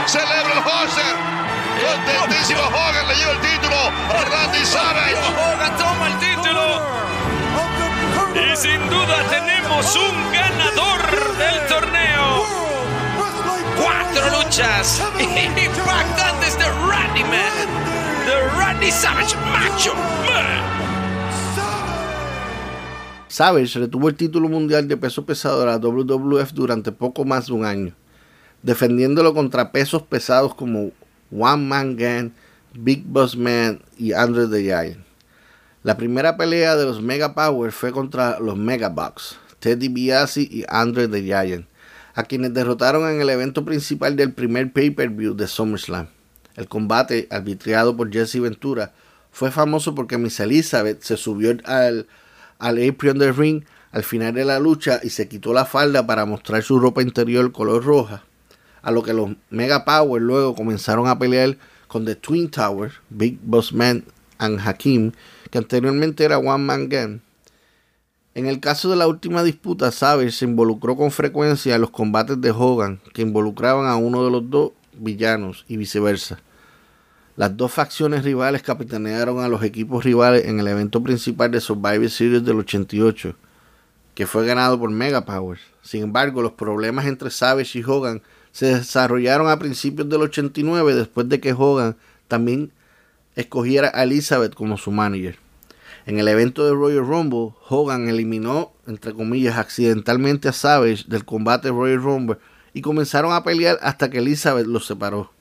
Celebra 0.07 0.53
el 0.53 0.59
Hoser. 0.61 1.17
Contentísimo 1.83 2.63
Hogan 2.63 3.09
le 3.09 3.15
lleva 3.17 3.33
el 3.33 3.41
título 3.41 3.77
a 3.77 4.25
Randy 4.31 4.65
Savage. 4.65 5.17
Hogan 5.37 5.77
toma 5.77 6.07
el 6.07 6.19
título. 6.19 6.83
Y 8.35 8.57
sin 8.57 8.89
duda 8.89 9.23
tenemos 9.29 9.97
un 9.97 10.33
ganador 10.33 11.37
del 11.37 11.67
torneo. 11.67 12.47
Cuatro 13.77 14.31
luchas 14.39 15.03
impactantes. 15.19 16.34
Randy 18.85 18.93
Savage 23.29 23.79
retuvo 23.79 24.11
el 24.11 24.15
título 24.15 24.47
mundial 24.51 24.87
de 24.87 24.99
peso 24.99 25.25
pesado 25.25 25.61
de 25.61 25.67
la 25.67 25.79
WWF 25.79 26.53
durante 26.53 26.93
poco 26.93 27.25
más 27.25 27.47
de 27.47 27.55
un 27.55 27.65
año, 27.65 27.95
defendiéndolo 28.63 29.33
contra 29.33 29.73
pesos 29.73 30.03
pesados 30.03 30.55
como 30.55 30.91
One 31.33 31.65
Man 31.65 31.97
Gang, 31.97 32.33
Big 32.75 33.05
Boss 33.07 33.39
Man 33.39 33.81
y 33.97 34.13
Andre 34.13 34.49
the 34.49 34.63
Giant. 34.63 34.99
La 35.83 35.97
primera 35.97 36.37
pelea 36.37 36.77
de 36.77 36.85
los 36.85 37.01
Mega 37.01 37.35
Powers 37.35 37.75
fue 37.75 37.91
contra 37.91 38.39
los 38.39 38.59
Mega 38.59 38.91
Bucks, 38.91 39.39
Teddy 39.61 39.89
DiBiase 39.89 40.43
y 40.43 40.65
Andre 40.69 41.09
the 41.09 41.23
Giant. 41.23 41.67
a 42.17 42.23
quienes 42.23 42.53
derrotaron 42.53 43.11
en 43.11 43.23
el 43.23 43.31
evento 43.31 43.65
principal 43.65 44.15
del 44.15 44.35
primer 44.35 44.73
pay-per-view 44.73 45.35
de 45.35 45.49
SummerSlam. 45.49 46.14
El 46.57 46.69
combate, 46.69 47.27
arbitrado 47.31 47.97
por 47.97 48.13
Jesse 48.13 48.41
Ventura, 48.41 48.93
fue 49.33 49.51
famoso 49.51 49.95
porque 49.95 50.19
Miss 50.19 50.39
Elizabeth 50.41 51.03
se 51.03 51.17
subió 51.17 51.57
al, 51.65 52.07
al 52.59 52.89
apron 52.89 53.19
del 53.19 53.35
ring 53.35 53.65
al 53.91 54.03
final 54.03 54.35
de 54.35 54.45
la 54.45 54.59
lucha 54.59 55.01
y 55.03 55.11
se 55.11 55.29
quitó 55.29 55.53
la 55.53 55.65
falda 55.65 56.07
para 56.07 56.25
mostrar 56.27 56.63
su 56.63 56.79
ropa 56.79 57.03
interior 57.03 57.53
color 57.53 57.85
roja. 57.85 58.25
A 58.83 58.91
lo 58.91 59.03
que 59.03 59.15
los 59.15 59.31
Mega 59.51 59.85
Power 59.85 60.21
luego 60.21 60.55
comenzaron 60.55 61.07
a 61.07 61.19
pelear 61.19 61.57
con 61.87 62.05
The 62.05 62.17
Twin 62.17 62.51
Towers, 62.51 62.95
Big 63.09 63.39
Boss 63.43 63.73
Man 63.73 64.05
and 64.39 64.61
Hakim, 64.61 65.13
que 65.51 65.59
anteriormente 65.59 66.25
era 66.25 66.39
One 66.39 66.65
Man 66.65 66.89
Gang. 66.89 67.21
En 68.35 68.47
el 68.47 68.59
caso 68.59 68.91
de 68.91 68.97
la 68.97 69.07
última 69.07 69.45
disputa, 69.45 69.93
Savage 69.93 70.33
se 70.33 70.45
involucró 70.45 70.97
con 70.97 71.13
frecuencia 71.13 71.77
en 71.77 71.81
los 71.81 71.91
combates 71.91 72.41
de 72.41 72.51
Hogan, 72.51 73.01
que 73.13 73.23
involucraban 73.23 73.87
a 73.87 73.95
uno 73.95 74.25
de 74.25 74.31
los 74.33 74.51
dos 74.51 74.73
villanos 74.93 75.65
y 75.69 75.77
viceversa. 75.77 76.41
Las 77.37 77.57
dos 77.57 77.73
facciones 77.73 78.23
rivales 78.23 78.63
capitanearon 78.63 79.41
a 79.41 79.49
los 79.49 79.65
equipos 79.65 80.05
rivales 80.05 80.45
en 80.45 80.61
el 80.61 80.69
evento 80.69 81.03
principal 81.03 81.51
de 81.51 81.61
Survivor 81.61 82.09
Series 82.09 82.45
del 82.45 82.61
88, 82.61 83.35
que 84.15 84.29
fue 84.29 84.47
ganado 84.47 84.79
por 84.79 84.89
Mega 84.91 85.25
Powers. 85.25 85.61
Sin 85.83 86.05
embargo, 86.05 86.43
los 86.43 86.53
problemas 86.53 87.07
entre 87.07 87.31
Savage 87.31 87.77
y 87.77 87.83
Hogan 87.83 88.23
se 88.53 88.77
desarrollaron 88.77 89.49
a 89.49 89.59
principios 89.59 90.09
del 90.09 90.23
89 90.23 90.95
después 90.95 91.29
de 91.29 91.41
que 91.41 91.53
Hogan 91.53 91.97
también 92.29 92.71
escogiera 93.35 93.91
a 93.93 94.05
Elizabeth 94.05 94.55
como 94.55 94.79
su 94.79 94.93
manager. 94.93 95.37
En 96.07 96.21
el 96.21 96.29
evento 96.29 96.65
de 96.65 96.71
Royal 96.71 97.05
Rumble, 97.05 97.53
Hogan 97.69 98.09
eliminó, 98.09 98.71
entre 98.87 99.13
comillas, 99.13 99.59
accidentalmente 99.59 100.47
a 100.47 100.53
Savage 100.53 101.03
del 101.09 101.25
combate 101.25 101.71
Royal 101.71 102.01
Rumble 102.01 102.39
y 102.75 102.81
comenzaron 102.81 103.33
a 103.33 103.43
pelear 103.43 103.81
hasta 103.83 104.09
que 104.09 104.19
Elizabeth 104.19 104.69
los 104.69 104.87
separó. 104.87 105.34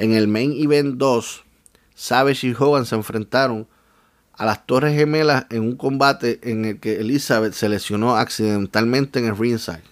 En 0.00 0.14
el 0.14 0.28
Main 0.28 0.54
Event 0.56 0.96
2, 0.96 1.44
Savage 1.94 2.46
y 2.46 2.54
Hogan 2.58 2.86
se 2.86 2.94
enfrentaron 2.94 3.68
a 4.32 4.46
las 4.46 4.64
Torres 4.64 4.96
Gemelas 4.96 5.44
en 5.50 5.60
un 5.60 5.76
combate 5.76 6.40
en 6.42 6.64
el 6.64 6.80
que 6.80 7.00
Elizabeth 7.00 7.52
se 7.52 7.68
lesionó 7.68 8.16
accidentalmente 8.16 9.18
en 9.18 9.26
el 9.26 9.36
ringside. 9.36 9.82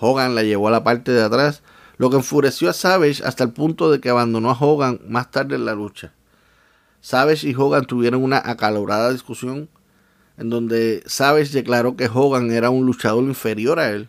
Hogan 0.00 0.34
la 0.34 0.42
llevó 0.42 0.66
a 0.66 0.72
la 0.72 0.82
parte 0.82 1.12
de 1.12 1.22
atrás, 1.22 1.62
lo 1.96 2.10
que 2.10 2.16
enfureció 2.16 2.70
a 2.70 2.72
Savage 2.72 3.22
hasta 3.24 3.44
el 3.44 3.52
punto 3.52 3.88
de 3.88 4.00
que 4.00 4.08
abandonó 4.08 4.50
a 4.50 4.58
Hogan 4.58 5.00
más 5.06 5.30
tarde 5.30 5.54
en 5.54 5.64
la 5.64 5.76
lucha. 5.76 6.12
Savage 7.00 7.48
y 7.48 7.54
Hogan 7.54 7.84
tuvieron 7.84 8.24
una 8.24 8.42
acalorada 8.44 9.12
discusión 9.12 9.68
en 10.38 10.50
donde 10.50 11.04
Savage 11.06 11.52
declaró 11.52 11.94
que 11.94 12.10
Hogan 12.12 12.50
era 12.50 12.70
un 12.70 12.84
luchador 12.84 13.22
inferior 13.22 13.78
a 13.78 13.92
él 13.92 14.08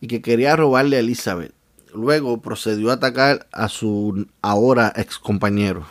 y 0.00 0.06
que 0.06 0.22
quería 0.22 0.54
robarle 0.54 0.98
a 0.98 1.00
Elizabeth. 1.00 1.57
Luego 1.94 2.40
procedió 2.40 2.90
a 2.90 2.94
atacar 2.94 3.46
a 3.52 3.68
su 3.68 4.26
ahora 4.42 4.92
ex 4.96 5.18
compañero. 5.18 5.86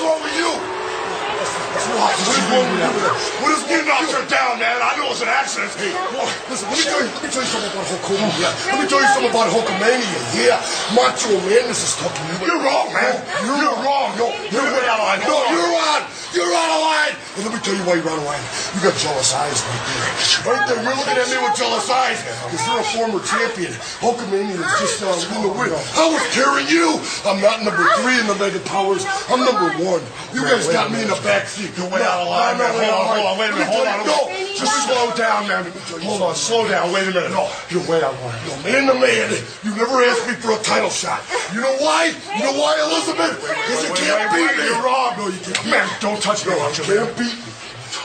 Hogan, 0.00 0.38
you 0.38 0.77
What 1.68 2.16
is? 2.16 3.28
What 3.42 3.50
is 3.52 3.62
getting 3.68 3.88
knocked 3.88 4.12
her 4.12 4.24
down, 4.28 4.58
man? 4.58 4.80
I 4.80 4.96
know 4.96 5.12
it's 5.12 5.20
an 5.20 5.28
accident. 5.28 5.72
Hey, 5.76 5.92
listen, 6.48 6.68
let 6.68 6.78
me 6.78 6.84
tell 6.84 7.00
you, 7.04 7.10
let 7.12 7.22
me 7.22 7.30
tell 7.30 7.44
you 7.44 7.52
something 7.52 7.72
about 7.72 7.86
Hulk 7.88 8.04
Hogan. 8.08 8.30
Yeah. 8.40 8.52
Let 8.72 8.78
me 8.80 8.86
tell 8.88 9.00
you 9.00 9.10
something 9.12 9.32
about 9.32 9.48
Hulkamania. 9.52 10.20
Yeah, 10.32 10.60
Macho 10.96 11.36
this 11.68 11.84
is 11.84 11.92
talking 12.00 12.24
you. 12.32 12.48
You're 12.48 12.62
wrong, 12.64 12.88
man. 12.92 13.20
You're, 13.44 13.60
you're 13.60 13.80
wrong. 13.84 14.16
No, 14.16 14.32
you're 14.48 14.64
way 14.64 14.86
out 14.88 15.00
of 15.00 15.08
line. 15.08 15.20
No, 15.28 15.36
you're 15.52 15.74
on. 15.76 16.00
You're 16.32 16.52
out 16.52 16.70
of 16.76 16.80
line. 16.84 17.14
And 17.36 17.42
let 17.48 17.52
me 17.56 17.60
tell 17.64 17.72
you 17.72 17.84
why 17.88 17.96
you're 17.96 18.10
out 18.12 18.20
of 18.20 18.28
line. 18.28 18.44
You 18.76 18.84
got 18.84 18.92
jealous 19.00 19.32
eyes 19.32 19.64
right 19.64 19.84
there. 19.88 20.04
Right 20.44 20.64
there. 20.68 20.80
You're 20.84 20.96
looking 20.96 21.16
at 21.16 21.28
me 21.32 21.38
with 21.40 21.56
jealous 21.56 21.88
eyes 21.88 22.20
because 22.20 22.60
you're 22.68 22.84
a 22.84 22.88
former 22.92 23.20
champion. 23.24 23.72
Hulkamania 24.04 24.60
is 24.60 24.72
just 24.76 25.00
uh, 25.00 25.36
in 25.36 25.40
the 25.40 25.52
win. 25.52 25.72
I 25.72 26.04
was 26.12 26.24
carrying 26.36 26.68
you. 26.68 27.00
I'm 27.24 27.40
not 27.40 27.64
number 27.64 27.80
three 28.00 28.20
in 28.20 28.28
the 28.28 28.36
Mega 28.36 28.60
Powers. 28.68 29.08
I'm 29.32 29.40
number 29.40 29.72
one. 29.80 30.04
You 30.36 30.44
guys 30.44 30.68
got 30.68 30.92
me 30.92 31.00
in 31.00 31.08
the 31.08 31.20
backseat. 31.58 31.76
You're 31.78 31.90
way 31.90 32.02
out 32.02 32.22
of 32.22 32.28
line, 32.28 32.58
man. 32.58 32.70
Hold 32.70 32.94
on, 32.94 33.06
hold 33.06 33.26
on. 33.26 33.38
Wait 33.38 33.50
a 33.50 33.52
minute. 33.52 33.68
Hold 33.68 33.86
on. 33.86 34.06
No, 34.06 34.18
just 34.54 34.86
slow 34.86 35.14
down, 35.16 35.48
man. 35.48 35.64
Hold 36.02 36.22
on. 36.22 36.34
Slow 36.34 36.68
down. 36.68 36.92
Wait 36.92 37.08
a 37.08 37.12
minute. 37.12 37.30
No, 37.30 37.50
you're 37.70 37.84
way 37.88 38.02
out 38.02 38.14
of 38.14 38.22
line. 38.22 38.40
No, 38.46 38.54
man 38.62 38.86
to 38.86 38.94
man, 38.94 39.30
you 39.64 39.70
never 39.74 40.02
asked 40.04 40.26
me 40.26 40.34
for 40.34 40.52
a 40.52 40.62
title 40.62 40.90
shot. 40.90 41.22
You 41.52 41.60
know 41.60 41.76
why? 41.78 42.14
You 42.36 42.42
know 42.44 42.56
why, 42.58 42.78
Elizabeth? 42.90 43.40
Because 43.40 43.88
you 43.88 43.94
can't 43.94 44.30
beat 44.32 44.56
me. 44.56 44.64
You're 44.64 44.82
wrong. 44.82 45.14
No, 45.18 45.28
you 45.28 45.38
can't. 45.40 45.70
Man, 45.70 45.88
don't 46.00 46.20
touch 46.22 46.46
me. 46.46 46.52
You 46.52 46.84
can't 46.84 47.16
beat 47.18 47.34
me. 47.34 47.47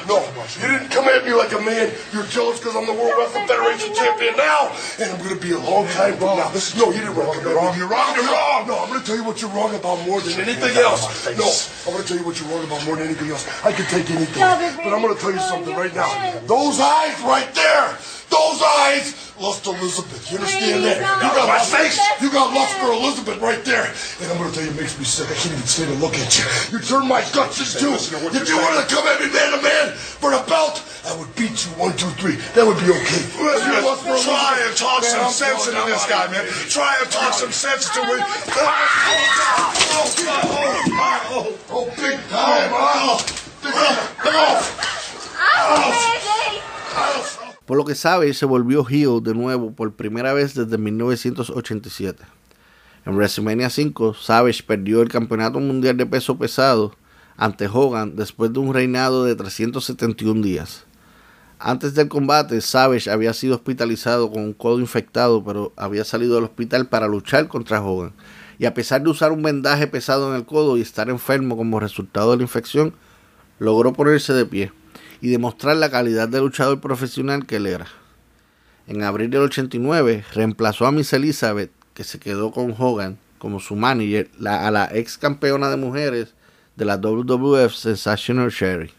No, 0.08 0.20
you 0.60 0.68
didn't 0.68 0.90
come 0.90 1.06
at 1.06 1.24
me 1.26 1.34
like 1.34 1.52
a 1.54 1.62
man. 1.62 1.92
You're 2.12 2.26
jealous 2.28 2.60
because 2.60 2.76
I'm 2.76 2.86
the 2.86 2.94
World 2.94 3.14
Wrestling 3.18 3.48
Federation 3.48 3.94
champion 3.96 4.36
now, 4.36 4.76
and 5.00 5.12
I'm 5.12 5.18
going 5.24 5.34
to 5.34 5.40
be 5.40 5.52
a 5.52 5.60
long 5.60 5.88
time 5.88 6.18
from 6.18 6.38
now. 6.38 6.52
No, 6.76 6.92
you 6.92 7.00
didn't 7.00 7.16
wrong. 7.16 7.36
You're 7.42 7.56
wrong. 7.56 7.78
You're 7.78 7.88
wrong. 7.88 8.16
You're 8.16 8.26
wrong. 8.28 8.68
No, 8.68 8.80
I'm 8.80 8.90
going 8.90 9.00
to 9.00 9.06
tell 9.06 9.16
you 9.16 9.24
what 9.24 9.42
you're 9.42 9.52
wrong 9.52 9.74
about 9.76 10.06
more 10.06 10.20
than 10.22 10.40
anything 10.40 10.76
else. 10.78 11.08
No, 11.38 11.48
I'm 11.88 11.94
going 11.96 12.04
to 12.04 12.08
tell 12.08 12.18
you 12.18 12.26
what 12.26 12.40
you're 12.40 12.50
wrong 12.50 12.64
about 12.66 12.86
more 12.86 12.96
than 12.96 13.08
anything 13.08 13.30
else. 13.30 13.48
I 13.64 13.72
can 13.72 13.86
take 13.88 14.10
anything, 14.12 14.42
but 14.42 14.92
I'm 14.94 15.02
going 15.02 15.16
to 15.16 15.22
tell 15.22 15.32
you 15.32 15.40
something 15.40 15.76
right 15.76 15.94
now. 15.96 16.12
Those 16.48 16.80
eyes 16.80 17.20
right 17.22 17.50
there, 17.56 17.98
those 18.34 18.62
eyes 18.82 19.14
lust 19.38 19.66
Elizabeth. 19.68 20.32
You 20.32 20.38
understand 20.42 20.84
that? 20.86 20.98
You 20.98 21.30
got 21.38 21.48
my 21.50 21.62
face. 21.62 22.00
You 22.22 22.32
got 22.32 22.54
lust 22.54 22.74
for 22.82 22.90
Elizabeth 22.90 23.38
right 23.42 23.62
there. 23.66 23.86
And 23.86 24.32
I'm 24.32 24.38
gonna 24.42 24.50
tell 24.54 24.64
you, 24.64 24.72
it 24.72 24.80
makes 24.80 24.98
me 24.98 25.06
sick. 25.06 25.30
I 25.30 25.38
can't 25.38 25.54
even 25.54 25.68
stand 25.70 25.94
to 25.94 25.98
look 26.02 26.18
at 26.18 26.34
you. 26.38 26.46
You 26.74 26.80
turn 26.82 27.06
my 27.08 27.22
guts 27.34 27.62
into. 27.62 27.94
If 27.94 28.10
you 28.50 28.58
wanted 28.58 28.88
to 28.88 28.90
come 28.90 29.06
at 29.06 29.22
me 29.22 29.30
man 29.30 29.54
to 29.54 29.62
man 29.62 29.94
for 29.94 30.32
the 30.34 30.42
belt, 30.50 30.82
I 31.06 31.14
would 31.18 31.30
beat 31.36 31.54
you 31.66 31.72
one, 31.78 31.94
two, 31.98 32.10
three. 32.18 32.38
That 32.58 32.66
would 32.66 32.80
be 32.82 32.90
okay. 32.90 33.22
Listen, 33.38 33.84
try 34.26 34.58
and 34.66 34.74
talk 34.78 35.04
some 35.04 35.30
sense 35.30 35.68
into 35.68 35.84
this 35.86 36.06
guy, 36.10 36.32
man. 36.32 36.46
Try 36.70 36.98
and 37.02 37.10
talk 37.12 37.34
some 37.34 37.52
sense 37.52 37.90
to 37.94 38.02
me. 38.02 38.18
Oh 38.18 38.74
oh, 40.26 40.66
oh, 41.30 41.58
oh, 41.70 41.86
big 41.98 42.18
time. 42.30 42.72
Oh, 42.74 43.22
oh 43.22 43.62
big 43.62 43.74
time. 46.94 47.43
Por 47.66 47.78
lo 47.78 47.86
que 47.86 47.96
Savage 47.96 48.34
se 48.34 48.46
volvió 48.46 48.86
heel 48.90 49.24
de 49.24 49.34
nuevo 49.34 49.72
por 49.72 49.94
primera 49.94 50.34
vez 50.34 50.54
desde 50.54 50.78
1987. 50.78 52.22
En 53.06 53.16
WrestleMania 53.16 53.70
5, 53.70 54.16
Savage 54.16 54.64
perdió 54.64 55.02
el 55.02 55.08
campeonato 55.08 55.62
mundial 55.62 55.96
de 55.96 56.06
peso 56.06 56.38
pesado 56.38 56.94
ante 57.38 57.68
Hogan 57.68 58.18
después 58.18 58.52
de 58.52 58.60
un 58.60 58.74
reinado 58.74 59.24
de 59.24 59.36
371 59.36 60.42
días. 60.42 60.84
Antes 61.58 61.96
del 61.96 62.10
combate, 62.10 62.60
Savage 62.60 63.10
había 63.10 63.32
sido 63.32 63.56
hospitalizado 63.56 64.30
con 64.30 64.44
un 64.44 64.54
codo 64.54 64.82
infectado, 64.82 65.42
pero 65.42 65.72
había 65.78 66.04
salido 66.04 66.36
del 66.36 66.44
hospital 66.44 66.88
para 66.88 67.08
luchar 67.08 67.48
contra 67.48 67.82
Hogan. 67.82 68.12
Y 68.60 68.66
a 68.66 68.74
pesar 68.74 69.02
de 69.02 69.10
usar 69.10 69.32
un 69.32 69.42
vendaje 69.42 69.88
pesado 69.88 70.30
en 70.30 70.36
el 70.36 70.46
codo 70.46 70.76
y 70.76 70.82
estar 70.82 71.10
enfermo 71.10 71.56
como 71.56 71.80
resultado 71.80 72.32
de 72.32 72.38
la 72.38 72.44
infección, 72.44 72.94
logró 73.58 73.94
ponerse 73.94 74.34
de 74.34 74.46
pie 74.46 74.74
y 75.24 75.30
demostrar 75.30 75.78
la 75.78 75.90
calidad 75.90 76.28
de 76.28 76.42
luchador 76.42 76.82
profesional 76.82 77.46
que 77.46 77.56
él 77.56 77.66
era. 77.66 77.88
En 78.88 79.04
abril 79.04 79.30
del 79.30 79.44
89 79.44 80.26
reemplazó 80.34 80.86
a 80.86 80.92
Miss 80.92 81.14
Elizabeth, 81.14 81.72
que 81.94 82.04
se 82.04 82.20
quedó 82.20 82.52
con 82.52 82.76
Hogan 82.78 83.18
como 83.38 83.62
su 83.62 83.78
manager, 83.78 84.30
a 84.46 84.70
la 84.70 84.90
ex 84.92 85.18
campeona 85.18 85.70
de 85.70 85.78
mujeres 85.78 86.34
de 86.76 86.84
la 86.84 86.98
WWF 86.98 87.74
Sensational 87.74 88.50
Sherry. 88.50 88.92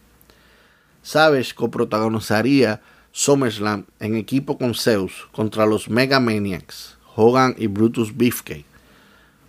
Savage 1.02 1.54
coprotagonizaría 1.54 2.80
SummerSlam 3.12 3.84
en 4.00 4.14
equipo 4.14 4.56
con 4.56 4.74
Zeus 4.74 5.28
contra 5.30 5.66
los 5.66 5.90
Mega 5.90 6.20
Maniacs, 6.20 6.96
Hogan 7.16 7.54
y 7.58 7.66
Brutus 7.66 8.16
Beefcake, 8.16 8.64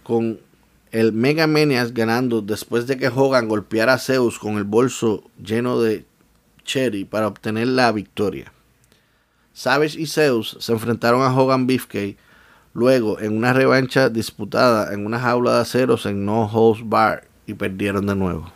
con 0.04 0.42
el 0.92 1.14
Mega 1.14 1.48
Maniacs 1.48 1.94
ganando 1.94 2.42
después 2.42 2.86
de 2.86 2.98
que 2.98 3.08
Hogan 3.08 3.48
golpeara 3.48 3.94
a 3.94 3.98
Zeus 3.98 4.38
con 4.38 4.58
el 4.58 4.66
bolso 4.66 5.24
lleno 5.42 5.80
de 5.80 6.04
Cherry 6.66 7.06
para 7.06 7.28
obtener 7.28 7.68
la 7.68 7.94
victoria. 7.94 8.52
Savage 9.54 9.98
y 9.98 10.06
Zeus 10.06 10.58
se 10.60 10.74
enfrentaron 10.74 11.22
a 11.22 11.34
Hogan 11.34 11.66
Beefcake 11.66 12.18
luego 12.74 13.22
en 13.22 13.38
una 13.38 13.54
revancha 13.54 14.10
disputada 14.10 14.94
en 14.94 15.06
una 15.06 15.20
jaula 15.20 15.54
de 15.54 15.62
aceros 15.62 16.06
en 16.06 16.26
No 16.26 16.44
Holds 16.46 16.82
Bar 16.84 17.35
y 17.48 17.54
perdieron 17.54 18.08
de 18.08 18.16
nuevo. 18.16 18.52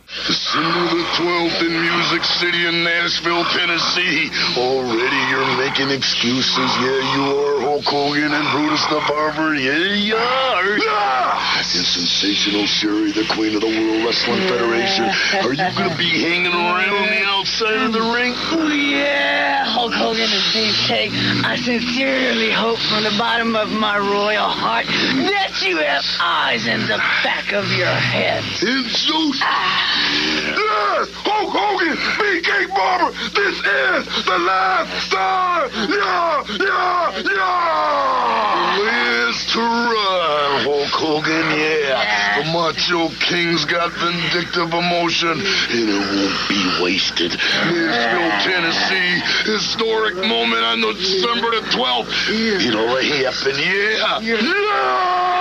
Hulk 19.90 20.16
Hogan 20.16 20.30
is 20.30 20.42
beefcake. 20.54 21.10
I 21.44 21.56
sincerely 21.56 22.50
hope 22.52 22.78
from 22.78 23.02
the 23.02 23.14
bottom 23.18 23.56
of 23.56 23.70
my 23.70 23.98
royal 23.98 24.46
heart 24.46 24.86
that 24.86 25.60
you 25.62 25.78
have 25.78 26.04
eyes 26.20 26.66
in 26.66 26.80
the 26.82 26.98
back 27.24 27.52
of 27.52 27.66
your 27.72 27.86
head. 27.86 28.44
In 28.62 28.88
so. 28.88 29.32
Ah. 29.42 30.54
ah. 30.56 30.79
Yes, 30.80 31.08
Hulk 31.28 31.52
Hogan, 31.52 31.96
BK 32.16 32.72
Barber, 32.72 33.12
this 33.36 33.56
is 33.60 34.24
the 34.24 34.38
last 34.48 35.12
time. 35.12 35.68
Yeah, 35.92 36.40
yeah, 36.56 37.20
yeah. 37.20 38.80
Liz 38.80 39.36
to 39.52 39.60
run, 39.60 40.64
Hulk 40.64 40.94
Hogan, 40.96 41.46
yeah. 41.52 42.40
The 42.40 42.48
Macho 42.48 43.12
King's 43.20 43.66
got 43.66 43.92
vindictive 43.92 44.72
emotion, 44.72 45.36
and 45.36 45.84
it 45.84 46.00
won't 46.00 46.40
be 46.48 46.60
wasted. 46.80 47.36
Nashville, 47.36 48.32
Tennessee, 48.40 49.20
historic 49.52 50.16
moment 50.16 50.64
on 50.64 50.80
December 50.96 51.60
the 51.60 51.62
12th. 51.76 52.08
It'll 52.64 52.88
happen, 52.96 53.56
yeah. 53.60 54.20
Yeah! 54.20 55.39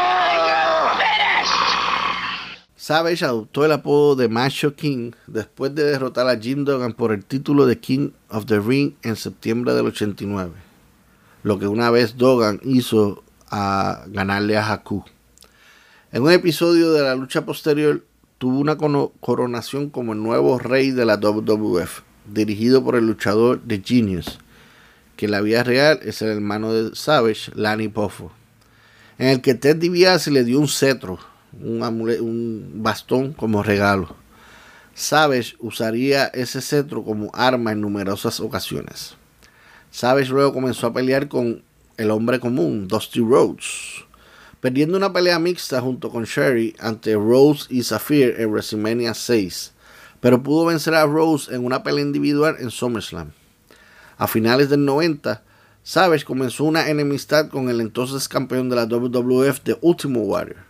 Savage 2.90 3.24
adoptó 3.24 3.66
el 3.66 3.72
apodo 3.72 4.16
de 4.16 4.30
Macho 4.30 4.76
King 4.76 5.12
después 5.28 5.76
de 5.76 5.84
derrotar 5.84 6.28
a 6.28 6.40
Jim 6.40 6.66
Duggan 6.66 6.94
por 6.94 7.12
el 7.12 7.24
título 7.24 7.68
de 7.68 7.78
King 7.78 8.10
of 8.30 8.48
the 8.48 8.60
Ring 8.60 8.94
en 9.04 9.16
septiembre 9.16 9.76
del 9.76 9.86
89, 9.86 10.54
lo 11.44 11.60
que 11.60 11.68
una 11.68 11.92
vez 11.92 12.18
Duggan 12.18 12.60
hizo 12.64 13.24
a 13.52 14.06
ganarle 14.08 14.58
a 14.58 14.74
Haku. 14.74 15.06
En 16.12 16.24
un 16.24 16.32
episodio 16.32 16.92
de 16.92 17.04
la 17.04 17.14
lucha 17.14 17.46
posterior 17.46 18.04
tuvo 18.40 18.58
una 18.58 18.76
coronación 18.76 19.92
como 19.92 20.14
el 20.14 20.24
nuevo 20.24 20.58
rey 20.58 20.90
de 20.90 21.06
la 21.06 21.18
WWF, 21.18 22.02
dirigido 22.26 22.84
por 22.84 22.96
el 22.96 23.06
luchador 23.06 23.62
The 23.68 23.84
Genius, 23.86 24.40
que 25.16 25.26
en 25.26 25.32
la 25.34 25.42
vida 25.42 25.62
real 25.64 26.00
es 26.02 26.24
el 26.24 26.30
hermano 26.30 26.74
de 26.74 26.96
Savage, 26.96 27.52
Lanny 27.54 27.88
Poffo, 27.88 28.32
en 29.20 29.28
el 29.28 29.42
que 29.42 29.54
Ted 29.54 29.76
DiBiase 29.76 30.32
le 30.32 30.44
dio 30.44 30.60
un 30.60 30.68
cetro 30.68 31.20
un, 31.54 31.82
un 31.82 32.72
bastón 32.84 33.34
como 33.34 33.64
regalo. 33.64 34.16
Savage 34.94 35.56
usaría 35.60 36.26
ese 36.28 36.62
cetro 36.62 37.04
como 37.04 37.32
arma 37.34 37.72
en 37.72 37.82
numerosas 37.82 38.40
ocasiones. 38.40 39.16
Savage 39.92 40.30
luego 40.30 40.54
comenzó 40.54 40.88
a 40.88 40.94
pelear 40.94 41.28
con 41.30 41.64
el 41.98 42.12
hombre 42.12 42.40
común, 42.40 42.88
Dusty 42.88 43.20
Rhodes, 43.20 44.06
perdiendo 44.62 44.98
una 44.98 45.12
pelea 45.12 45.40
mixta 45.40 45.82
junto 45.82 46.10
con 46.10 46.26
Sherry 46.26 46.76
ante 46.80 47.14
Rose 47.16 47.66
y 47.70 47.84
Zafir 47.84 48.36
en 48.38 48.52
WrestleMania 48.52 49.14
6, 49.14 49.74
pero 50.20 50.44
pudo 50.44 50.66
vencer 50.66 50.94
a 50.94 51.06
Rose 51.06 51.54
en 51.54 51.66
una 51.66 51.82
pelea 51.82 52.04
individual 52.04 52.58
en 52.60 52.70
SummerSlam. 52.70 53.32
A 54.18 54.28
finales 54.28 54.70
del 54.70 54.86
90, 54.86 55.44
Savage 55.84 56.26
comenzó 56.26 56.66
una 56.66 56.90
enemistad 56.90 57.50
con 57.50 57.70
el 57.70 57.82
entonces 57.82 58.28
campeón 58.28 58.70
de 58.70 58.76
la 58.76 58.86
WWF 58.86 59.64
de 59.64 59.78
Ultimo 59.82 60.22
Warrior. 60.22 60.69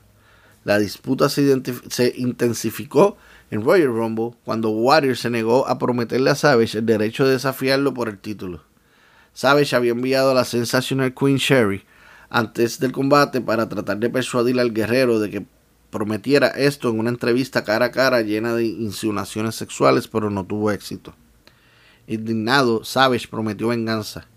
La 0.63 0.77
disputa 0.77 1.29
se, 1.29 2.13
intensificó 2.17 3.17
en 3.49 3.63
Royal 3.63 3.87
Rumble 3.87 4.31
cuando 4.43 4.69
Warrior 4.69 5.17
se 5.17 5.29
negó 5.29 5.67
a 5.67 5.79
prometerle 5.79 6.29
a 6.29 6.35
Savage 6.35 6.77
el 6.77 6.85
derecho 6.85 7.25
de 7.25 7.33
desafiarlo 7.33 7.93
por 7.93 8.09
el 8.09 8.19
título. 8.19 8.63
Savage 9.33 9.75
había 9.75 9.91
enviado 9.91 10.31
a 10.31 10.33
la 10.33 10.45
Sensational 10.45 11.13
Queen 11.13 11.37
Sherry 11.37 11.83
antes 12.29 12.79
del 12.79 12.91
combate 12.91 13.41
para 13.41 13.69
tratar 13.69 13.97
de 13.97 14.09
persuadir 14.09 14.59
al 14.59 14.73
guerrero 14.73 15.19
de 15.19 15.29
que 15.29 15.45
prometiera 15.89 16.47
esto 16.47 16.89
en 16.89 16.99
una 16.99 17.09
entrevista 17.09 17.63
cara 17.63 17.87
a 17.87 17.91
cara 17.91 18.21
llena 18.21 18.53
de 18.53 18.65
insinuaciones 18.65 19.55
sexuales, 19.55 20.07
pero 20.07 20.29
no 20.29 20.45
tuvo 20.45 20.71
éxito. 20.71 21.15
Indignado, 22.07 22.83
Savage 22.83 23.27
prometió 23.27 23.69
venganza, 23.69 24.27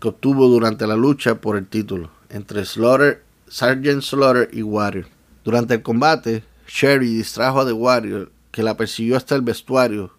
que 0.00 0.08
obtuvo 0.08 0.48
durante 0.48 0.86
la 0.86 0.96
lucha 0.96 1.40
por 1.40 1.56
el 1.56 1.66
título 1.66 2.10
entre 2.28 2.64
Slaughter, 2.64 3.22
Sergeant 3.48 4.02
Slaughter 4.02 4.48
y 4.52 4.62
Warrior. 4.62 5.19
Durante 5.44 5.74
el 5.74 5.82
combate, 5.82 6.44
Sherry 6.66 7.14
distrajo 7.14 7.60
a 7.60 7.66
The 7.66 7.72
Warrior, 7.72 8.30
que 8.50 8.62
la 8.62 8.76
persiguió 8.76 9.16
hasta 9.16 9.34
el 9.34 9.42
vestuario, 9.42 10.12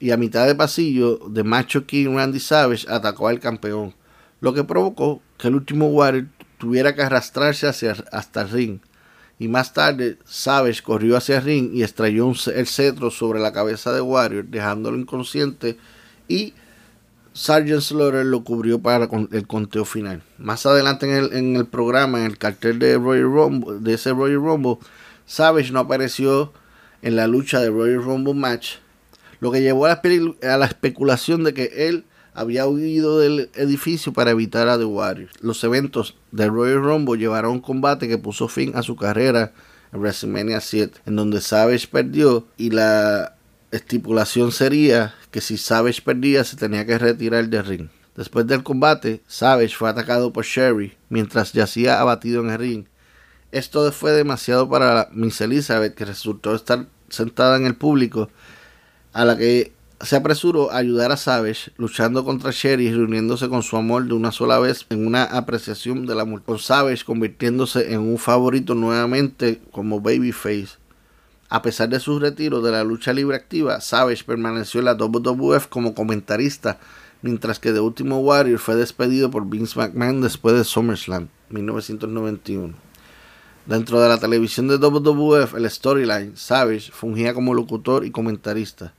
y 0.00 0.12
a 0.12 0.16
mitad 0.16 0.46
de 0.46 0.54
pasillo, 0.54 1.18
The 1.32 1.42
Macho 1.42 1.86
King 1.86 2.14
Randy 2.14 2.38
Savage 2.38 2.86
atacó 2.88 3.28
al 3.28 3.40
campeón, 3.40 3.94
lo 4.40 4.54
que 4.54 4.64
provocó 4.64 5.20
que 5.36 5.48
el 5.48 5.56
último 5.56 5.88
Warrior 5.88 6.26
tuviera 6.58 6.94
que 6.94 7.02
arrastrarse 7.02 7.66
hacia, 7.66 7.96
hasta 8.12 8.42
el 8.42 8.50
ring. 8.50 8.78
Y 9.40 9.48
más 9.48 9.72
tarde, 9.72 10.18
Savage 10.24 10.82
corrió 10.82 11.16
hacia 11.16 11.38
el 11.38 11.44
ring 11.44 11.70
y 11.74 11.82
estrelló 11.82 12.32
el 12.54 12.66
cetro 12.66 13.10
sobre 13.10 13.40
la 13.40 13.52
cabeza 13.52 13.92
de 13.92 14.00
Warrior, 14.00 14.44
dejándolo 14.46 14.96
inconsciente 14.96 15.78
y 16.28 16.54
Sergeant 17.38 17.82
Slaughter 17.82 18.26
lo 18.26 18.42
cubrió 18.42 18.80
para 18.80 19.08
el 19.30 19.46
conteo 19.46 19.84
final. 19.84 20.22
Más 20.38 20.66
adelante 20.66 21.06
en 21.06 21.54
el, 21.54 21.66
programa, 21.66 22.18
en 22.18 22.24
el 22.24 22.36
cartel 22.36 22.80
de, 22.80 22.98
Royal 22.98 23.32
Rumble, 23.32 23.78
de 23.78 23.94
ese 23.94 24.10
Royal 24.10 24.42
Rumble, 24.42 24.78
Savage 25.24 25.70
no 25.70 25.78
apareció 25.78 26.52
en 27.00 27.14
la 27.14 27.28
lucha 27.28 27.60
de 27.60 27.70
Royal 27.70 28.02
Rumble 28.02 28.34
match, 28.34 28.78
lo 29.38 29.52
que 29.52 29.62
llevó 29.62 29.86
a 29.86 29.90
la, 29.90 30.52
a 30.52 30.56
la 30.56 30.66
especulación 30.66 31.44
de 31.44 31.54
que 31.54 31.88
él 31.88 32.06
había 32.34 32.66
huido 32.66 33.20
del 33.20 33.50
edificio 33.54 34.12
para 34.12 34.32
evitar 34.32 34.68
a 34.68 34.76
The 34.76 34.86
Warriors. 34.86 35.32
Los 35.40 35.62
eventos 35.62 36.16
de 36.32 36.48
Royal 36.48 36.82
Rumble 36.82 37.20
llevaron 37.20 37.52
un 37.52 37.60
combate 37.60 38.08
que 38.08 38.18
puso 38.18 38.48
fin 38.48 38.72
a 38.74 38.82
su 38.82 38.96
carrera 38.96 39.52
en 39.92 40.00
WrestleMania 40.00 40.60
7, 40.60 41.02
en 41.06 41.14
donde 41.14 41.40
Savage 41.40 41.86
perdió 41.86 42.48
y 42.56 42.70
la 42.70 43.36
estipulación 43.70 44.50
sería 44.50 45.14
que 45.38 45.42
si 45.42 45.56
Savage 45.56 46.02
perdía 46.02 46.42
se 46.42 46.56
tenía 46.56 46.84
que 46.84 46.98
retirar 46.98 47.48
del 47.48 47.64
ring. 47.64 47.88
Después 48.16 48.44
del 48.48 48.64
combate, 48.64 49.22
Savage 49.28 49.76
fue 49.76 49.88
atacado 49.88 50.32
por 50.32 50.44
Sherry 50.44 50.96
mientras 51.10 51.52
yacía 51.52 52.00
abatido 52.00 52.42
en 52.42 52.50
el 52.50 52.58
ring. 52.58 52.84
Esto 53.52 53.92
fue 53.92 54.10
demasiado 54.10 54.68
para 54.68 55.08
Miss 55.12 55.40
Elizabeth, 55.40 55.94
que 55.94 56.04
resultó 56.04 56.56
estar 56.56 56.86
sentada 57.08 57.56
en 57.56 57.66
el 57.66 57.76
público, 57.76 58.30
a 59.12 59.24
la 59.24 59.36
que 59.36 59.70
se 60.00 60.16
apresuró 60.16 60.72
a 60.72 60.78
ayudar 60.78 61.12
a 61.12 61.16
Savage, 61.16 61.70
luchando 61.76 62.24
contra 62.24 62.50
Sherry 62.50 62.88
y 62.88 62.92
reuniéndose 62.92 63.48
con 63.48 63.62
su 63.62 63.76
amor 63.76 64.06
de 64.06 64.14
una 64.14 64.32
sola 64.32 64.58
vez 64.58 64.86
en 64.90 65.06
una 65.06 65.22
apreciación 65.22 66.04
de 66.04 66.16
la 66.16 66.24
muerte. 66.24 66.46
Con 66.46 66.58
Savage 66.58 67.04
convirtiéndose 67.04 67.92
en 67.92 68.00
un 68.00 68.18
favorito 68.18 68.74
nuevamente 68.74 69.60
como 69.70 70.00
babyface 70.00 70.78
a 71.50 71.62
pesar 71.62 71.88
de 71.88 71.98
su 71.98 72.18
retiro 72.18 72.60
de 72.60 72.70
la 72.70 72.84
lucha 72.84 73.12
libre 73.12 73.36
activa, 73.36 73.80
Savage 73.80 74.24
permaneció 74.24 74.80
en 74.80 74.86
la 74.86 74.94
WWF 74.94 75.66
como 75.68 75.94
comentarista, 75.94 76.78
mientras 77.22 77.58
que 77.58 77.72
The 77.72 77.80
Ultimate 77.80 78.22
Warrior 78.22 78.58
fue 78.58 78.76
despedido 78.76 79.30
por 79.30 79.48
Vince 79.48 79.78
McMahon 79.78 80.20
después 80.20 80.54
de 80.56 80.64
SummerSlam 80.64 81.28
1991. 81.48 82.74
Dentro 83.64 84.00
de 84.00 84.08
la 84.08 84.18
televisión 84.18 84.68
de 84.68 84.76
WWF, 84.76 85.54
el 85.54 85.70
storyline, 85.70 86.36
Savage 86.36 86.90
fungía 86.92 87.34
como 87.34 87.54
locutor 87.54 88.04
y 88.04 88.10
comentarista. 88.10 88.92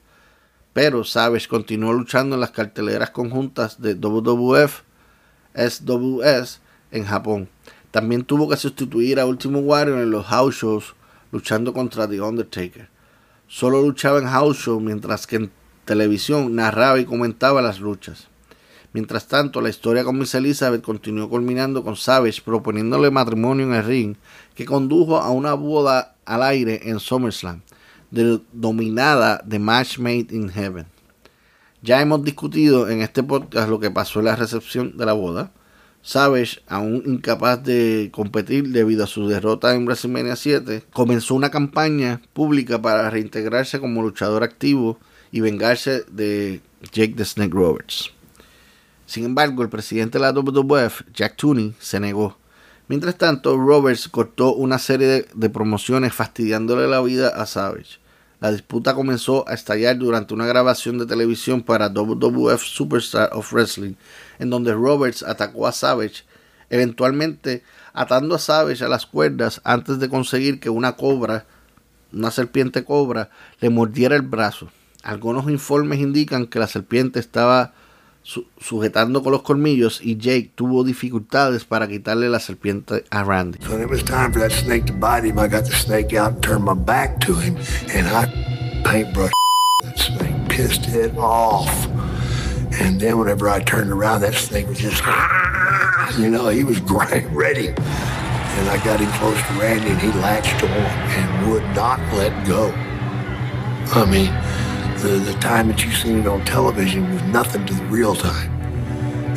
Pero 0.73 1.03
Savage 1.03 1.47
continuó 1.47 1.93
luchando 1.93 2.35
en 2.35 2.41
las 2.41 2.51
carteleras 2.51 3.09
conjuntas 3.11 3.81
de 3.81 3.95
WWF, 3.95 4.81
SWS 5.55 6.61
en 6.91 7.05
Japón. 7.05 7.49
También 7.91 8.23
tuvo 8.23 8.47
que 8.47 8.57
sustituir 8.57 9.19
a 9.19 9.25
Ultimate 9.25 9.65
Warrior 9.65 9.99
en 9.99 10.11
los 10.11 10.25
house 10.27 10.55
shows 10.55 10.95
luchando 11.31 11.73
contra 11.73 12.07
The 12.07 12.21
Undertaker. 12.21 12.89
Solo 13.47 13.81
luchaba 13.81 14.19
en 14.19 14.27
house 14.27 14.57
show 14.57 14.79
mientras 14.79 15.25
que 15.25 15.37
en 15.37 15.51
televisión 15.85 16.55
narraba 16.55 16.99
y 16.99 17.05
comentaba 17.05 17.61
las 17.61 17.79
luchas. 17.79 18.27
Mientras 18.91 19.27
tanto, 19.27 19.61
la 19.61 19.69
historia 19.69 20.03
con 20.03 20.17
Miss 20.17 20.33
Elizabeth 20.33 20.81
continuó 20.81 21.29
culminando 21.29 21.83
con 21.83 21.95
Savage 21.95 22.41
proponiéndole 22.43 23.11
matrimonio 23.11 23.65
en 23.65 23.73
el 23.73 23.83
ring, 23.83 24.15
que 24.55 24.65
condujo 24.65 25.17
a 25.17 25.29
una 25.29 25.53
boda 25.53 26.15
al 26.25 26.41
aire 26.41 26.81
en 26.89 26.99
SummerSlam, 26.99 27.61
denominada 28.09 29.43
The 29.47 29.59
Match 29.59 29.99
Made 29.99 30.27
in 30.31 30.49
Heaven. 30.49 30.87
Ya 31.81 32.01
hemos 32.01 32.23
discutido 32.23 32.89
en 32.89 33.01
este 33.01 33.23
podcast 33.23 33.69
lo 33.69 33.79
que 33.79 33.91
pasó 33.91 34.19
en 34.19 34.25
la 34.25 34.35
recepción 34.35 34.97
de 34.97 35.05
la 35.05 35.13
boda. 35.13 35.51
Savage, 36.01 36.61
aún 36.67 37.03
incapaz 37.05 37.63
de 37.63 38.09
competir 38.11 38.69
debido 38.69 39.03
a 39.03 39.07
su 39.07 39.27
derrota 39.27 39.75
en 39.75 39.85
WrestleMania 39.85 40.35
7, 40.35 40.83
comenzó 40.93 41.35
una 41.35 41.51
campaña 41.51 42.21
pública 42.33 42.81
para 42.81 43.09
reintegrarse 43.09 43.79
como 43.79 44.01
luchador 44.01 44.43
activo 44.43 44.97
y 45.31 45.41
vengarse 45.41 46.03
de 46.09 46.61
Jake 46.91 47.13
the 47.15 47.25
Snake 47.25 47.53
Roberts. 47.53 48.11
Sin 49.05 49.25
embargo, 49.25 49.63
el 49.63 49.69
presidente 49.69 50.19
de 50.19 50.23
la 50.23 50.31
WWF, 50.31 51.01
Jack 51.13 51.35
Tooney, 51.35 51.73
se 51.79 51.99
negó. 51.99 52.37
Mientras 52.87 53.17
tanto, 53.17 53.57
Roberts 53.57 54.07
cortó 54.07 54.53
una 54.53 54.79
serie 54.79 55.07
de, 55.07 55.27
de 55.33 55.49
promociones 55.49 56.13
fastidiándole 56.13 56.87
la 56.87 57.01
vida 57.01 57.29
a 57.29 57.45
Savage. 57.45 57.99
La 58.39 58.51
disputa 58.51 58.93
comenzó 58.93 59.47
a 59.49 59.53
estallar 59.53 59.97
durante 59.97 60.33
una 60.33 60.45
grabación 60.45 60.97
de 60.97 61.05
televisión 61.05 61.61
para 61.61 61.89
WWF 61.89 62.63
Superstar 62.63 63.29
of 63.33 63.51
Wrestling, 63.51 63.95
en 64.39 64.49
donde 64.49 64.73
Roberts 64.73 65.23
atacó 65.23 65.67
a 65.67 65.71
Savage, 65.71 66.23
eventualmente 66.69 67.63
atando 67.93 68.35
a 68.35 68.39
Savage 68.39 68.83
a 68.83 68.87
las 68.87 69.05
cuerdas 69.05 69.61
antes 69.63 69.99
de 69.99 70.09
conseguir 70.09 70.59
que 70.59 70.69
una 70.69 70.93
cobra, 70.93 71.45
una 72.11 72.31
serpiente 72.31 72.83
cobra, 72.83 73.29
le 73.59 73.69
mordiera 73.69 74.15
el 74.15 74.23
brazo. 74.23 74.69
Algunos 75.03 75.49
informes 75.49 75.99
indican 75.99 76.47
que 76.47 76.59
la 76.59 76.67
serpiente 76.67 77.19
estaba 77.19 77.73
sujetando 78.59 79.23
con 79.23 79.31
los 79.31 79.41
colmillos 79.41 80.01
y 80.03 80.17
Jake 80.17 80.51
tuvo 80.53 80.83
dificultades 80.83 81.65
para 81.65 81.87
quitarle 81.87 82.29
la 82.29 82.39
serpiente 82.39 83.05
a 83.09 83.23
Randy. 83.23 83.59
So 83.65 83.79
it 83.79 83.89
was 83.89 84.03
time 84.03 84.31
for 84.31 84.41
that 84.41 84.51
snake 84.51 84.85
to 84.85 84.93
bite 84.93 85.25
him. 85.25 85.39
I 85.39 85.47
got 85.47 85.65
the 85.65 85.75
snake 85.75 86.13
out 86.13 86.33
and 86.33 86.43
turned 86.43 86.65
my 86.65 86.73
back 86.73 87.19
to 87.25 87.33
him 87.33 87.57
and 87.93 88.07
I 88.07 88.27
paintbrush 88.83 89.31
that 89.83 89.97
snake, 89.97 90.35
pissed 90.49 90.87
it 90.89 91.15
off. 91.17 91.69
And 92.79 92.99
then 92.99 93.19
whenever 93.19 93.49
I 93.49 93.59
turned 93.59 93.91
around, 93.91 94.21
that 94.21 94.33
snake 94.35 94.67
was 94.67 94.79
just, 94.79 95.03
you 96.19 96.29
know, 96.29 96.47
he 96.47 96.63
was 96.63 96.79
great, 96.93 97.25
ready. 97.27 97.67
And 97.69 98.69
I 98.69 98.81
got 98.83 99.01
him 99.01 99.11
close 99.19 99.37
to 99.37 99.53
Randy, 99.59 99.89
and 99.89 99.99
he 99.99 100.07
latched 100.19 100.63
on 100.63 100.69
and 100.69 101.51
would 101.51 101.63
not 101.75 101.99
let 102.13 102.47
go. 102.47 102.71
I 103.91 104.05
mean, 104.05 104.31
the, 105.01 105.19
the 105.31 105.37
time 105.39 105.67
that 105.67 105.83
you 105.83 105.91
seen 105.91 106.19
it 106.19 106.27
on 106.27 106.45
television 106.45 107.13
was 107.13 107.21
nothing 107.23 107.65
to 107.65 107.73
the 107.73 107.83
real 107.85 108.15
time. 108.15 108.51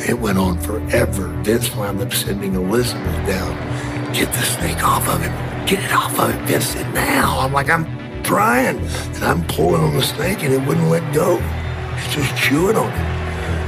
It 0.01 0.19
went 0.19 0.37
on 0.37 0.59
forever. 0.59 1.27
Vince 1.43 1.73
wound 1.75 2.01
up 2.01 2.13
sending 2.13 2.55
Elizabeth 2.55 3.27
down. 3.27 4.13
Get 4.13 4.31
the 4.33 4.41
snake 4.41 4.83
off 4.83 5.07
of 5.07 5.21
him. 5.21 5.31
Get 5.65 5.83
it 5.83 5.91
off 5.91 6.17
of 6.19 6.31
him, 6.31 6.45
Vince. 6.45 6.75
Now. 6.93 7.39
I'm 7.39 7.51
like, 7.51 7.69
I'm 7.69 7.85
trying. 8.23 8.77
And 8.77 9.23
I'm 9.23 9.45
pulling 9.47 9.81
on 9.81 9.93
the 9.95 10.01
snake 10.01 10.43
and 10.43 10.53
it 10.53 10.65
wouldn't 10.67 10.89
let 10.89 11.13
go. 11.13 11.39
It's 11.97 12.15
just 12.15 12.35
chewing 12.37 12.75
on 12.75 12.89
it. 12.89 13.22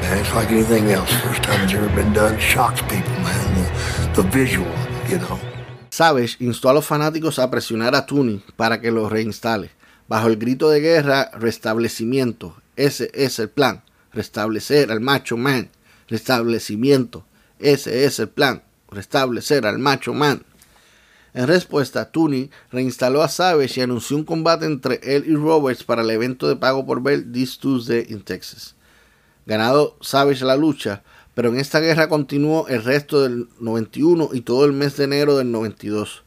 And 0.08 0.20
it's 0.20 0.36
like 0.36 0.51
anything 0.51 0.91
else. 0.91 1.12
First 1.24 1.41
time 1.41 1.64
it's 1.64 1.74
ever 1.74 1.89
been 1.95 2.14
done. 2.14 2.38
Shocks 2.38 2.80
people, 2.84 3.18
man. 3.24 3.56
The, 4.14 4.22
the 4.22 4.30
visual, 4.30 4.72
you 5.10 5.18
know. 5.18 5.39
Savage 5.89 6.38
instó 6.39 6.70
a 6.70 6.74
los 6.74 6.86
fanáticos 6.86 7.39
a 7.39 7.49
presionar 7.49 7.95
a 7.95 8.06
Tooney 8.06 8.43
para 8.56 8.80
que 8.80 8.91
lo 8.91 9.10
reinstale. 9.10 9.72
Bajo 10.08 10.28
el 10.28 10.38
grito 10.38 10.70
de 10.70 10.80
guerra, 10.80 11.32
restablecimiento. 11.34 12.56
Ese 12.76 13.10
es 13.16 13.39
el 13.39 13.49
plan. 13.49 13.82
Restablecer 14.14 14.91
al 14.91 15.01
macho 15.01 15.38
man. 15.38 15.72
Restablecimiento. 16.08 17.26
Ese 17.58 18.06
es 18.06 18.20
el 18.20 18.30
plan. 18.30 18.62
Restablecer 18.91 19.66
al 19.66 19.80
macho 19.80 20.14
man. 20.14 20.43
En 21.34 21.47
respuesta, 21.47 22.12
Tooney 22.12 22.51
reinstaló 22.72 23.24
a 23.24 23.28
Savage 23.28 23.80
y 23.80 23.84
anunció 23.84 24.18
un 24.18 24.24
combate 24.24 24.68
entre 24.68 24.99
él 25.03 25.26
y 25.28 25.36
Roberts 25.36 25.84
para 25.84 26.03
el 26.03 26.12
evento 26.12 26.47
de 26.47 26.58
pago 26.58 26.86
por 26.86 27.01
ver 27.01 27.26
This 27.32 27.58
Tuesday 27.58 28.06
in 28.08 28.22
Texas. 28.22 28.74
Ganado 29.46 29.98
Savage 30.02 30.46
la 30.46 30.56
lucha, 30.56 31.04
pero 31.34 31.50
en 31.50 31.60
esta 31.60 31.80
guerra 31.80 32.10
continuó 32.10 32.68
el 32.68 32.84
resto 32.84 33.22
del 33.22 33.48
91 33.60 34.30
y 34.34 34.41
todo 34.41 34.66
el 34.66 34.74
mes 34.74 34.98
de 34.98 35.04
enero 35.04 35.38
del 35.38 35.52
92, 35.52 36.24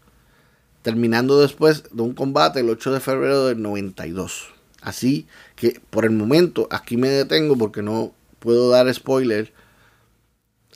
terminando 0.83 1.41
después 1.41 1.85
de 1.91 2.03
un 2.03 2.15
combate 2.15 2.61
el 2.61 2.71
8 2.71 2.93
de 2.93 3.01
febrero 3.01 3.47
del 3.47 3.63
92. 3.63 4.49
Así 4.81 5.27
que 5.57 5.81
por 5.91 6.05
el 6.05 6.13
momento 6.13 6.69
aquí 6.71 6.97
me 6.97 7.09
detengo 7.09 7.57
porque 7.57 7.83
no 7.83 8.13
puedo 8.39 8.71
dar 8.71 8.93
spoiler 8.95 9.53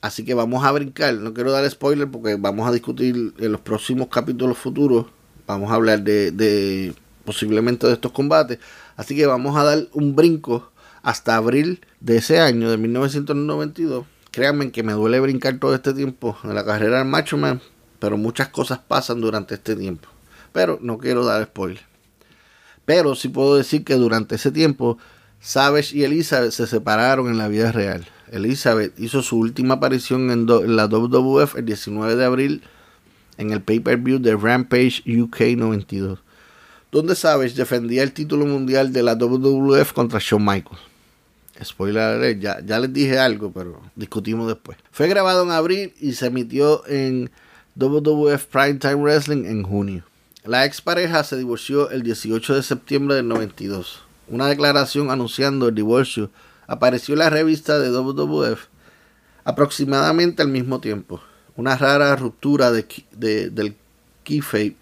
Así 0.03 0.25
que 0.25 0.35
vamos 0.35 0.65
a 0.65 0.73
brincar. 0.73 1.15
No 1.15 1.33
quiero 1.33 1.53
dar 1.53 1.69
spoiler 1.71 2.11
porque 2.11 2.35
vamos 2.35 2.69
a 2.69 2.73
discutir 2.73 3.33
en 3.39 3.53
los 3.53 3.61
próximos 3.61 4.09
capítulos 4.09 4.59
futuros. 4.59 5.07
Vamos 5.47 5.71
a 5.71 5.77
hablar 5.77 6.03
de, 6.03 6.93
posiblemente 7.25 7.87
de 7.87 7.93
estos 7.95 8.11
combates. 8.11 8.59
Así 8.97 9.15
que 9.15 9.27
vamos 9.27 9.57
a 9.57 9.63
dar 9.63 9.87
un 9.93 10.17
brinco 10.17 10.72
hasta 11.03 11.37
abril 11.37 11.81
de 12.01 12.17
ese 12.17 12.41
año, 12.41 12.71
de 12.71 12.77
1992. 12.77 14.07
Créanme 14.31 14.71
que 14.71 14.83
me 14.83 14.93
duele 14.93 15.21
brincar 15.21 15.59
todo 15.59 15.75
este 15.75 15.93
tiempo 15.93 16.37
en 16.45 16.55
la 16.55 16.65
carrera 16.65 16.99
del 16.99 17.09
Macho 17.09 17.37
Man. 17.37 17.61
Pero 17.99 18.17
muchas 18.17 18.49
cosas 18.49 18.79
pasan 18.79 19.21
durante 19.21 19.55
este 19.55 19.77
tiempo. 19.77 20.09
Pero 20.53 20.79
no 20.81 20.99
quiero 20.99 21.25
dar 21.25 21.45
spoiler. 21.45 21.83
Pero 22.85 23.15
sí 23.15 23.29
puedo 23.29 23.57
decir 23.57 23.85
que 23.85 23.95
durante 23.95 24.35
ese 24.35 24.51
tiempo 24.51 24.99
Savage 25.41 25.97
y 25.97 26.05
Elizabeth 26.05 26.53
se 26.53 26.67
separaron 26.67 27.29
en 27.29 27.39
la 27.39 27.49
vida 27.49 27.73
real. 27.73 28.07
Elizabeth 28.31 28.99
hizo 28.99 29.23
su 29.23 29.39
última 29.39 29.75
aparición 29.75 30.31
en, 30.31 30.47
la 30.47 30.87
WWF 30.87 31.57
el 31.57 31.67
19 31.67 32.17
de 32.17 32.25
abril 32.25 32.63
en 33.39 33.51
el 33.51 33.61
pay-per-view 33.61 34.19
de 34.19 34.37
Rampage 34.37 35.03
UK 35.07 35.57
92, 35.57 36.21
donde 36.91 37.15
Savage 37.15 37.55
defendía 37.55 38.03
el 38.03 38.13
título 38.13 38.47
mundial 38.47 38.93
de 38.93 39.03
la 39.03 39.15
WWF 39.17 39.93
contra 39.93 40.21
Shawn 40.21 40.45
Michaels. 40.45 40.92
Spoiler, 41.63 42.39
ya, 42.39 42.61
ya 42.65 42.79
les 42.79 42.93
dije 42.93 43.19
algo, 43.19 43.53
pero 43.53 43.81
discutimos 43.95 44.49
después. 44.49 44.79
Fue 44.91 45.09
grabado 45.09 45.43
en 45.45 45.51
abril 45.51 45.95
y 46.01 46.13
se 46.13 46.27
emitió 46.27 46.87
en 46.87 47.31
WWF 47.75 48.45
Primetime 48.47 48.97
Wrestling 48.97 49.45
en 49.45 49.63
junio. 49.63 50.05
La 50.45 50.65
expareja 50.65 51.23
se 51.25 51.37
divorció 51.37 51.91
el 51.91 52.03
18 52.03 52.55
de 52.55 52.63
septiembre 52.63 53.17
del 53.17 53.29
92. 53.29 54.03
Una 54.29 54.49
declaración 54.49 55.11
anunciando 55.11 55.69
el 55.69 55.75
divorcio 55.75 56.31
apareció 56.67 57.15
la 57.17 57.31
revista 57.31 57.79
de 57.79 57.91
WWF 57.91 58.67
aproximadamente 59.45 60.43
al 60.43 60.49
mismo 60.49 60.81
tiempo. 60.81 61.21
Una 61.57 61.77
rara 61.77 62.17
ruptura 62.17 62.73
de, 62.73 62.87
del 63.51 63.77
keyfabe 64.25 64.77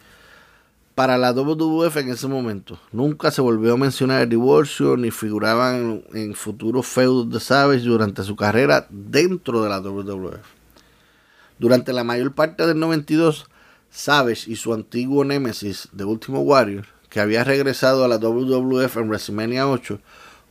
para 1.01 1.17
la 1.17 1.33
WWF 1.33 1.97
en 1.97 2.11
ese 2.11 2.29
momento. 2.29 2.79
Nunca 2.93 3.31
se 3.31 3.41
volvió 3.41 3.73
a 3.73 3.79
mencionar 3.79 4.21
el 4.21 4.29
divorcio 4.29 4.99
ni 4.99 5.11
figuraban 5.11 6.05
en, 6.13 6.35
futuros 6.35 6.87
feudos 6.87 7.31
de 7.31 7.41
Savage 7.41 7.85
durante 7.85 8.23
su 8.23 8.37
carrera 8.37 8.87
dentro 8.91 9.63
de 9.63 9.71
la 9.71 9.81
WWF. 9.81 10.45
Durante 11.59 11.95
la 11.95 12.05
mayor 12.05 12.35
parte 12.35 12.67
del 12.67 12.79
92, 12.79 13.47
Savage 13.91 14.43
y 14.47 14.57
su 14.57 14.75
antiguo 14.75 15.25
némesis 15.25 15.89
de 15.93 16.05
Último 16.05 16.41
Warrior, 16.41 16.85
que 17.09 17.21
había 17.21 17.45
regresado 17.45 18.05
a 18.05 18.09
la 18.09 18.19
WWF 18.19 18.99
en 18.99 19.09
WrestleMania 19.09 19.69
8, 19.71 19.99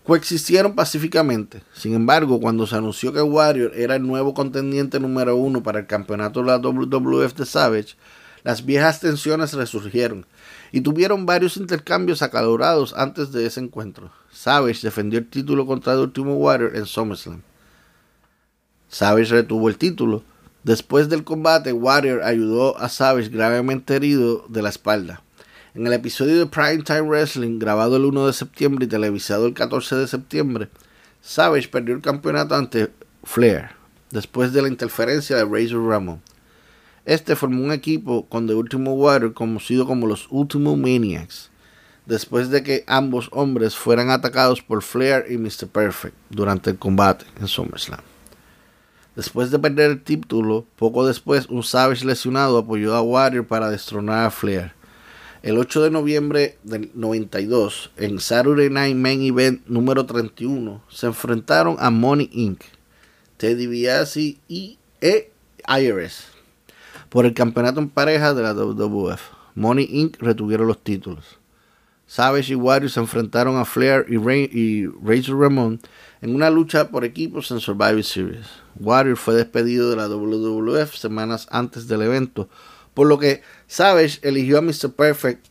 coexistieron 0.04 0.74
pacíficamente. 0.74 1.62
Sin 1.74 1.94
embargo, 1.94 2.42
cuando 2.42 2.66
se 2.66 2.76
anunció 2.76 3.14
que 3.14 3.22
Warrior 3.22 3.72
era 3.76 3.98
el 3.98 4.02
nuevo 4.02 4.34
contendiente 4.34 5.00
número 5.00 5.36
uno 5.36 5.62
para 5.62 5.78
el 5.78 5.86
campeonato 5.86 6.40
de 6.40 6.48
la 6.48 6.58
WWF 6.58 7.36
de 7.36 7.46
Savage, 7.46 7.96
las 8.44 8.66
viejas 8.66 9.00
tensiones 9.00 9.54
resurgieron 9.54 10.26
y 10.72 10.82
tuvieron 10.82 11.26
varios 11.26 11.58
intercambios 11.58 12.22
acalorados 12.22 12.94
antes 12.96 13.32
de 13.32 13.46
ese 13.46 13.60
encuentro. 13.60 14.12
Savage 14.32 14.82
defendió 14.82 15.20
el 15.20 15.30
título 15.30 15.66
contra 15.66 15.94
el 15.94 16.00
último 16.00 16.36
Warrior 16.36 16.76
en 16.76 16.86
SummerSlam. 16.86 17.42
Savage 18.88 19.32
retuvo 19.32 19.70
el 19.70 19.78
título. 19.78 20.24
Después 20.64 21.10
del 21.10 21.24
combate, 21.24 21.74
Warrior 21.74 22.24
ayudó 22.24 22.78
a 22.78 22.90
Savage 22.90 23.30
gravemente 23.30 23.96
herido 23.96 24.46
de 24.50 24.62
la 24.62 24.70
espalda. 24.70 25.22
En 25.76 25.86
el 25.88 25.94
episodio 25.94 26.38
de 26.38 26.48
Primetime 26.48 27.02
Wrestling, 27.02 27.60
grabado 27.60 27.96
el 27.96 28.06
1 28.06 28.28
de 28.28 28.34
septiembre 28.34 28.86
y 28.86 28.90
televisado 28.90 29.46
el 29.46 29.54
14 29.54 29.96
de 29.96 30.08
septiembre, 30.08 30.70
Savage 31.22 31.70
perdió 31.70 31.96
el 31.96 32.02
campeonato 32.02 32.56
ante 32.56 32.90
Flair, 33.24 33.70
después 34.10 34.52
de 34.52 34.62
la 34.62 34.68
interferencia 34.68 35.36
de 35.36 35.46
Razor 35.46 35.88
Ramon. 35.88 36.22
Este 37.06 37.36
formó 37.36 37.64
un 37.64 37.72
equipo 37.72 38.26
con 38.28 38.48
The 38.48 38.54
Ultimate 38.54 38.92
Warrior 38.92 39.34
conocido 39.34 39.86
como 39.86 40.06
los 40.06 40.28
Ultimate 40.30 40.78
Maniacs, 40.78 41.50
después 42.06 42.50
de 42.50 42.62
que 42.62 42.84
ambos 42.88 43.30
hombres 43.32 43.76
fueran 43.76 44.10
atacados 44.10 44.62
por 44.62 44.84
Flair 44.84 45.26
y 45.30 45.38
Mr. 45.38 45.68
Perfect 45.68 46.16
durante 46.30 46.72
el 46.72 46.78
combate 46.78 47.26
en 47.40 47.48
SummerSlam. 47.48 48.02
Después 49.16 49.50
de 49.52 49.60
perder 49.60 49.92
el 49.92 50.04
título, 50.04 50.66
poco 50.76 51.06
después 51.06 51.48
un 51.48 51.64
Savage 51.64 52.06
lesionado 52.06 52.58
apoyó 52.58 52.96
a 52.96 53.02
Warrior 53.02 53.48
para 53.48 53.70
destronar 53.70 54.26
a 54.26 54.32
Flair. 54.32 54.74
El 55.42 55.58
8 55.58 55.84
de 55.84 55.92
noviembre 55.92 56.58
del 56.64 56.92
92, 56.94 57.92
en 57.96 58.20
Saturday 58.20 58.70
Night 58.70 58.96
Main 58.96 59.22
Event 59.22 59.66
número 59.68 60.06
31, 60.06 60.84
se 60.90 61.08
enfrentaron 61.08 61.78
a 61.80 61.90
Money 61.90 62.30
Inc., 62.34 62.62
Teddy 63.38 63.68
Biasi 63.68 64.40
y 64.50 64.78
e 65.00 65.32
IRS 65.66 66.39
por 67.10 67.26
el 67.26 67.34
campeonato 67.34 67.80
en 67.80 67.90
pareja 67.90 68.34
de 68.34 68.44
la 68.44 68.54
WWF. 68.54 69.22
Money 69.56 69.88
Inc. 69.92 70.22
retuvieron 70.22 70.68
los 70.68 70.84
títulos. 70.84 71.40
Savage 72.08 72.54
y 72.54 72.56
Warrior 72.56 72.90
se 72.90 73.00
enfrentaron 73.00 73.58
a 73.58 73.66
Flair 73.66 74.06
y, 74.10 74.16
y 74.16 74.88
Razor 75.04 75.40
Ramon 75.40 75.80
en 76.22 76.34
una 76.34 76.50
lucha 76.50 76.90
por 76.90 77.06
equipos 77.06 77.52
en 77.52 77.60
Survivor 77.60 78.04
Series. 78.04 78.48
Warrior 78.80 79.18
fue 79.18 79.36
despedido 79.36 79.90
de 79.90 79.96
la 79.96 80.08
WWF 80.08 80.96
semanas 80.96 81.48
antes 81.52 81.88
del 81.88 82.02
evento 82.02 82.50
por 83.00 83.08
lo 83.08 83.18
que 83.18 83.42
Savage 83.66 84.20
eligió 84.24 84.58
a 84.58 84.62
Mr. 84.62 84.92
Perfect, 84.92 85.46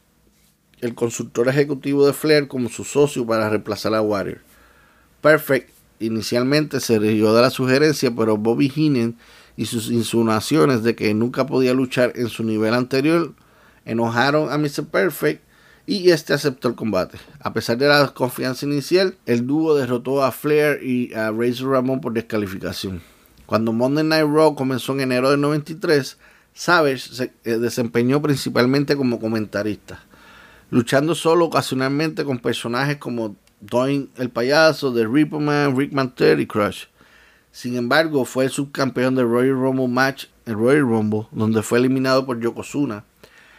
el 0.82 0.94
consultor 0.94 1.48
ejecutivo 1.48 2.06
de 2.06 2.12
Flair, 2.12 2.46
como 2.46 2.68
su 2.68 2.84
socio 2.84 3.26
para 3.26 3.48
reemplazar 3.48 3.94
a 3.94 4.02
Warrior. 4.02 4.42
Perfect 5.22 5.70
inicialmente 5.98 6.78
se 6.78 6.96
eligió 6.96 7.32
de 7.32 7.40
la 7.40 7.48
sugerencia, 7.48 8.14
pero 8.14 8.36
Bobby 8.36 8.70
Heenan 8.74 9.16
y 9.58 9.66
sus 9.66 9.90
insinuaciones 9.90 10.84
de 10.84 10.94
que 10.94 11.12
nunca 11.14 11.44
podía 11.44 11.74
luchar 11.74 12.12
en 12.14 12.28
su 12.28 12.44
nivel 12.44 12.74
anterior 12.74 13.34
enojaron 13.84 14.52
a 14.52 14.56
Mr. 14.56 14.86
Perfect 14.86 15.42
y 15.84 16.10
este 16.10 16.32
aceptó 16.32 16.68
el 16.68 16.76
combate. 16.76 17.18
A 17.40 17.52
pesar 17.52 17.76
de 17.76 17.88
la 17.88 18.02
desconfianza 18.02 18.66
inicial, 18.66 19.16
el 19.26 19.48
dúo 19.48 19.74
derrotó 19.74 20.22
a 20.22 20.30
Flair 20.30 20.80
y 20.84 21.12
a 21.12 21.32
Razor 21.32 21.72
Ramon 21.72 22.00
por 22.00 22.12
descalificación. 22.12 23.02
Cuando 23.46 23.72
Monday 23.72 24.04
Night 24.04 24.28
Raw 24.30 24.54
comenzó 24.54 24.92
en 24.92 25.00
enero 25.00 25.28
del 25.28 25.40
93, 25.40 26.18
Savage 26.54 26.98
se 26.98 27.32
eh, 27.44 27.58
desempeñó 27.58 28.22
principalmente 28.22 28.94
como 28.94 29.18
comentarista, 29.18 30.04
luchando 30.70 31.16
solo 31.16 31.46
ocasionalmente 31.46 32.24
con 32.24 32.38
personajes 32.38 32.98
como 32.98 33.34
Doink 33.60 34.10
el 34.20 34.30
payaso, 34.30 34.94
The 34.94 35.04
Ripperman, 35.04 35.76
Rick 35.76 35.92
Mantel 35.92 36.38
y 36.38 36.46
Crush. 36.46 36.84
Sin 37.58 37.74
embargo, 37.74 38.24
fue 38.24 38.44
el 38.44 38.50
subcampeón 38.50 39.16
del 39.16 39.28
Royal 39.28 39.56
Rumble 39.56 39.88
match, 39.88 40.26
el 40.46 40.54
Royal 40.54 40.82
Rumble, 40.82 41.26
donde 41.32 41.64
fue 41.64 41.80
eliminado 41.80 42.24
por 42.24 42.38
Yokozuna. 42.40 43.02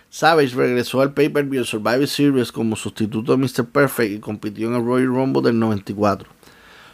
Savage 0.10 0.56
regresó 0.56 1.02
al 1.02 1.14
pay-per-view 1.14 1.66
Survivor 1.66 2.08
Series 2.08 2.54
como 2.54 2.78
sustituto 2.78 3.36
de 3.36 3.39
Mr. 3.39 3.66
Perfect 3.66 4.14
y 4.14 4.20
compitió 4.20 4.70
en 4.70 4.76
el 4.76 4.86
Royal 4.86 5.08
Rumble 5.08 5.41
del 5.41 5.60
94. 5.60 6.30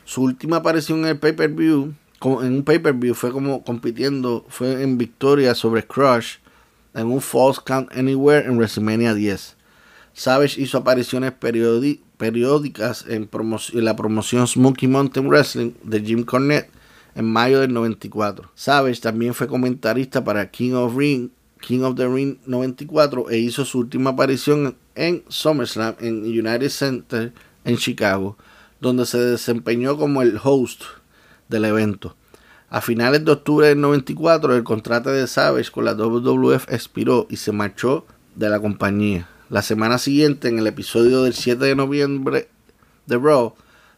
Su 0.03 0.23
última 0.23 0.55
aparición 0.55 1.01
en 1.01 1.09
el 1.09 1.19
pay-per-view, 1.19 1.93
en 2.23 2.53
un 2.55 2.63
pay-per-view, 2.63 3.13
fue 3.13 3.31
como 3.31 3.63
compitiendo, 3.63 4.43
fue 4.49 4.81
en 4.81 4.97
victoria 4.97 5.53
sobre 5.53 5.85
Crush 5.85 6.37
en 6.95 7.05
un 7.05 7.21
False 7.21 7.61
Count 7.63 7.95
Anywhere 7.95 8.47
en 8.47 8.57
WrestleMania 8.57 9.13
10. 9.13 9.55
Savage 10.13 10.59
hizo 10.59 10.79
apariciones 10.79 11.33
periódicas 11.33 13.05
en, 13.07 13.29
en, 13.31 13.85
la 13.85 13.95
promoción 13.95 14.47
Smoky 14.47 14.87
Mountain 14.87 15.27
Wrestling 15.27 15.73
de 15.83 16.01
Jim 16.01 16.23
Cornette 16.23 16.71
en 17.15 17.25
mayo 17.25 17.61
del 17.61 17.73
94. 17.73 18.51
Savage 18.53 19.01
también 19.01 19.33
fue 19.33 19.47
comentarista 19.47 20.23
para 20.23 20.51
King 20.51 20.73
of 20.73 20.95
Ring 20.95 21.29
King 21.65 21.81
of 21.81 21.95
the 21.95 22.07
Ring 22.07 22.37
94 22.45 23.31
e 23.31 23.39
hizo 23.39 23.65
su 23.65 23.79
última 23.79 24.11
aparición 24.11 24.75
en 24.93 25.23
SummerSlam 25.29 25.95
en 25.99 26.23
United 26.23 26.69
Center 26.69 27.33
en 27.63 27.77
Chicago, 27.77 28.37
donde 28.79 29.05
se 29.07 29.17
desempeñó 29.17 29.97
como 29.97 30.21
el 30.21 30.39
host 30.41 30.83
del 31.49 31.65
evento. 31.65 32.15
A 32.69 32.81
finales 32.81 33.25
de 33.25 33.31
octubre 33.31 33.67
del 33.67 33.81
94, 33.81 34.55
el 34.55 34.63
contrato 34.63 35.09
de 35.09 35.25
Savage 35.25 35.71
con 35.71 35.85
la 35.85 35.95
WWF 35.95 36.71
expiró 36.71 37.25
y 37.31 37.37
se 37.37 37.51
marchó 37.51 38.05
de 38.35 38.49
la 38.49 38.59
compañía. 38.59 39.27
La 39.49 39.63
semana 39.63 39.97
siguiente, 39.97 40.49
en 40.49 40.59
el 40.59 40.67
episodio 40.67 41.23
del 41.23 41.33
7 41.33 41.65
de 41.65 41.75
noviembre 41.75 42.49
de 43.07 43.17
Raw, 43.17 43.55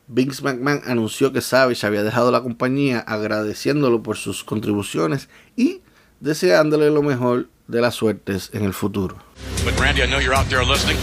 Vince 0.07 0.41
McMahon 0.41 0.81
anunció 0.85 1.33
que 1.33 1.41
Savage 1.41 1.85
había 1.85 2.01
dejado 2.01 2.31
la 2.31 2.41
compañía 2.41 2.99
agradeciéndolo 2.99 4.01
por 4.01 4.15
sus 4.15 4.43
contribuciones 4.43 5.27
y 5.57 5.81
deseándole 6.21 6.89
lo 6.89 7.01
mejor 7.01 7.49
de 7.67 7.81
las 7.81 7.95
suertes 7.95 8.49
en 8.53 8.63
el 8.63 8.73
futuro. 8.73 9.17
But 9.65 9.77
Randy, 9.79 10.01
I 10.01 10.07
know 10.07 10.19
you're 10.19 10.33
out 10.33 10.47
there 10.47 10.63
listening, 10.63 10.97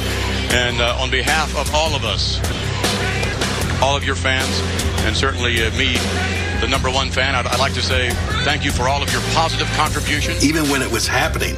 and 0.51 0.81
uh, 0.81 0.97
on 0.99 1.11
behalf 1.11 1.55
of 1.57 1.73
all 1.75 1.95
of 1.95 2.05
us, 2.05 2.41
all 3.83 3.95
of 3.95 4.05
your 4.05 4.17
fans, 4.17 4.63
and 5.05 5.15
certainly 5.15 5.61
uh, 5.61 5.71
me, 5.77 5.99
the 6.63 6.69
number 6.69 6.89
one 6.89 7.11
fan, 7.11 7.35
I'd, 7.35 7.47
I'd 7.47 7.61
like 7.61 7.75
to 7.75 7.83
say 7.83 8.09
thank 8.45 8.65
you 8.65 8.73
for 8.73 8.89
all 8.89 9.03
of 9.03 9.13
your 9.13 9.23
positive 9.35 9.69
contributions. 9.77 10.43
Even 10.43 10.65
when 10.71 10.81
it 10.81 10.91
was 10.91 11.07
happening, 11.07 11.57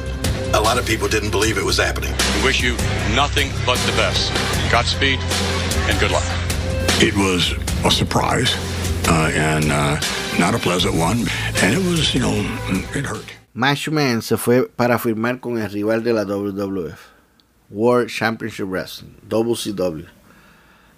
a 0.53 0.59
lot 0.59 0.77
of 0.77 0.85
people 0.85 1.07
didn't 1.07 1.31
believe 1.31 1.57
it 1.57 1.63
was 1.63 1.77
happening. 1.77 2.13
We 2.39 2.43
wish 2.43 2.61
you 2.61 2.75
nothing 3.15 3.51
but 3.65 3.77
the 3.85 3.93
best. 3.95 4.33
Godspeed 4.69 5.19
and 5.87 5.97
good 5.99 6.11
luck. 6.11 6.46
It 6.99 7.15
was 7.15 7.53
a 7.85 7.91
surprise 7.91 8.55
uh, 9.07 9.29
and 9.31 9.71
uh, 9.71 10.01
not 10.39 10.55
a 10.55 10.57
pleasant 10.57 10.95
one, 10.95 11.27
and 11.61 11.71
it 11.71 11.77
was, 11.77 12.15
you 12.15 12.19
know, 12.19 12.33
it 12.95 13.05
hurt. 13.05 13.23
Matchman 13.53 14.23
se 14.23 14.35
fue 14.35 14.67
para 14.75 14.97
firmar 14.97 15.39
con 15.39 15.59
el 15.59 15.69
rival 15.69 16.03
de 16.03 16.11
la 16.13 16.25
WWF, 16.25 16.97
World 17.69 18.09
Championship 18.09 18.65
Wrestling, 18.65 19.13
WCW. 19.29 20.07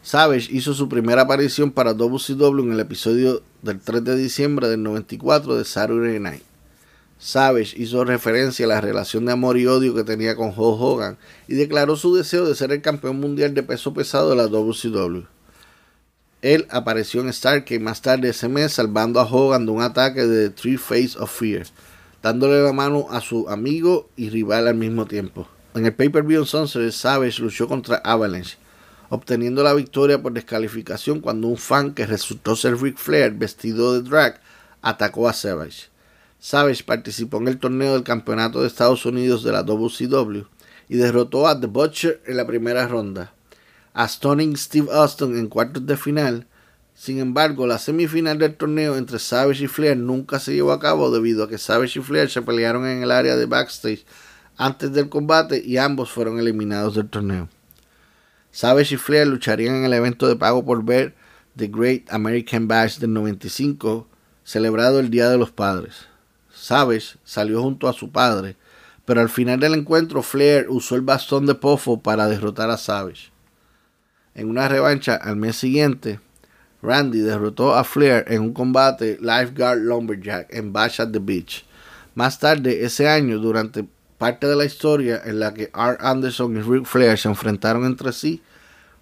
Savage 0.01 0.47
hizo 0.49 0.73
su 0.73 0.87
primera 0.87 1.23
aparición 1.23 1.69
para 1.69 1.93
WCW 1.93 2.61
en 2.61 2.71
el 2.71 2.79
episodio 2.79 3.43
del 3.61 3.81
3 3.81 4.01
de 4.01 4.15
diciembre 4.15 4.69
del 4.69 4.81
94 4.81 5.57
de 5.57 5.65
Saturday 5.65 6.17
Night. 6.17 6.43
Savage 7.17 7.75
hizo 7.75 8.05
referencia 8.05 8.65
a 8.65 8.69
la 8.69 8.79
relación 8.79 9.25
de 9.25 9.33
amor 9.33 9.57
y 9.57 9.67
odio 9.67 9.93
que 9.93 10.05
tenía 10.05 10.37
con 10.37 10.47
Hulk 10.47 10.81
Hogan 10.81 11.17
y 11.49 11.55
declaró 11.55 11.97
su 11.97 12.15
deseo 12.15 12.45
de 12.45 12.55
ser 12.55 12.71
el 12.71 12.81
campeón 12.81 13.19
mundial 13.19 13.53
de 13.53 13.63
peso 13.63 13.93
pesado 13.93 14.29
de 14.29 14.37
la 14.37 14.47
WCW. 14.47 15.38
Él 16.41 16.67
apareció 16.69 17.21
en 17.21 17.33
Starcade 17.33 17.79
más 17.79 18.01
tarde 18.01 18.29
ese 18.29 18.47
mes 18.47 18.73
salvando 18.73 19.19
a 19.19 19.23
Hogan 19.23 19.65
de 19.65 19.71
un 19.71 19.81
ataque 19.81 20.25
de 20.25 20.49
Three 20.49 20.77
Face 20.77 21.17
of 21.17 21.37
Fear 21.37 21.67
dándole 22.21 22.61
la 22.61 22.73
mano 22.73 23.07
a 23.09 23.21
su 23.21 23.47
amigo 23.49 24.09
y 24.15 24.29
rival 24.29 24.67
al 24.67 24.75
mismo 24.75 25.05
tiempo. 25.05 25.47
En 25.75 25.85
el 25.85 25.93
pay-per-view 25.93 26.41
en 26.41 26.45
Sunset, 26.45 26.91
Savage 26.91 27.41
luchó 27.41 27.67
contra 27.67 27.97
Avalanche, 27.97 28.57
obteniendo 29.09 29.63
la 29.63 29.73
victoria 29.73 30.21
por 30.21 30.33
descalificación 30.33 31.21
cuando 31.21 31.47
un 31.47 31.57
fan 31.57 31.93
que 31.93 32.05
resultó 32.05 32.55
ser 32.55 32.81
Ric 32.81 32.97
Flair 32.97 33.31
vestido 33.33 33.93
de 33.93 34.07
drag 34.07 34.41
atacó 34.81 35.29
a 35.29 35.33
Savage. 35.33 35.89
Savage 36.39 36.83
participó 36.83 37.37
en 37.37 37.49
el 37.49 37.59
torneo 37.59 37.93
del 37.93 38.03
campeonato 38.03 38.61
de 38.61 38.67
Estados 38.67 39.05
Unidos 39.05 39.43
de 39.43 39.51
la 39.51 39.63
WCW 39.63 40.43
y 40.87 40.97
derrotó 40.97 41.47
a 41.47 41.59
The 41.59 41.67
Butcher 41.67 42.21
en 42.25 42.37
la 42.37 42.47
primera 42.47 42.87
ronda, 42.87 43.33
a 43.93 44.07
Stunning 44.07 44.55
Steve 44.55 44.87
Austin 44.91 45.37
en 45.37 45.47
cuartos 45.47 45.85
de 45.85 45.97
final 45.97 46.47
sin 46.99 47.19
embargo, 47.19 47.65
la 47.65 47.77
semifinal 47.79 48.37
del 48.37 48.57
torneo 48.57 48.97
entre 48.97 49.19
Savage 49.19 49.63
y 49.63 49.67
Flair 49.67 49.95
nunca 49.95 50.37
se 50.37 50.53
llevó 50.53 50.73
a 50.73 50.81
cabo 50.81 51.09
debido 51.11 51.45
a 51.45 51.47
que 51.47 51.57
Savage 51.57 51.99
y 51.99 52.01
Flair 52.03 52.29
se 52.29 52.41
pelearon 52.41 52.85
en 52.85 53.01
el 53.01 53.11
área 53.11 53.37
de 53.37 53.45
backstage 53.45 54.05
antes 54.57 54.91
del 54.91 55.07
combate 55.07 55.63
y 55.65 55.77
ambos 55.77 56.11
fueron 56.11 56.39
eliminados 56.39 56.95
del 56.95 57.07
torneo. 57.07 57.47
Savage 58.51 58.95
y 58.95 58.97
Flair 58.97 59.27
lucharían 59.27 59.75
en 59.75 59.85
el 59.85 59.93
evento 59.93 60.27
de 60.27 60.35
pago 60.35 60.65
por 60.65 60.83
ver 60.83 61.15
The 61.55 61.67
Great 61.67 62.11
American 62.11 62.67
Bash 62.67 62.97
del 62.97 63.13
95, 63.13 64.05
celebrado 64.43 64.99
el 64.99 65.09
Día 65.09 65.29
de 65.29 65.37
los 65.37 65.51
Padres. 65.51 66.07
Savage 66.53 67.17
salió 67.23 67.61
junto 67.61 67.87
a 67.87 67.93
su 67.93 68.11
padre, 68.11 68.57
pero 69.05 69.21
al 69.21 69.29
final 69.29 69.61
del 69.61 69.75
encuentro 69.75 70.21
Flair 70.21 70.65
usó 70.67 70.95
el 70.95 71.01
bastón 71.01 71.45
de 71.45 71.55
Pofo 71.55 72.01
para 72.01 72.27
derrotar 72.27 72.69
a 72.69 72.75
Savage. 72.75 73.31
En 74.35 74.49
una 74.49 74.67
revancha 74.67 75.15
al 75.15 75.35
mes 75.35 75.55
siguiente, 75.55 76.19
Randy 76.81 77.19
derrotó 77.19 77.75
a 77.75 77.83
Flair 77.83 78.25
en 78.27 78.41
un 78.41 78.53
combate 78.53 79.17
Lifeguard 79.19 79.79
Lumberjack 79.79 80.53
en 80.53 80.71
Bash 80.71 81.01
at 81.01 81.09
the 81.11 81.19
Beach. 81.19 81.65
Más 82.15 82.39
tarde 82.39 82.85
ese 82.85 83.07
año, 83.07 83.39
durante 83.39 83.85
parte 84.17 84.47
de 84.47 84.55
la 84.55 84.65
historia 84.65 85.21
en 85.25 85.39
la 85.39 85.53
que 85.53 85.69
Art 85.73 85.99
Anderson 86.01 86.57
y 86.57 86.61
Rick 86.61 86.85
Flair 86.85 87.17
se 87.17 87.29
enfrentaron 87.29 87.85
entre 87.85 88.13
sí, 88.13 88.41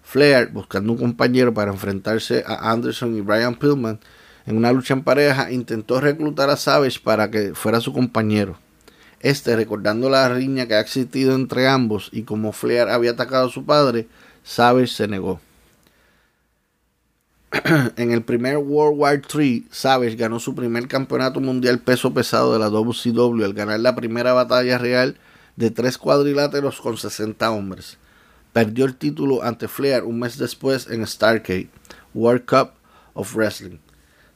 Flair, 0.02 0.48
buscando 0.48 0.92
un 0.92 0.98
compañero 0.98 1.52
para 1.52 1.70
enfrentarse 1.70 2.42
a 2.46 2.70
Anderson 2.70 3.14
y 3.16 3.20
Brian 3.20 3.54
Pillman 3.54 4.00
en 4.46 4.56
una 4.56 4.72
lucha 4.72 4.94
en 4.94 5.02
pareja, 5.02 5.52
intentó 5.52 6.00
reclutar 6.00 6.48
a 6.48 6.56
Savage 6.56 7.00
para 7.04 7.30
que 7.30 7.54
fuera 7.54 7.80
su 7.80 7.92
compañero. 7.92 8.58
Este, 9.20 9.54
recordando 9.54 10.08
la 10.08 10.28
riña 10.28 10.66
que 10.66 10.74
ha 10.74 10.80
existido 10.80 11.34
entre 11.34 11.68
ambos 11.68 12.08
y 12.12 12.22
como 12.22 12.52
Flair 12.52 12.88
había 12.88 13.10
atacado 13.10 13.48
a 13.48 13.52
su 13.52 13.66
padre, 13.66 14.06
Savage 14.48 14.86
se 14.86 15.06
negó. 15.06 15.42
en 17.96 18.12
el 18.12 18.22
primer 18.22 18.56
World 18.56 18.98
War 18.98 19.22
III, 19.34 19.66
Savage 19.70 20.16
ganó 20.16 20.40
su 20.40 20.54
primer 20.54 20.88
campeonato 20.88 21.38
mundial 21.38 21.80
peso 21.80 22.14
pesado 22.14 22.54
de 22.54 22.58
la 22.58 22.70
WCW 22.70 23.44
al 23.44 23.52
ganar 23.52 23.78
la 23.80 23.94
primera 23.94 24.32
batalla 24.32 24.78
real 24.78 25.18
de 25.56 25.70
tres 25.70 25.98
cuadriláteros 25.98 26.80
con 26.80 26.96
60 26.96 27.50
hombres. 27.50 27.98
Perdió 28.54 28.86
el 28.86 28.96
título 28.96 29.42
ante 29.42 29.68
Flair 29.68 30.04
un 30.04 30.18
mes 30.18 30.38
después 30.38 30.88
en 30.88 31.06
Starcade, 31.06 31.68
World 32.14 32.46
Cup 32.46 32.70
of 33.12 33.36
Wrestling. 33.36 33.80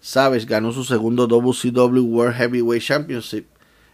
Savage 0.03 0.45
ganó 0.45 0.73
su 0.73 0.85
segundo 0.85 1.27
WCW 1.27 2.05
World 2.05 2.37
Heavyweight 2.37 2.85
Championship 2.85 3.47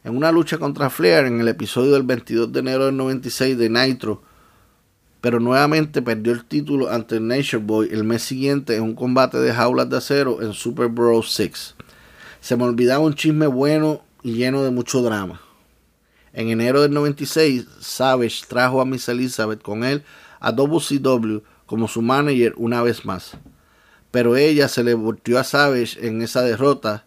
en 0.02 0.16
una 0.16 0.32
lucha 0.32 0.58
contra 0.58 0.90
Flair 0.90 1.26
en 1.26 1.40
el 1.40 1.46
episodio 1.46 1.92
del 1.92 2.02
22 2.02 2.52
de 2.52 2.58
enero 2.58 2.86
del 2.86 2.96
96 2.96 3.56
de 3.56 3.70
Nitro 3.70 4.27
pero 5.20 5.40
nuevamente 5.40 6.02
perdió 6.02 6.32
el 6.32 6.44
título 6.44 6.90
ante 6.90 7.20
Nature 7.20 7.62
Boy 7.64 7.88
el 7.90 8.04
mes 8.04 8.22
siguiente 8.22 8.76
en 8.76 8.82
un 8.82 8.94
combate 8.94 9.38
de 9.38 9.52
jaulas 9.52 9.90
de 9.90 9.96
acero 9.96 10.42
en 10.42 10.52
Super 10.52 10.88
Bowl 10.88 11.24
6. 11.24 11.74
Se 12.40 12.56
me 12.56 12.64
olvidaba 12.64 13.04
un 13.04 13.14
chisme 13.14 13.46
bueno 13.46 14.02
y 14.22 14.34
lleno 14.34 14.62
de 14.62 14.70
mucho 14.70 15.02
drama. 15.02 15.40
En 16.32 16.50
enero 16.50 16.82
del 16.82 16.92
96, 16.92 17.66
Savage 17.80 18.44
trajo 18.46 18.80
a 18.80 18.84
Miss 18.84 19.08
Elizabeth 19.08 19.60
con 19.60 19.82
él 19.82 20.04
a 20.38 20.52
WCW 20.52 21.38
como 21.66 21.88
su 21.88 22.00
manager 22.00 22.54
una 22.56 22.82
vez 22.82 23.04
más. 23.04 23.32
Pero 24.12 24.36
ella 24.36 24.68
se 24.68 24.84
le 24.84 24.94
volteó 24.94 25.38
a 25.38 25.44
Savage 25.44 26.06
en 26.06 26.22
esa 26.22 26.42
derrota 26.42 27.06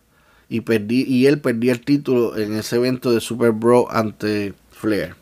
y, 0.50 0.62
y 0.90 1.26
él 1.28 1.40
perdió 1.40 1.72
el 1.72 1.82
título 1.82 2.38
en 2.38 2.54
ese 2.54 2.76
evento 2.76 3.12
de 3.12 3.22
Super 3.22 3.52
Bowl 3.52 3.88
ante 3.90 4.54
Flair. 4.72 5.21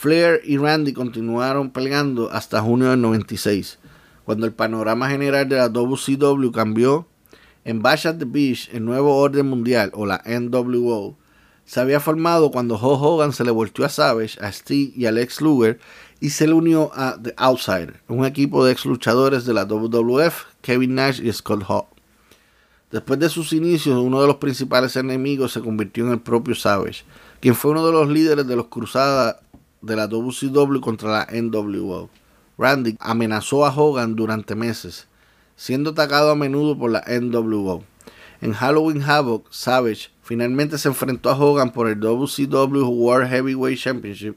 Flair 0.00 0.40
y 0.44 0.56
Randy 0.56 0.94
continuaron 0.94 1.72
peleando 1.72 2.30
hasta 2.30 2.62
junio 2.62 2.88
del 2.88 3.02
96, 3.02 3.78
cuando 4.24 4.46
el 4.46 4.54
panorama 4.54 5.10
general 5.10 5.46
de 5.46 5.56
la 5.56 5.68
WCW 5.68 6.50
cambió. 6.52 7.06
En 7.66 7.82
Bash 7.82 8.06
at 8.06 8.16
the 8.16 8.24
Beach, 8.24 8.70
el 8.72 8.86
nuevo 8.86 9.14
orden 9.18 9.46
mundial, 9.46 9.90
o 9.92 10.06
la 10.06 10.22
NWO, 10.24 11.18
se 11.66 11.80
había 11.80 12.00
formado 12.00 12.50
cuando 12.50 12.76
Hulk 12.76 13.02
Hogan 13.02 13.34
se 13.34 13.44
le 13.44 13.50
volteó 13.50 13.84
a 13.84 13.90
Savage, 13.90 14.42
a 14.42 14.50
Steve 14.50 14.90
y 14.96 15.04
a 15.04 15.12
Lex 15.12 15.42
Luger 15.42 15.78
y 16.18 16.30
se 16.30 16.46
le 16.46 16.54
unió 16.54 16.90
a 16.94 17.18
The 17.22 17.34
Outsider, 17.36 18.00
un 18.08 18.24
equipo 18.24 18.64
de 18.64 18.72
ex 18.72 18.86
luchadores 18.86 19.44
de 19.44 19.52
la 19.52 19.66
WWF, 19.66 20.46
Kevin 20.62 20.94
Nash 20.94 21.20
y 21.20 21.30
Scott 21.30 21.64
Hall. 21.68 21.84
Después 22.90 23.20
de 23.20 23.28
sus 23.28 23.52
inicios, 23.52 24.00
uno 24.02 24.22
de 24.22 24.28
los 24.28 24.36
principales 24.36 24.96
enemigos 24.96 25.52
se 25.52 25.60
convirtió 25.60 26.06
en 26.06 26.12
el 26.12 26.20
propio 26.20 26.54
Savage, 26.54 27.04
quien 27.40 27.54
fue 27.54 27.72
uno 27.72 27.86
de 27.86 27.92
los 27.92 28.08
líderes 28.08 28.46
de 28.46 28.56
los 28.56 28.68
Cruzadas 28.68 29.36
de 29.82 29.96
la 29.96 30.06
WCW 30.06 30.80
contra 30.80 31.10
la 31.10 31.28
NWO. 31.30 32.10
Randy 32.58 32.96
amenazó 33.00 33.64
a 33.64 33.74
Hogan 33.74 34.16
durante 34.16 34.54
meses, 34.54 35.08
siendo 35.56 35.90
atacado 35.90 36.30
a 36.30 36.36
menudo 36.36 36.78
por 36.78 36.90
la 36.90 37.02
NWO. 37.08 37.84
En 38.42 38.52
Halloween 38.52 39.02
Havoc, 39.02 39.46
Savage 39.50 40.10
finalmente 40.22 40.78
se 40.78 40.88
enfrentó 40.88 41.30
a 41.30 41.38
Hogan 41.38 41.72
por 41.72 41.88
el 41.88 42.00
WCW 42.00 42.86
World 42.86 43.28
Heavyweight 43.28 43.78
Championship, 43.78 44.36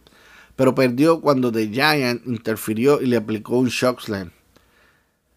pero 0.56 0.76
perdió 0.76 1.22
cuando 1.22 1.52
The 1.52 1.70
Giant 1.70 2.26
interfirió 2.26 3.02
y 3.02 3.08
le 3.08 3.18
aplicó 3.18 3.58
un 3.58 3.70
shockslam. 3.70 4.32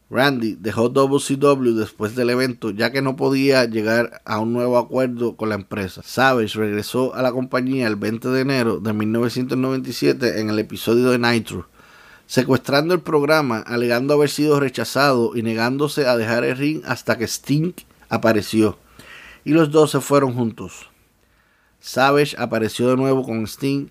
Randy 0.08 0.54
dejó 0.54 0.88
WCW 0.88 1.74
después 1.74 2.14
del 2.14 2.30
evento 2.30 2.70
ya 2.70 2.92
que 2.92 3.02
no 3.02 3.16
podía 3.16 3.64
llegar 3.64 4.22
a 4.24 4.38
un 4.38 4.52
nuevo 4.52 4.78
acuerdo 4.78 5.36
con 5.36 5.48
la 5.48 5.56
empresa. 5.56 6.02
Savage 6.04 6.56
regresó 6.56 7.14
a 7.16 7.22
la 7.22 7.32
compañía 7.32 7.88
el 7.88 7.96
20 7.96 8.28
de 8.28 8.40
enero 8.40 8.78
de 8.78 8.92
1997 8.92 10.40
en 10.40 10.50
el 10.50 10.60
episodio 10.60 11.10
de 11.10 11.18
Nitro, 11.18 11.68
secuestrando 12.26 12.94
el 12.94 13.00
programa, 13.00 13.58
alegando 13.58 14.14
haber 14.14 14.30
sido 14.30 14.60
rechazado 14.60 15.34
y 15.34 15.42
negándose 15.42 16.06
a 16.06 16.16
dejar 16.16 16.44
el 16.44 16.56
ring 16.56 16.82
hasta 16.86 17.18
que 17.18 17.24
Sting 17.24 17.72
apareció. 18.08 18.78
Y 19.44 19.52
los 19.52 19.72
dos 19.72 19.90
se 19.90 20.00
fueron 20.00 20.34
juntos. 20.34 20.88
Savage 21.80 22.36
apareció 22.38 22.88
de 22.90 22.96
nuevo 22.96 23.24
con 23.24 23.44
Sting 23.44 23.88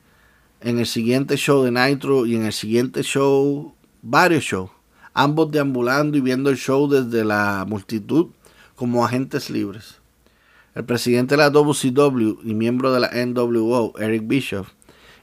en 0.62 0.80
el 0.80 0.86
siguiente 0.86 1.36
show 1.36 1.62
de 1.64 1.72
Nitro 1.72 2.26
y 2.26 2.36
en 2.36 2.46
el 2.46 2.54
siguiente 2.54 3.04
show, 3.04 3.76
varios 4.02 4.46
shows, 4.46 4.70
ambos 5.16 5.50
deambulando 5.50 6.18
y 6.18 6.22
viendo 6.22 6.52
el 6.52 6.58
show 6.58 6.88
desde 6.88 7.26
la 7.26 7.66
multitud 7.68 8.28
como 8.76 9.04
agentes 9.04 9.50
libres. 9.50 9.96
El 10.76 10.84
presidente 10.84 11.36
de 11.36 11.42
la 11.42 11.50
WCW 11.50 12.42
y 12.44 12.54
miembro 12.54 12.94
de 12.94 13.00
la 13.00 13.10
NWO, 13.26 13.94
Eric 13.98 14.28
Bischoff, 14.28 14.68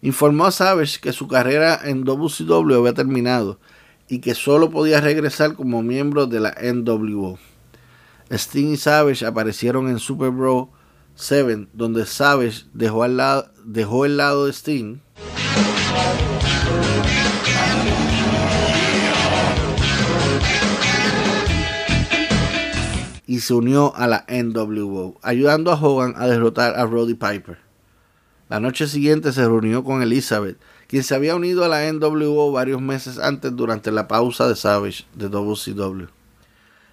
informó 0.01 0.47
a 0.47 0.51
Savage 0.51 0.99
que 0.99 1.13
su 1.13 1.29
carrera 1.29 1.79
en 1.85 2.05
WCW 2.05 2.75
había 2.75 2.95
terminado 2.95 3.61
y 4.09 4.21
que 4.21 4.35
solo 4.35 4.71
podía 4.71 5.01
regresar 5.01 5.55
como 5.55 5.83
miembro 5.83 6.27
de 6.27 6.41
la 6.41 6.57
NWO. 6.61 7.39
Sting 8.31 8.73
y 8.73 8.77
Savage 8.79 9.27
aparecieron 9.27 9.89
en 9.89 9.99
Super 9.99 10.31
Bowl 10.31 10.69
7, 11.17 11.69
donde 11.75 12.07
Savage 12.07 12.65
dejó, 12.73 13.03
al 13.03 13.19
lado, 13.19 13.51
dejó 13.65 14.07
el 14.07 14.17
lado 14.17 14.47
de 14.47 14.53
Sting. 14.53 15.01
Y 23.33 23.41
se 23.41 23.55
unió 23.55 23.97
a 23.97 24.07
la 24.07 24.27
NWO, 24.29 25.19
ayudando 25.23 25.73
a 25.73 25.81
Hogan 25.81 26.13
a 26.19 26.27
derrotar 26.27 26.79
a 26.79 26.85
Roddy 26.85 27.15
Piper. 27.15 27.57
La 28.51 28.61
noche 28.61 28.87
siguiente 28.87 29.33
se 29.33 29.41
reunió 29.41 29.83
con 29.85 30.03
Elizabeth, 30.03 30.59
quien 30.87 31.03
se 31.03 31.15
había 31.15 31.35
unido 31.35 31.65
a 31.65 31.69
la 31.69 31.91
NWO 31.91 32.53
varios 32.53 32.83
meses 32.83 33.19
antes 33.19 33.57
durante 33.57 33.91
la 33.91 34.07
pausa 34.07 34.47
de 34.47 34.55
Savage 34.55 35.07
de 35.15 35.31
WCW. 35.31 36.09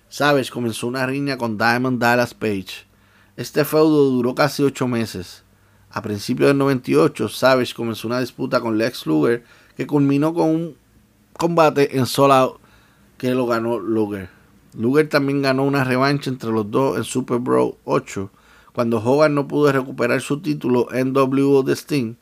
Savage 0.08 0.50
comenzó 0.50 0.88
una 0.88 1.06
riña 1.06 1.38
con 1.38 1.58
Diamond 1.58 2.00
Dallas 2.00 2.34
Page. 2.34 2.88
Este 3.36 3.66
feudo 3.66 4.06
duró 4.10 4.34
casi 4.34 4.64
ocho 4.64 4.88
meses. 4.88 5.44
A 5.90 6.02
principios 6.02 6.52
del 6.52 6.58
98, 6.58 7.28
Savage 7.28 7.74
comenzó 7.76 8.08
una 8.08 8.22
disputa 8.22 8.62
con 8.62 8.78
Lex 8.78 9.06
Luger 9.08 9.44
que 9.76 9.86
culminó 9.86 10.34
con 10.34 10.48
un 10.48 10.78
combate 11.34 11.98
en 11.98 12.06
Soul 12.06 12.32
Out 12.32 12.62
que 13.18 13.32
lo 13.32 13.46
ganó 13.46 13.78
Luger. 13.78 14.39
Luger 14.74 15.10
también 15.10 15.42
ganó 15.42 15.64
una 15.64 15.84
revancha 15.84 16.30
entre 16.30 16.52
los 16.52 16.70
dos 16.70 16.98
en 16.98 17.04
Super 17.04 17.40
Bowl 17.40 17.76
8 17.86 18.30
cuando 18.74 19.00
Hogan 19.04 19.36
no 19.36 19.48
pudo 19.48 19.72
recuperar 19.72 20.22
su 20.22 20.42
título 20.42 20.88
NWO 20.94 21.64
de 21.64 21.76
Sting, 21.76 22.16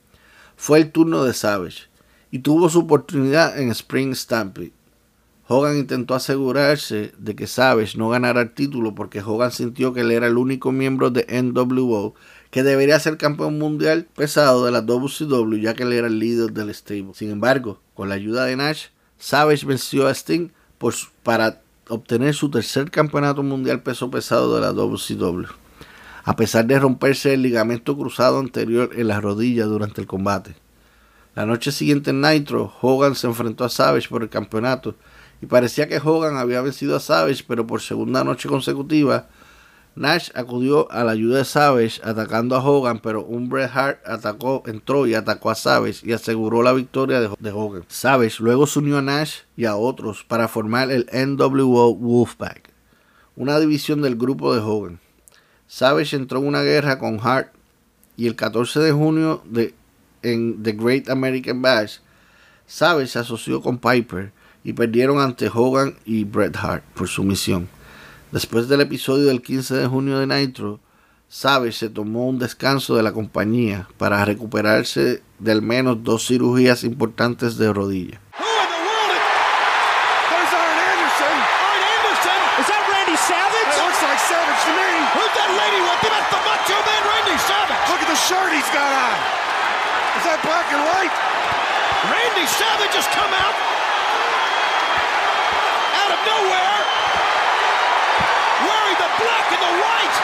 fue 0.56 0.80
el 0.80 0.92
turno 0.92 1.24
de 1.24 1.34
Savage 1.34 1.84
y 2.32 2.40
tuvo 2.40 2.70
su 2.70 2.80
oportunidad 2.80 3.60
en 3.60 3.70
Spring 3.70 4.16
Stampede. 4.16 4.72
Hogan 5.50 5.78
intentó 5.78 6.16
asegurarse 6.16 7.14
de 7.18 7.36
que 7.36 7.48
Savage 7.48 7.98
no 7.98 8.10
ganara 8.10 8.42
el 8.42 8.54
título 8.54 8.96
porque 8.96 9.22
Hogan 9.22 9.52
sintió 9.52 9.94
que 9.94 10.02
él 10.02 10.12
era 10.12 10.28
el 10.28 10.38
único 10.38 10.72
miembro 10.72 11.10
de 11.10 11.26
NWO 11.42 12.16
que 12.50 12.64
debería 12.64 13.00
ser 13.00 13.18
campeón 13.18 13.58
mundial 13.60 14.08
pesado 14.16 14.66
de 14.66 14.72
la 14.72 14.82
WCW 14.82 15.58
ya 15.58 15.74
que 15.74 15.84
él 15.84 15.94
era 15.94 16.08
el 16.08 16.20
líder 16.20 16.52
del 16.52 16.74
stable. 16.74 17.14
Sin 17.14 17.30
embargo, 17.30 17.80
con 17.94 18.10
la 18.10 18.16
ayuda 18.16 18.46
de 18.46 18.56
Nash, 18.58 18.88
Savage 19.18 19.66
venció 19.66 20.08
a 20.08 20.12
Sting 20.12 20.50
para 21.24 21.62
obtener 21.90 22.34
su 22.34 22.50
tercer 22.50 22.92
campeonato 22.92 23.44
mundial 23.44 23.82
peso 23.82 24.10
pesado 24.10 24.56
de 24.56 24.62
la 24.62 24.72
WCW 24.74 25.46
a 26.28 26.36
pesar 26.36 26.66
de 26.66 26.78
romperse 26.78 27.34
el 27.34 27.42
ligamento 27.42 27.98
cruzado 27.98 28.40
anterior 28.40 28.90
en 28.98 29.08
la 29.08 29.22
rodilla 29.22 29.64
durante 29.64 30.02
el 30.02 30.08
combate. 30.08 30.58
La 31.36 31.46
noche 31.46 31.72
siguiente 31.72 32.10
en 32.10 32.20
Nitro, 32.20 32.74
Hogan 32.82 33.16
se 33.16 33.28
enfrentó 33.28 33.64
a 33.64 33.70
Savage 33.70 34.10
por 34.10 34.24
el 34.24 34.28
campeonato 34.28 34.96
y 35.42 35.46
parecía 35.46 35.88
que 35.88 36.02
Hogan 36.04 36.36
había 36.36 36.60
vencido 36.60 36.98
a 36.98 37.00
Savage, 37.00 37.46
pero 37.48 37.66
por 37.66 37.80
segunda 37.80 38.26
noche 38.26 38.50
consecutiva, 38.50 39.30
Nash 39.98 40.30
acudió 40.36 40.92
a 40.92 41.04
la 41.04 41.14
ayuda 41.14 41.40
de 41.40 41.46
Savage 41.46 42.00
atacando 42.04 42.56
a 42.56 42.64
Hogan, 42.64 43.00
pero 43.00 43.24
un 43.24 43.50
Bret 43.50 43.72
Hart 43.74 44.00
atacó, 44.06 44.62
entró 44.68 45.08
y 45.08 45.16
atacó 45.16 45.50
a 45.50 45.56
Savage 45.56 46.02
y 46.04 46.14
aseguró 46.14 46.62
la 46.62 46.74
victoria 46.74 47.20
de, 47.20 47.32
de 47.40 47.52
Hogan. 47.52 47.84
Savage 47.88 48.36
luego 48.40 48.68
se 48.68 48.78
unió 48.78 49.00
a 49.00 49.02
Nash 49.02 49.40
y 49.56 49.66
a 49.66 49.76
otros 49.76 50.24
para 50.24 50.48
formar 50.48 50.92
el 50.92 51.10
NWO 51.12 51.96
Wolfpack, 51.96 52.70
una 53.36 53.60
división 53.60 54.04
del 54.04 54.16
grupo 54.18 54.54
de 54.54 54.62
Hogan. 54.62 55.00
Savage 55.66 56.16
entró 56.16 56.40
en 56.40 56.48
una 56.48 56.62
guerra 56.62 57.00
con 57.00 57.20
Hart 57.20 57.52
y 58.16 58.28
el 58.28 58.36
14 58.36 58.80
de 58.80 58.92
junio 58.92 59.42
de, 59.46 59.74
en 60.22 60.62
The 60.62 60.74
Great 60.74 61.10
American 61.10 61.62
Bash, 61.62 61.98
Savage 62.68 63.08
se 63.08 63.20
asoció 63.20 63.62
con 63.62 63.80
Piper 63.80 64.32
y 64.64 64.74
perdieron 64.74 65.20
ante 65.20 65.50
Hogan 65.52 65.96
y 66.06 66.24
Bret 66.24 66.56
Hart 66.56 66.84
por 66.94 67.08
su 67.08 67.24
misión. 67.24 67.68
Después 68.32 68.68
del 68.68 68.82
episodio 68.82 69.28
del 69.28 69.42
15 69.42 69.76
de 69.76 69.88
junio 69.88 70.20
de 70.20 70.28
Nitro, 70.28 70.80
Savage 71.30 71.72
se 71.72 71.90
tomó 71.90 72.28
un 72.28 72.40
descanso 72.40 72.96
de 72.96 73.04
la 73.04 73.14
compañía 73.14 73.88
para 73.98 74.24
recuperarse 74.26 75.24
de 75.40 75.52
al 75.52 75.62
menos 75.62 76.04
dos 76.04 76.28
cirugías 76.28 76.84
importantes 76.84 77.58
de 77.58 77.72
rodilla. 77.72 78.22
shirt 88.28 88.52
he's 88.52 88.68
got 88.74 88.92
on. 88.92 89.18
Is 90.18 90.24
that 90.26 90.42
black 90.42 90.68
and 90.74 90.84
white? 90.84 91.14
Randy 92.12 92.44
Savage 92.50 92.92
has 92.98 93.08
come 93.14 93.30
out. 93.30 93.56
Out 96.02 96.12
of 96.12 96.20
nowhere. 96.26 96.97
Wearing 98.98 99.14
the 99.14 99.22
black 99.22 99.46
and 99.54 99.62
the 99.62 99.74
white. 99.78 100.18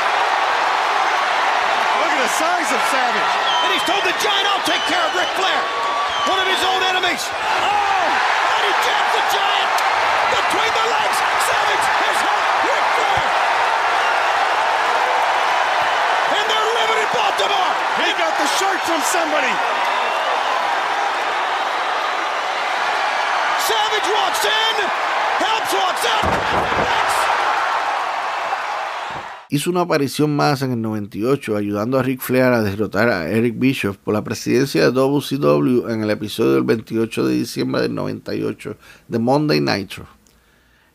Look 2.02 2.10
at 2.10 2.22
the 2.26 2.34
size 2.42 2.70
of 2.74 2.82
Savage. 2.90 3.34
And 3.66 3.70
he's 3.70 3.86
told 3.86 4.02
the 4.02 4.16
Giant, 4.18 4.50
I'll 4.50 4.66
take 4.66 4.82
care 4.90 5.04
of 5.06 5.14
Ric 5.14 5.30
Flair. 5.38 5.62
One 6.26 6.40
of 6.42 6.48
his 6.50 6.58
own 6.66 6.82
enemies. 6.82 7.22
Oh! 7.22 7.70
And 7.70 8.64
he 8.66 8.74
jabs 8.82 9.12
the 9.14 9.26
Giant. 9.30 9.74
Between 10.34 10.72
the 10.74 10.88
legs. 10.90 11.18
Savage 11.22 11.86
has 11.86 12.18
hurt 12.18 12.46
Ric 12.66 12.86
Flair. 12.98 13.26
And 16.34 16.46
they're 16.50 16.72
living 16.74 16.98
in 16.98 17.10
Baltimore. 17.14 17.74
He 18.02 18.10
got 18.18 18.34
the 18.42 18.50
shirt 18.58 18.82
from 18.90 19.02
somebody. 19.06 19.54
Savage 23.70 24.08
walks 24.10 24.44
in. 24.50 24.76
Helps 25.46 25.72
walks 25.78 26.06
out. 26.10 26.63
Hizo 29.54 29.70
una 29.70 29.82
aparición 29.82 30.36
más 30.36 30.64
en 30.64 30.72
el 30.72 30.82
98 30.82 31.56
ayudando 31.56 32.00
a 32.00 32.02
Ric 32.02 32.22
Flair 32.22 32.54
a 32.54 32.64
derrotar 32.64 33.10
a 33.10 33.30
Eric 33.30 33.60
Bischoff 33.60 33.98
por 33.98 34.16
la 34.16 34.24
presidencia 34.24 34.82
de 34.82 34.92
WCW 34.92 35.90
en 35.90 36.02
el 36.02 36.10
episodio 36.10 36.54
del 36.54 36.64
28 36.64 37.28
de 37.28 37.36
diciembre 37.36 37.84
del 37.84 37.94
98 37.94 38.76
de 39.08 39.20
Monday 39.20 39.62
Nitro. 39.62 40.08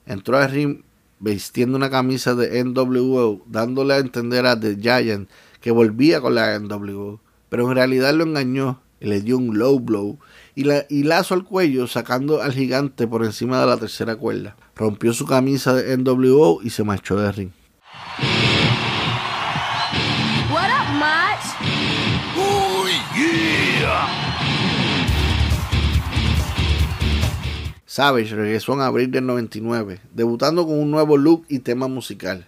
Entró 0.06 0.38
a 0.38 0.48
ring 0.48 0.82
vistiendo 1.20 1.76
una 1.76 1.88
camisa 1.88 2.34
de 2.34 2.64
NWO, 2.64 3.44
dándole 3.46 3.94
a 3.94 3.98
entender 3.98 4.44
a 4.44 4.58
The 4.58 4.74
Giant 4.74 5.30
que 5.60 5.70
volvía 5.70 6.20
con 6.20 6.34
la 6.34 6.58
NWO, 6.58 7.20
pero 7.48 7.68
en 7.68 7.76
realidad 7.76 8.12
lo 8.12 8.24
engañó 8.24 8.80
y 8.98 9.06
le 9.06 9.20
dio 9.20 9.38
un 9.38 9.56
low 9.56 9.78
blow 9.78 10.18
y, 10.56 10.64
la, 10.64 10.84
y 10.88 11.04
lazo 11.04 11.34
al 11.34 11.44
cuello 11.44 11.86
sacando 11.86 12.42
al 12.42 12.54
gigante 12.54 13.06
por 13.06 13.24
encima 13.24 13.60
de 13.60 13.66
la 13.68 13.76
tercera 13.76 14.16
cuerda. 14.16 14.56
Rompió 14.74 15.12
su 15.12 15.26
camisa 15.26 15.74
de 15.74 15.96
NWO 15.96 16.58
y 16.64 16.70
se 16.70 16.82
marchó 16.82 17.14
de 17.14 17.30
ring. 17.30 17.50
Savage 27.98 28.36
regresó 28.36 28.74
en 28.74 28.80
abril 28.82 29.10
del 29.10 29.26
99, 29.26 30.00
debutando 30.14 30.64
con 30.64 30.78
un 30.78 30.88
nuevo 30.88 31.16
look 31.16 31.44
y 31.48 31.58
tema 31.58 31.88
musical, 31.88 32.46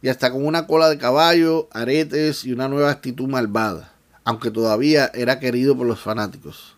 y 0.00 0.08
hasta 0.08 0.32
con 0.32 0.46
una 0.46 0.66
cola 0.66 0.88
de 0.88 0.96
caballo, 0.96 1.68
aretes 1.70 2.46
y 2.46 2.52
una 2.54 2.66
nueva 2.66 2.92
actitud 2.92 3.28
malvada, 3.28 3.92
aunque 4.24 4.50
todavía 4.50 5.10
era 5.12 5.38
querido 5.38 5.76
por 5.76 5.86
los 5.86 6.00
fanáticos. 6.00 6.76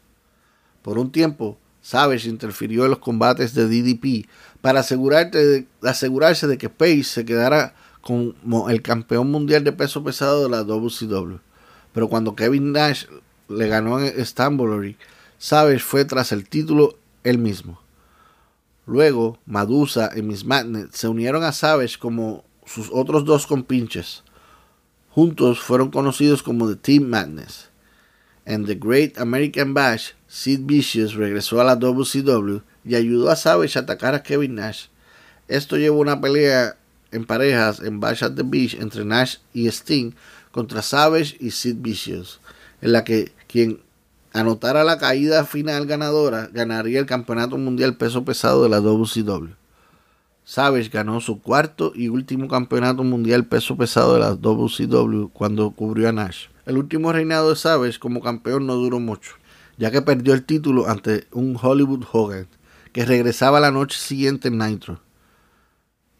Por 0.83 0.99
un 0.99 1.13
tiempo, 1.13 1.59
Savage 1.81 2.29
interfirió 2.29 2.87
en 2.87 2.91
los 2.91 2.99
combates 2.99 3.55
de 3.55 3.69
DDP 3.69 4.29
para 4.61 4.81
asegurarse 4.81 6.49
de 6.49 6.59
que 6.59 6.71
Pace 6.71 7.05
se 7.05 7.25
quedara 7.25 7.77
como 8.01 8.69
el 8.69 8.83
campeón 8.83 9.31
mundial 9.31 9.63
de 9.63 9.71
peso 9.71 10.03
pesado 10.03 10.43
de 10.43 10.51
la 10.51 10.65
WCW. 10.65 11.37
Pero 11.93 12.09
cuando 12.09 12.35
Kevin 12.35 12.73
Nash 12.73 13.05
le 13.49 13.69
ganó 13.69 14.01
en 14.01 14.27
Stambury, 14.27 14.97
Savage 15.39 15.79
fue 15.79 16.05
tras 16.05 16.33
el 16.33 16.49
título 16.49 16.99
él 17.23 17.39
mismo. 17.39 17.81
Luego, 18.89 19.39
Madusa 19.45 20.11
y 20.17 20.23
Miss 20.23 20.47
Madness 20.47 20.89
se 20.93 21.09
unieron 21.09 21.45
a 21.45 21.53
Savage 21.53 21.99
como 21.99 22.47
sus 22.65 22.89
otros 22.91 23.27
dos 23.27 23.47
compinches. 23.47 24.23
Juntos 25.11 25.61
fueron 25.61 25.91
conocidos 25.91 26.43
como 26.43 26.67
The 26.67 26.77
Team 26.77 27.05
Madness. 27.05 27.69
En 28.47 28.65
The 28.65 28.77
Great 28.77 29.19
American 29.19 29.75
Bash, 29.75 30.13
Sid 30.27 30.61
Vicious 30.63 31.13
regresó 31.13 31.61
a 31.61 31.65
la 31.65 31.77
WCW 31.77 32.61
y 32.83 32.95
ayudó 32.95 33.29
a 33.31 33.37
Savage 33.37 33.79
a 33.79 33.83
atacar 33.83 34.15
a 34.15 34.23
Kevin 34.23 34.55
Nash. 34.55 34.87
Esto 35.49 35.77
llevó 35.77 36.01
una 36.01 36.19
pelea 36.19 36.79
en 37.13 37.27
parejas 37.27 37.81
en 37.81 38.01
Bash 38.01 38.25
at 38.25 38.37
the 38.37 38.43
Beach 38.43 38.73
entre 38.73 39.05
Nash 39.05 39.37
y 39.53 39.67
Sting 39.69 40.13
contra 40.51 40.81
Savage 40.81 41.37
y 41.41 41.51
Sid 41.51 41.77
Vicious, 41.81 42.41
en 42.81 42.93
la 42.93 43.05
que 43.05 43.33
quien 43.49 43.83
anotara 44.39 44.85
la 44.85 44.99
caída 44.99 45.45
final 45.45 45.87
ganadora 45.87 46.49
ganaría 46.53 47.01
el 47.01 47.07
campeonato 47.07 47.59
mundial 47.59 47.97
peso 47.97 48.25
pesado 48.25 48.63
de 48.63 48.69
la 48.69 48.81
WCW. 48.81 49.51
Savage 50.45 50.89
ganó 50.89 51.21
su 51.21 51.43
cuarto 51.43 51.93
y 51.95 52.09
último 52.09 52.49
campeonato 52.49 53.05
mundial 53.05 53.45
peso 53.45 53.77
pesado 53.77 54.15
de 54.15 54.21
la 54.21 54.35
WCW 54.35 55.27
cuando 55.33 55.73
cubrió 55.73 56.09
a 56.09 56.13
Nash. 56.13 56.47
El 56.65 56.79
último 56.79 57.13
reinado 57.13 57.51
de 57.51 57.57
Savage 57.57 57.99
como 57.99 58.23
campeón 58.23 58.67
no 58.67 58.75
duró 58.77 58.99
mucho, 58.99 59.33
ya 59.77 59.91
que 59.91 60.01
perdió 60.01 60.33
el 60.33 60.45
título 60.45 60.89
ante 60.89 61.27
un 61.33 61.59
Hollywood 61.61 62.05
Hogan, 62.11 62.49
que 62.93 63.05
regresaba 63.05 63.61
la 63.61 63.71
noche 63.71 63.99
siguiente 63.99 64.49
en 64.49 64.59
Nitro. 64.59 65.01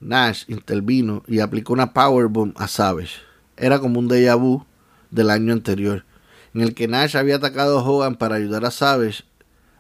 Nash 0.01 0.45
intervino 0.49 1.23
y 1.27 1.41
aplicó 1.41 1.73
una 1.73 1.93
powerbomb 1.93 2.53
a 2.57 2.69
Savage. 2.69 3.15
Era 3.57 3.79
como 3.79 3.99
un 3.99 4.09
déjà 4.09 4.39
vu 4.39 4.65
del 5.11 5.31
año 5.31 5.53
anterior, 5.53 6.05
en 6.55 6.61
el 6.61 6.75
que 6.75 6.89
Nash 6.89 7.17
había 7.17 7.37
atacado 7.37 7.79
a 7.79 7.83
Hogan 7.83 8.17
para 8.17 8.37
ayudar 8.37 8.65
a 8.65 8.71
Savage 8.71 9.25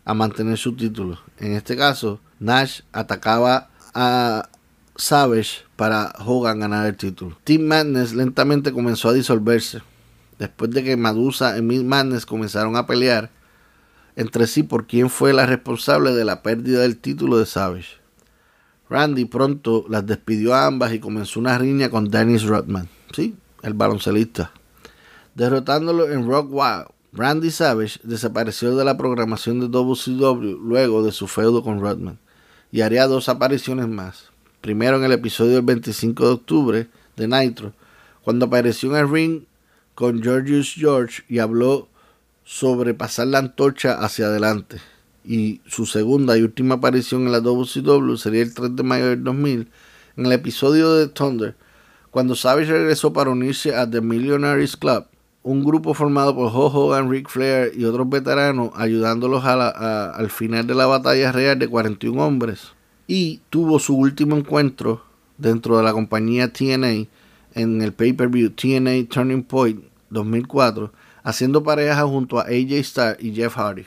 a 0.04 0.14
mantener 0.14 0.58
su 0.58 0.74
título. 0.74 1.18
En 1.38 1.52
este 1.52 1.76
caso, 1.76 2.20
Nash 2.40 2.80
atacaba 2.92 3.70
a 3.94 4.48
Savage 4.96 5.64
para 5.76 6.12
Hogan 6.24 6.60
ganar 6.60 6.86
el 6.86 6.96
título. 6.96 7.38
Team 7.44 7.62
Madness 7.62 8.14
lentamente 8.14 8.72
comenzó 8.72 9.10
a 9.10 9.12
disolverse. 9.12 9.80
Después 10.38 10.70
de 10.70 10.84
que 10.84 10.96
Madusa 10.96 11.58
y 11.58 11.62
Miss 11.62 11.82
Madness 11.82 12.26
comenzaron 12.26 12.76
a 12.76 12.86
pelear 12.86 13.30
entre 14.16 14.46
sí 14.46 14.64
por 14.64 14.86
quién 14.86 15.10
fue 15.10 15.32
la 15.32 15.46
responsable 15.46 16.12
de 16.12 16.24
la 16.24 16.42
pérdida 16.42 16.80
del 16.80 16.96
título 16.98 17.38
de 17.38 17.46
Savage. 17.46 17.98
Randy 18.90 19.26
pronto 19.26 19.84
las 19.88 20.06
despidió 20.06 20.54
a 20.54 20.66
ambas 20.66 20.92
y 20.92 20.98
comenzó 20.98 21.38
una 21.38 21.58
riña 21.58 21.90
con 21.90 22.08
Dennis 22.08 22.42
Rodman, 22.42 22.88
¿sí? 23.12 23.36
el 23.62 23.74
baloncelista. 23.74 24.52
Derrotándolo 25.38 26.10
en 26.10 26.26
Rock 26.26 26.48
Wild, 26.50 26.86
Randy 27.12 27.52
Savage 27.52 28.00
desapareció 28.02 28.74
de 28.74 28.84
la 28.84 28.96
programación 28.96 29.60
de 29.60 29.68
WCW 29.68 30.58
luego 30.60 31.04
de 31.04 31.12
su 31.12 31.28
feudo 31.28 31.62
con 31.62 31.80
Rodman 31.80 32.18
y 32.72 32.80
haría 32.80 33.06
dos 33.06 33.28
apariciones 33.28 33.86
más. 33.86 34.30
Primero 34.60 34.96
en 34.96 35.04
el 35.04 35.12
episodio 35.12 35.52
del 35.52 35.62
25 35.62 36.26
de 36.26 36.32
octubre 36.32 36.88
de 37.16 37.28
Nitro, 37.28 37.72
cuando 38.24 38.46
apareció 38.46 38.90
en 38.90 38.96
el 38.96 39.08
ring 39.08 39.42
con 39.94 40.20
Georgius 40.20 40.74
George 40.74 41.22
y 41.28 41.38
habló 41.38 41.86
sobre 42.42 42.92
pasar 42.92 43.28
la 43.28 43.38
antorcha 43.38 43.92
hacia 43.94 44.26
adelante 44.26 44.78
y 45.24 45.60
su 45.68 45.86
segunda 45.86 46.36
y 46.36 46.42
última 46.42 46.74
aparición 46.74 47.26
en 47.26 47.30
la 47.30 47.40
WCW 47.40 48.16
sería 48.16 48.42
el 48.42 48.52
3 48.52 48.74
de 48.74 48.82
mayo 48.82 49.06
del 49.10 49.22
2000 49.22 49.68
en 50.16 50.26
el 50.26 50.32
episodio 50.32 50.94
de 50.94 51.06
Thunder, 51.06 51.54
cuando 52.10 52.34
Savage 52.34 52.72
regresó 52.72 53.12
para 53.12 53.30
unirse 53.30 53.72
a 53.72 53.88
The 53.88 54.00
Millionaires 54.00 54.76
Club, 54.76 55.06
un 55.48 55.64
grupo 55.64 55.94
formado 55.94 56.34
por 56.34 56.48
Ho 56.48 56.66
Hogan, 56.66 57.10
Ric 57.10 57.30
Flair 57.30 57.72
y 57.74 57.86
otros 57.86 58.06
veteranos, 58.10 58.70
ayudándolos 58.74 59.46
al 59.46 60.28
final 60.28 60.66
de 60.66 60.74
la 60.74 60.84
batalla 60.84 61.32
real 61.32 61.58
de 61.58 61.66
41 61.66 62.22
hombres. 62.22 62.72
Y 63.06 63.40
tuvo 63.48 63.78
su 63.78 63.96
último 63.96 64.36
encuentro 64.36 65.02
dentro 65.38 65.78
de 65.78 65.84
la 65.84 65.94
compañía 65.94 66.52
TNA 66.52 67.06
en 67.54 67.80
el 67.80 67.94
pay-per-view 67.94 68.50
TNA 68.50 69.08
Turning 69.08 69.42
Point 69.42 69.84
2004, 70.10 70.92
haciendo 71.22 71.62
pareja 71.62 72.02
junto 72.02 72.38
a 72.38 72.42
AJ 72.42 72.72
Starr 72.80 73.16
y 73.18 73.32
Jeff 73.32 73.54
Hardy 73.56 73.84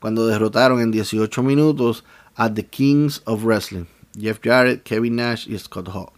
cuando 0.00 0.26
derrotaron 0.26 0.80
en 0.80 0.90
18 0.90 1.42
minutos 1.42 2.04
a 2.36 2.52
The 2.52 2.64
Kings 2.64 3.20
of 3.26 3.44
Wrestling, 3.44 3.84
Jeff 4.18 4.40
Jarrett, 4.42 4.82
Kevin 4.82 5.16
Nash 5.16 5.46
y 5.46 5.58
Scott 5.58 5.90
Hall. 5.90 6.08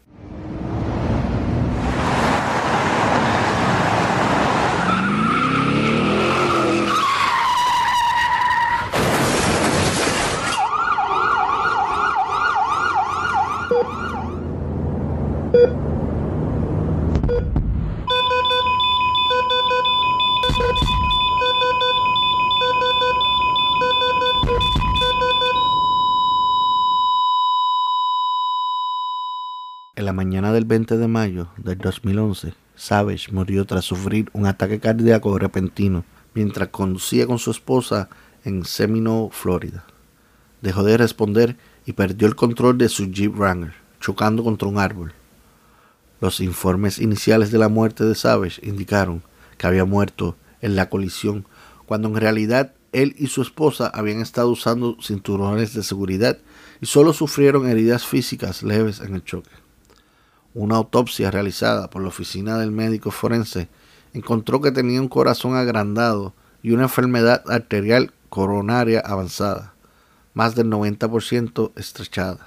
En 29.97 30.07
la 30.07 30.13
mañana 30.13 30.43
del 30.55 30.65
20 30.65 30.97
de 30.97 31.09
mayo 31.09 31.49
del 31.57 31.79
2011, 31.79 32.55
Savage 32.77 33.33
murió 33.33 33.65
tras 33.65 33.85
sufrir 33.85 34.31
un 34.33 34.47
ataque 34.47 34.79
cardíaco 34.79 35.37
repentino 35.37 36.05
mientras 36.33 36.69
conducía 36.69 37.27
con 37.27 37.39
su 37.39 37.51
esposa 37.51 38.09
en 38.45 38.65
Seminole, 38.65 39.31
Florida. 39.33 39.85
Dejó 40.63 40.85
de 40.85 40.97
responder 40.97 41.57
y 41.87 41.93
perdió 41.93 42.29
el 42.29 42.37
control 42.37 42.79
de 42.79 42.89
su 42.89 43.11
Jeep 43.11 43.37
Wrangler, 43.37 43.75
chocando 44.01 44.45
contra 44.45 44.69
un 44.69 44.79
árbol. 44.79 45.13
Los 46.21 46.41
informes 46.41 47.01
iniciales 47.01 47.51
de 47.51 47.59
la 47.59 47.69
muerte 47.69 48.05
de 48.05 48.15
Savage 48.15 48.67
indicaron 48.67 49.23
que 49.59 49.67
había 49.67 49.85
muerto 49.85 50.37
en 50.61 50.77
la 50.77 50.89
colisión, 50.89 51.47
cuando 51.87 52.09
en 52.09 52.17
realidad 52.17 52.75
él 52.93 53.17
y 53.19 53.27
su 53.27 53.43
esposa 53.43 53.89
habían 53.89 54.21
estado 54.21 54.51
usando 54.51 54.97
cinturones 55.03 55.75
de 55.75 55.83
seguridad 55.83 56.39
y 56.81 56.87
solo 56.87 57.13
sufrieron 57.13 57.69
heridas 57.69 58.07
físicas 58.07 58.63
leves 58.63 59.01
en 59.01 59.15
el 59.17 59.25
choque. 59.25 59.64
Una 60.55 60.77
autopsia 60.77 61.33
realizada 61.33 61.91
por 61.91 62.01
la 62.01 62.09
oficina 62.09 62.59
del 62.59 62.71
médico 62.71 63.11
forense 63.11 63.69
encontró 64.13 64.61
que 64.61 64.71
tenía 64.71 65.01
un 65.01 65.09
corazón 65.09 65.57
agrandado 65.57 66.33
y 66.63 66.71
una 66.71 66.85
enfermedad 66.85 67.43
arterial 67.49 68.13
coronaria 68.31 69.01
avanzada, 69.01 69.75
más 70.33 70.55
del 70.55 70.69
90% 70.71 71.73
estrechada. 71.75 72.47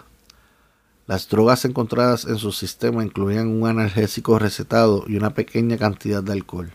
Las 1.05 1.27
drogas 1.27 1.65
encontradas 1.65 2.23
en 2.23 2.37
su 2.37 2.53
sistema 2.53 3.03
incluían 3.03 3.47
un 3.49 3.67
analgésico 3.67 4.39
recetado 4.39 5.03
y 5.07 5.17
una 5.17 5.33
pequeña 5.33 5.77
cantidad 5.77 6.23
de 6.23 6.31
alcohol. 6.31 6.71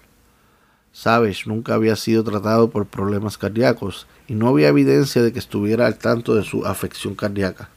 Savage 0.93 1.45
nunca 1.47 1.73
había 1.73 1.97
sido 1.97 2.23
tratado 2.23 2.69
por 2.69 2.87
problemas 2.87 3.39
cardíacos 3.39 4.07
y 4.29 4.35
no 4.35 4.49
había 4.49 4.69
evidencia 4.69 5.23
de 5.23 5.33
que 5.33 5.39
estuviera 5.39 5.87
al 5.87 5.97
tanto 5.97 6.35
de 6.35 6.45
su 6.45 6.67
afección 6.67 7.15
cardíaca. 7.15 7.71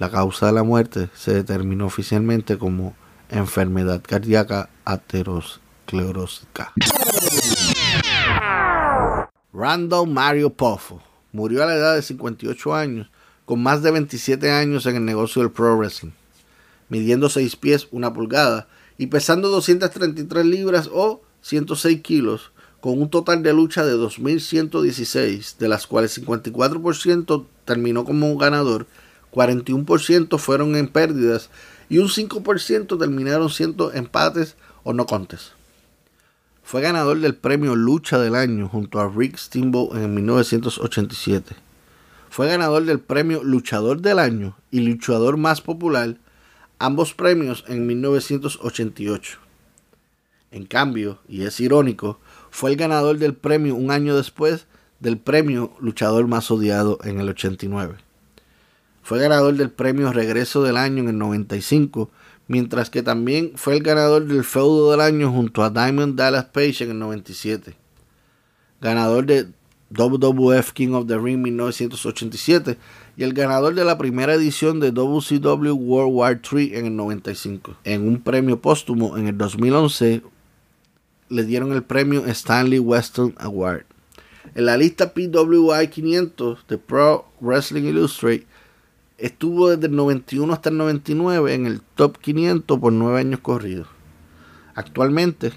La 0.00 0.10
causa 0.10 0.46
de 0.46 0.52
la 0.52 0.62
muerte 0.62 1.10
se 1.14 1.34
determinó 1.34 1.84
oficialmente 1.84 2.56
como 2.56 2.96
enfermedad 3.28 4.00
cardíaca 4.00 4.70
aterosclerótica. 4.86 6.72
Randall 9.52 10.08
Mario 10.08 10.48
Poffo 10.48 11.02
murió 11.32 11.62
a 11.62 11.66
la 11.66 11.74
edad 11.74 11.96
de 11.96 12.00
58 12.00 12.74
años, 12.74 13.10
con 13.44 13.62
más 13.62 13.82
de 13.82 13.90
27 13.90 14.50
años 14.50 14.86
en 14.86 14.96
el 14.96 15.04
negocio 15.04 15.42
del 15.42 15.50
pro 15.50 15.76
wrestling, 15.76 16.12
midiendo 16.88 17.28
6 17.28 17.56
pies, 17.56 17.86
1 17.90 18.14
pulgada 18.14 18.68
y 18.96 19.08
pesando 19.08 19.50
233 19.50 20.46
libras 20.46 20.88
o 20.90 21.20
106 21.42 22.00
kilos, 22.00 22.52
con 22.80 22.98
un 23.02 23.10
total 23.10 23.42
de 23.42 23.52
lucha 23.52 23.84
de 23.84 23.96
2.116, 23.96 25.58
de 25.58 25.68
las 25.68 25.86
cuales 25.86 26.18
54% 26.18 27.44
terminó 27.66 28.06
como 28.06 28.32
un 28.32 28.38
ganador 28.38 28.86
41% 29.32 30.38
fueron 30.38 30.76
en 30.76 30.88
pérdidas 30.88 31.50
y 31.88 31.98
un 31.98 32.08
5% 32.08 32.98
terminaron 32.98 33.50
siendo 33.50 33.92
empates 33.92 34.56
o 34.84 34.92
no 34.92 35.06
contes. 35.06 35.52
Fue 36.62 36.80
ganador 36.80 37.18
del 37.18 37.34
premio 37.34 37.74
Lucha 37.74 38.18
del 38.18 38.36
Año 38.36 38.68
junto 38.68 39.00
a 39.00 39.08
Rick 39.08 39.36
Steamboat 39.36 39.96
en 39.96 40.14
1987. 40.14 41.56
Fue 42.28 42.46
ganador 42.46 42.84
del 42.84 43.00
premio 43.00 43.42
Luchador 43.42 44.00
del 44.00 44.20
Año 44.20 44.56
y 44.70 44.80
Luchador 44.80 45.36
más 45.36 45.60
popular, 45.60 46.16
ambos 46.78 47.12
premios 47.12 47.64
en 47.66 47.88
1988. 47.88 49.38
En 50.52 50.64
cambio, 50.64 51.18
y 51.28 51.42
es 51.42 51.58
irónico, 51.58 52.20
fue 52.50 52.70
el 52.70 52.76
ganador 52.76 53.18
del 53.18 53.34
premio 53.34 53.74
un 53.74 53.90
año 53.90 54.16
después 54.16 54.66
del 55.00 55.18
premio 55.18 55.72
Luchador 55.80 56.28
más 56.28 56.50
odiado 56.52 56.98
en 57.02 57.18
el 57.18 57.28
89. 57.30 57.96
Fue 59.10 59.18
ganador 59.18 59.54
del 59.54 59.70
premio 59.70 60.12
Regreso 60.12 60.62
del 60.62 60.76
Año 60.76 61.02
en 61.02 61.08
el 61.08 61.18
95, 61.18 62.12
mientras 62.46 62.90
que 62.90 63.02
también 63.02 63.50
fue 63.56 63.74
el 63.74 63.82
ganador 63.82 64.24
del 64.24 64.44
Feudo 64.44 64.92
del 64.92 65.00
Año 65.00 65.32
junto 65.32 65.64
a 65.64 65.70
Diamond 65.70 66.14
Dallas 66.14 66.44
Page 66.44 66.84
en 66.84 66.90
el 66.92 67.00
97. 67.00 67.74
Ganador 68.80 69.26
de 69.26 69.48
WWF 69.90 70.70
King 70.70 70.92
of 70.92 71.08
the 71.08 71.18
Ring 71.18 71.42
1987 71.42 72.78
y 73.16 73.24
el 73.24 73.32
ganador 73.32 73.74
de 73.74 73.84
la 73.84 73.98
primera 73.98 74.34
edición 74.34 74.78
de 74.78 74.92
WCW 74.92 75.72
World 75.72 76.14
War 76.14 76.40
III 76.48 76.76
en 76.76 76.86
el 76.86 76.94
95. 76.94 77.78
En 77.82 78.06
un 78.06 78.22
premio 78.22 78.60
póstumo 78.60 79.18
en 79.18 79.26
el 79.26 79.36
2011 79.36 80.22
le 81.30 81.44
dieron 81.46 81.72
el 81.72 81.82
premio 81.82 82.24
Stanley 82.26 82.78
Weston 82.78 83.34
Award. 83.38 83.86
En 84.54 84.66
la 84.66 84.76
lista 84.76 85.12
PWI 85.12 85.88
500 85.88 86.64
de 86.68 86.78
Pro 86.78 87.26
Wrestling 87.40 87.86
Illustrated 87.86 88.46
estuvo 89.20 89.70
desde 89.70 89.86
el 89.86 89.96
91 89.96 90.52
hasta 90.52 90.70
el 90.70 90.76
99 90.76 91.54
en 91.54 91.66
el 91.66 91.80
top 91.94 92.18
500 92.18 92.78
por 92.78 92.92
9 92.92 93.20
años 93.20 93.40
corridos. 93.40 93.88
Actualmente, 94.74 95.52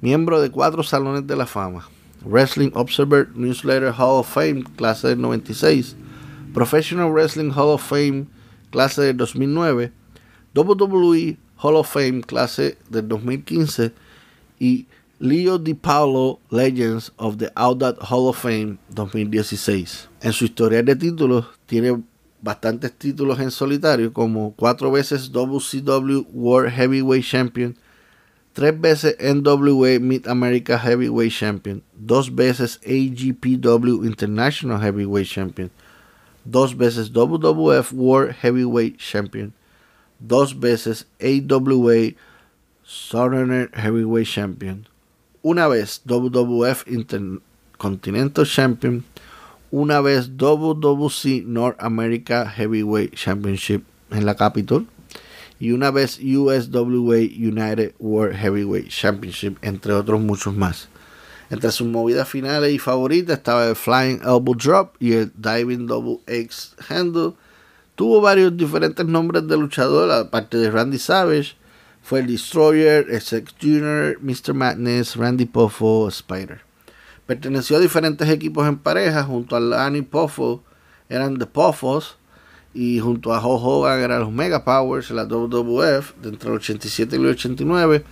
miembro 0.00 0.40
de 0.40 0.50
cuatro 0.50 0.82
salones 0.82 1.26
de 1.26 1.36
la 1.36 1.46
fama. 1.46 1.88
Wrestling 2.24 2.70
Observer 2.74 3.28
Newsletter 3.34 3.92
Hall 3.96 4.20
of 4.20 4.32
Fame, 4.32 4.64
clase 4.76 5.08
del 5.08 5.20
96, 5.20 5.96
Professional 6.54 7.10
Wrestling 7.12 7.50
Hall 7.50 7.70
of 7.70 7.82
Fame, 7.82 8.26
clase 8.70 9.02
del 9.02 9.16
2009, 9.16 9.92
WWE 10.54 11.36
Hall 11.56 11.76
of 11.76 11.92
Fame, 11.92 12.22
clase 12.22 12.78
del 12.90 13.08
2015 13.08 13.92
y 14.58 14.86
Leo 15.18 15.58
DiPaolo 15.58 16.40
Legends 16.50 17.12
of 17.16 17.36
the 17.36 17.50
Outdat 17.54 17.96
Hall 18.00 18.28
of 18.28 18.38
Fame 18.38 18.78
2016. 18.90 20.08
En 20.20 20.32
su 20.32 20.44
historial 20.46 20.84
de 20.84 20.96
títulos 20.96 21.46
tiene 21.66 22.02
bastantes 22.42 22.92
títulos 22.92 23.38
en 23.40 23.50
solitario 23.50 24.12
como 24.12 24.52
cuatro 24.54 24.90
veces 24.90 25.30
WCW 25.32 26.26
World 26.32 26.72
Heavyweight 26.72 27.24
Champion, 27.24 27.76
tres 28.52 28.78
veces 28.78 29.16
NWA 29.20 30.00
Mid 30.00 30.26
America 30.26 30.76
Heavyweight 30.78 31.32
Champion, 31.32 31.82
dos 31.94 32.34
veces 32.34 32.80
AGPW 32.84 34.04
International 34.04 34.82
Heavyweight 34.82 35.28
Champion, 35.28 35.70
dos 36.44 36.76
veces 36.76 37.12
WWF 37.12 37.92
World 37.92 38.34
Heavyweight 38.42 38.98
Champion, 38.98 39.54
dos 40.18 40.58
veces 40.58 41.06
AWA 41.20 42.14
Southern 42.82 43.70
Heavyweight 43.72 44.26
Champion, 44.26 44.88
una 45.42 45.68
vez 45.68 46.02
WWF 46.04 46.88
Intercontinental 46.88 48.44
Champion, 48.44 49.04
una 49.72 50.02
vez 50.02 50.36
WWC 50.36 51.44
North 51.46 51.76
America 51.82 52.48
Heavyweight 52.48 53.14
Championship 53.14 53.82
en 54.10 54.26
la 54.26 54.36
Capitol 54.36 54.86
y 55.58 55.72
una 55.72 55.90
vez 55.90 56.20
USWA 56.20 57.16
United 57.16 57.94
World 57.98 58.36
Heavyweight 58.36 58.90
Championship, 58.90 59.56
entre 59.62 59.94
otros 59.94 60.20
muchos 60.20 60.54
más. 60.54 60.88
Entre 61.48 61.72
sus 61.72 61.86
movidas 61.86 62.28
finales 62.28 62.72
y 62.72 62.78
favoritas 62.78 63.38
estaba 63.38 63.68
el 63.68 63.76
Flying 63.76 64.20
Elbow 64.22 64.54
Drop 64.54 64.94
y 65.00 65.12
el 65.12 65.32
Diving 65.36 65.86
Double 65.86 66.20
X 66.26 66.74
Handle. 66.88 67.32
Tuvo 67.94 68.20
varios 68.20 68.54
diferentes 68.54 69.06
nombres 69.06 69.48
de 69.48 69.56
luchador, 69.56 70.10
aparte 70.10 70.58
de 70.58 70.70
Randy 70.70 70.98
Savage. 70.98 71.54
Fue 72.02 72.20
el 72.20 72.26
Destroyer, 72.26 73.06
Junior, 73.60 74.18
Mr. 74.20 74.52
Madness, 74.52 75.16
Randy 75.16 75.46
Poffo, 75.46 76.08
Spider. 76.08 76.71
Perteneció 77.32 77.78
a 77.78 77.80
diferentes 77.80 78.28
equipos 78.28 78.68
en 78.68 78.76
pareja, 78.76 79.24
junto 79.24 79.56
a 79.56 79.60
Lani 79.60 80.02
Poffo 80.02 80.62
eran 81.08 81.38
The 81.38 81.46
Poffos 81.46 82.18
y 82.74 82.98
junto 82.98 83.32
a 83.32 83.40
Ho 83.42 83.54
Hogan 83.54 84.00
eran 84.00 84.20
los 84.20 84.30
Mega 84.30 84.66
Powers 84.66 85.08
en 85.08 85.16
la 85.16 85.24
WWF 85.24 86.14
de 86.20 86.28
entre 86.28 86.50
el 86.50 86.56
87 86.56 87.16
y 87.16 87.18
el 87.18 87.26
89 87.28 88.04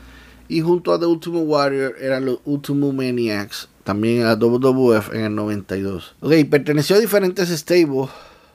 y 0.48 0.62
junto 0.62 0.94
a 0.94 0.98
The 0.98 1.04
Ultimate 1.04 1.44
Warrior 1.44 1.96
eran 2.00 2.24
los 2.24 2.38
Ultimate 2.46 2.94
Maniacs 2.94 3.68
también 3.84 4.22
en 4.22 4.24
la 4.24 4.36
WWF 4.36 5.12
en 5.12 5.20
el 5.20 5.34
92. 5.34 6.14
Ok, 6.20 6.32
perteneció 6.50 6.96
a 6.96 6.98
diferentes 6.98 7.50
stables, 7.50 8.08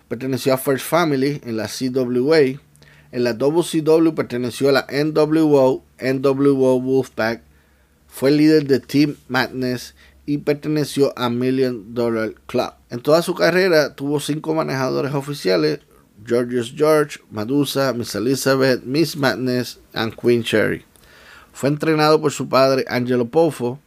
perteneció 0.08 0.52
a 0.52 0.58
First 0.58 0.88
Family 0.88 1.42
en 1.46 1.58
la 1.58 1.68
CWA, 1.68 2.40
en 3.12 3.24
la 3.24 3.34
WCW 3.36 4.16
perteneció 4.16 4.70
a 4.70 4.72
la 4.72 4.88
NWO, 4.90 5.84
NWO 6.02 6.82
Wolfpack, 6.82 7.44
fue 8.08 8.32
líder 8.32 8.66
de 8.66 8.80
Team 8.80 9.18
Madness 9.28 9.94
y 10.26 10.40
perteneció 10.40 11.14
a 11.18 11.30
Million 11.30 11.94
Dollar 11.94 12.34
Club. 12.48 12.74
En 12.90 13.00
toda 13.02 13.22
su 13.22 13.36
carrera 13.36 13.96
tuvo 13.96 14.20
cinco 14.20 14.54
manejadores 14.54 15.14
oficiales, 15.14 15.80
Georgius 16.26 16.74
George, 16.76 17.20
Medusa, 17.30 17.94
Miss 17.94 18.16
Elizabeth, 18.16 18.84
Miss 18.84 19.16
Madness 19.16 19.80
y 19.94 20.12
Queen 20.12 20.44
Cherry. 20.44 20.86
Fue 21.54 21.70
entrenado 21.70 22.20
por 22.20 22.32
su 22.32 22.50
padre 22.50 22.86
Angelo 22.88 23.26
Poffo. 23.26 23.80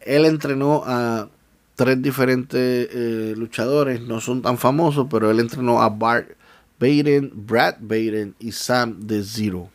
Él 0.00 0.26
entrenó 0.26 0.82
a 0.84 1.28
tres 1.76 2.00
diferentes 2.02 2.88
eh, 2.92 3.34
luchadores, 3.36 4.00
no 4.02 4.20
son 4.20 4.42
tan 4.42 4.58
famosos, 4.58 5.06
pero 5.10 5.30
él 5.30 5.40
entrenó 5.40 5.82
a 5.82 5.88
Bart 5.88 6.28
Baden, 6.78 7.32
Brad 7.34 7.76
Baden 7.80 8.34
y 8.38 8.52
Sam 8.52 9.06
The 9.06 9.22
Zero. 9.22 9.70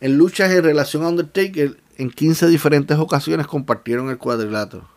En 0.00 0.18
luchas 0.18 0.50
en 0.50 0.62
relación 0.62 1.02
a 1.04 1.08
Undertaker, 1.08 1.76
en 1.96 2.10
15 2.10 2.48
diferentes 2.48 2.98
ocasiones 2.98 3.46
compartieron 3.46 4.10
el 4.10 4.18
cuadrilátero. 4.18 4.93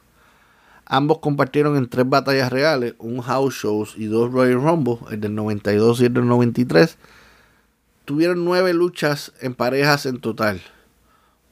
Ambos 0.90 1.20
compartieron 1.20 1.76
en 1.76 1.90
tres 1.90 2.08
batallas 2.08 2.50
reales, 2.50 2.96
un 3.00 3.22
house 3.22 3.56
shows 3.56 3.96
y 3.98 4.06
dos 4.06 4.32
Royal 4.32 4.62
Rumble, 4.62 5.00
el 5.12 5.20
del 5.20 5.36
92 5.36 6.00
y 6.00 6.06
el 6.06 6.14
del 6.14 6.28
93. 6.28 6.98
Tuvieron 8.06 8.46
nueve 8.46 8.74
luchas 8.74 9.34
en 9.42 9.54
parejas 9.54 10.06
en 10.06 10.22
total, 10.22 10.62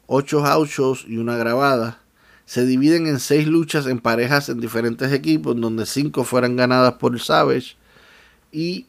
ocho 0.07 0.41
house 0.41 0.69
shows 0.69 1.05
y 1.05 1.17
una 1.17 1.35
grabada. 1.35 1.99
Se 2.45 2.65
dividen 2.65 3.07
en 3.07 3.19
seis 3.19 3.45
luchas 3.45 3.87
en 3.87 3.99
parejas 3.99 4.47
en 4.47 4.61
diferentes 4.61 5.11
equipos, 5.11 5.59
donde 5.59 5.85
cinco 5.85 6.23
fueran 6.23 6.55
ganadas 6.55 6.93
por 6.93 7.19
Savage 7.19 7.75
y 8.53 8.85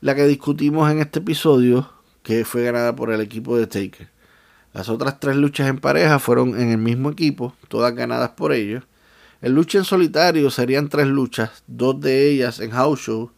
la 0.00 0.16
que 0.16 0.26
discutimos 0.26 0.90
en 0.90 0.98
este 0.98 1.20
episodio, 1.20 1.88
que 2.24 2.44
fue 2.44 2.64
ganada 2.64 2.96
por 2.96 3.12
el 3.12 3.20
equipo 3.20 3.56
de 3.56 3.68
Taker. 3.68 4.08
Las 4.72 4.88
otras 4.88 5.20
tres 5.20 5.36
luchas 5.36 5.68
en 5.68 5.78
pareja 5.78 6.18
fueron 6.18 6.60
en 6.60 6.70
el 6.70 6.78
mismo 6.78 7.10
equipo, 7.10 7.54
todas 7.68 7.94
ganadas 7.94 8.30
por 8.30 8.52
ellos. 8.52 8.82
En 9.42 9.54
lucha 9.54 9.78
en 9.78 9.84
solitario 9.84 10.50
serían 10.50 10.88
tres 10.88 11.08
luchas, 11.08 11.64
dos 11.66 12.00
de 12.00 12.30
ellas 12.30 12.60
en 12.60 12.70
house 12.70 13.00
show 13.00 13.32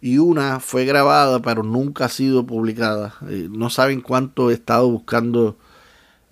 y 0.00 0.18
una 0.18 0.60
fue 0.60 0.84
grabada 0.84 1.42
pero 1.42 1.64
nunca 1.64 2.04
ha 2.04 2.08
sido 2.08 2.46
publicada. 2.46 3.14
Eh, 3.28 3.48
no 3.50 3.68
saben 3.68 4.00
cuánto 4.00 4.50
he 4.50 4.54
estado 4.54 4.88
buscando 4.88 5.56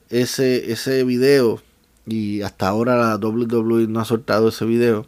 ese, 0.08 0.70
ese 0.72 1.02
video 1.02 1.60
y 2.06 2.42
hasta 2.42 2.68
ahora 2.68 2.96
la 2.96 3.16
WWE 3.16 3.88
no 3.88 4.00
ha 4.00 4.04
soltado 4.04 4.48
ese 4.48 4.64
video. 4.64 5.06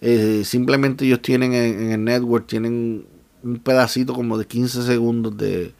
Eh, 0.00 0.42
simplemente 0.46 1.04
ellos 1.04 1.20
tienen 1.20 1.52
en, 1.52 1.92
el 1.92 2.02
network, 2.02 2.46
tienen 2.46 3.06
un 3.42 3.58
pedacito 3.58 4.14
como 4.14 4.38
de 4.38 4.46
15 4.46 4.82
segundos 4.82 5.36
de, 5.36 5.74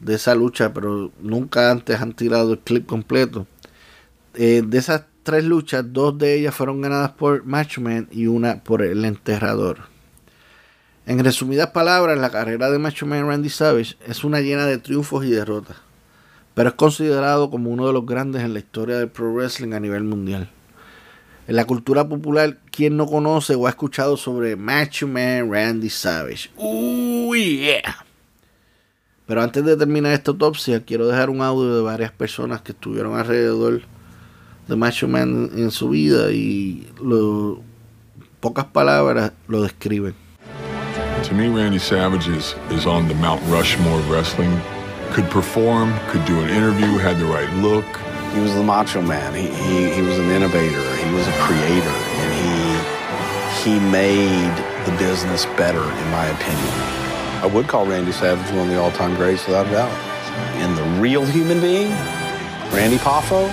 de 0.00 0.14
esa 0.14 0.34
lucha, 0.34 0.74
pero 0.74 1.10
nunca 1.20 1.70
antes 1.70 1.98
han 2.00 2.12
tirado 2.12 2.52
el 2.52 2.58
clip 2.58 2.86
completo. 2.86 3.46
Eh, 4.34 4.62
de 4.66 4.78
esas 4.78 5.04
tres 5.24 5.44
luchas, 5.44 5.84
dos 5.92 6.16
de 6.16 6.38
ellas 6.38 6.54
fueron 6.54 6.80
ganadas 6.80 7.12
por 7.12 7.44
Matchman 7.44 8.08
y 8.12 8.26
una 8.26 8.62
por 8.62 8.82
el 8.82 9.04
enterrador. 9.04 9.78
En 11.06 11.22
resumidas 11.24 11.70
palabras, 11.70 12.18
la 12.18 12.30
carrera 12.30 12.70
de 12.70 12.78
Matchman 12.78 13.26
Randy 13.26 13.48
Savage 13.48 13.96
es 14.06 14.22
una 14.22 14.40
llena 14.40 14.66
de 14.66 14.78
triunfos 14.78 15.24
y 15.24 15.30
derrotas, 15.30 15.78
pero 16.54 16.68
es 16.68 16.74
considerado 16.76 17.50
como 17.50 17.70
uno 17.70 17.86
de 17.86 17.92
los 17.92 18.06
grandes 18.06 18.42
en 18.42 18.52
la 18.52 18.60
historia 18.60 18.98
del 18.98 19.08
pro 19.08 19.32
wrestling 19.32 19.72
a 19.72 19.80
nivel 19.80 20.04
mundial. 20.04 20.50
En 21.46 21.56
la 21.56 21.66
cultura 21.66 22.08
popular, 22.08 22.58
¿quién 22.70 22.96
no 22.96 23.06
conoce 23.06 23.54
o 23.54 23.66
ha 23.66 23.70
escuchado 23.70 24.16
sobre 24.16 24.56
Macho 24.56 25.06
Man 25.06 25.52
Randy 25.52 25.90
Savage? 25.90 26.50
¡Uh, 26.56 27.34
yeah! 27.34 28.06
Pero 29.26 29.42
antes 29.42 29.64
de 29.64 29.76
terminar 29.76 30.12
esta 30.12 30.30
autopsia, 30.30 30.84
quiero 30.84 31.06
dejar 31.06 31.30
un 31.30 31.42
audio 31.42 31.74
de 31.76 31.82
varias 31.82 32.12
personas 32.12 32.62
que 32.62 32.72
estuvieron 32.72 33.18
alrededor 33.18 33.82
de 34.68 34.76
Macho 34.76 35.06
Man 35.06 35.50
en 35.54 35.70
su 35.70 35.90
vida 35.90 36.30
y 36.30 36.86
lo, 37.00 37.62
pocas 38.40 38.64
palabras 38.66 39.32
lo 39.48 39.62
describen. 39.62 40.14
To 41.24 41.34
me, 41.34 41.48
Randy 41.48 41.78
Savage 41.78 42.28
is, 42.28 42.54
is 42.70 42.86
on 42.86 43.08
the 43.08 43.14
Mount 43.14 43.42
Rushmore 43.48 43.98
of 43.98 44.10
wrestling. 44.10 44.60
Could 45.12 45.30
perform, 45.30 45.94
could 46.08 46.24
do 46.26 46.40
an 46.40 46.50
interview, 46.50 46.98
had 46.98 47.18
the 47.18 47.24
right 47.24 47.50
look. 47.62 47.84
He 48.34 48.40
was 48.40 48.54
the 48.54 48.62
macho 48.62 49.00
man. 49.00 49.32
He, 49.34 49.46
he, 49.46 49.94
he 49.94 50.02
was 50.02 50.18
an 50.18 50.28
innovator. 50.30 50.96
He 50.96 51.14
was 51.14 51.26
a 51.26 51.32
creator. 51.38 51.96
And 52.20 52.30
he, 53.64 53.70
he 53.70 53.80
made 53.90 54.54
the 54.84 54.92
business 54.98 55.46
better, 55.56 55.82
in 55.82 56.10
my 56.10 56.26
opinion. 56.26 56.68
I 57.40 57.46
would 57.46 57.68
call 57.68 57.86
Randy 57.86 58.12
Savage 58.12 58.50
one 58.50 58.66
of 58.66 58.68
the 58.68 58.78
all-time 58.80 59.14
greats 59.14 59.46
without 59.46 59.66
a 59.66 59.70
doubt. 59.70 59.92
And 60.56 60.76
the 60.76 61.00
real 61.00 61.24
human 61.24 61.60
being, 61.60 61.90
Randy 62.72 62.98
Poffo, 62.98 63.48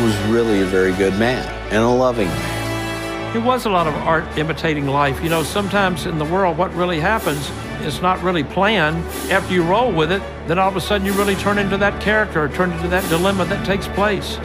was 0.00 0.16
really 0.26 0.60
a 0.60 0.66
very 0.66 0.92
good 0.92 1.18
man 1.18 1.46
and 1.72 1.82
a 1.82 1.88
loving 1.88 2.28
man. 2.28 3.36
It 3.36 3.42
was 3.42 3.66
a 3.66 3.70
lot 3.70 3.86
of 3.86 3.94
art 3.94 4.24
imitating 4.38 4.86
life. 4.86 5.22
You 5.22 5.28
know, 5.28 5.42
sometimes 5.42 6.06
in 6.06 6.18
the 6.18 6.24
world, 6.24 6.56
what 6.56 6.72
really 6.74 7.00
happens 7.00 7.50
is 7.82 8.00
not 8.00 8.22
really 8.22 8.44
planned. 8.44 9.04
After 9.30 9.52
you 9.52 9.62
roll 9.62 9.92
with 9.92 10.10
it, 10.12 10.22
then 10.46 10.58
all 10.58 10.68
of 10.68 10.76
a 10.76 10.80
sudden 10.80 11.06
you 11.06 11.12
really 11.12 11.34
turn 11.36 11.58
into 11.58 11.76
that 11.76 12.00
character 12.00 12.44
or 12.44 12.48
turn 12.48 12.72
into 12.72 12.88
that 12.88 13.08
dilemma 13.08 13.44
that 13.46 13.64
takes 13.66 13.88
place. 13.88 14.38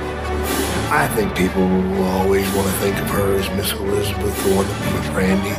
I 0.92 1.08
think 1.16 1.36
people 1.38 1.66
will 1.66 2.04
always 2.04 2.46
want 2.54 2.68
to 2.68 2.74
think 2.74 2.98
of 2.98 3.10
her 3.12 3.36
as 3.36 3.50
Miss 3.52 3.72
Elizabeth, 3.72 4.44
the 4.44 4.56
one 4.56 4.68
that 4.68 4.94
was 4.94 5.08
with 5.08 5.16
Randy. 5.16 5.50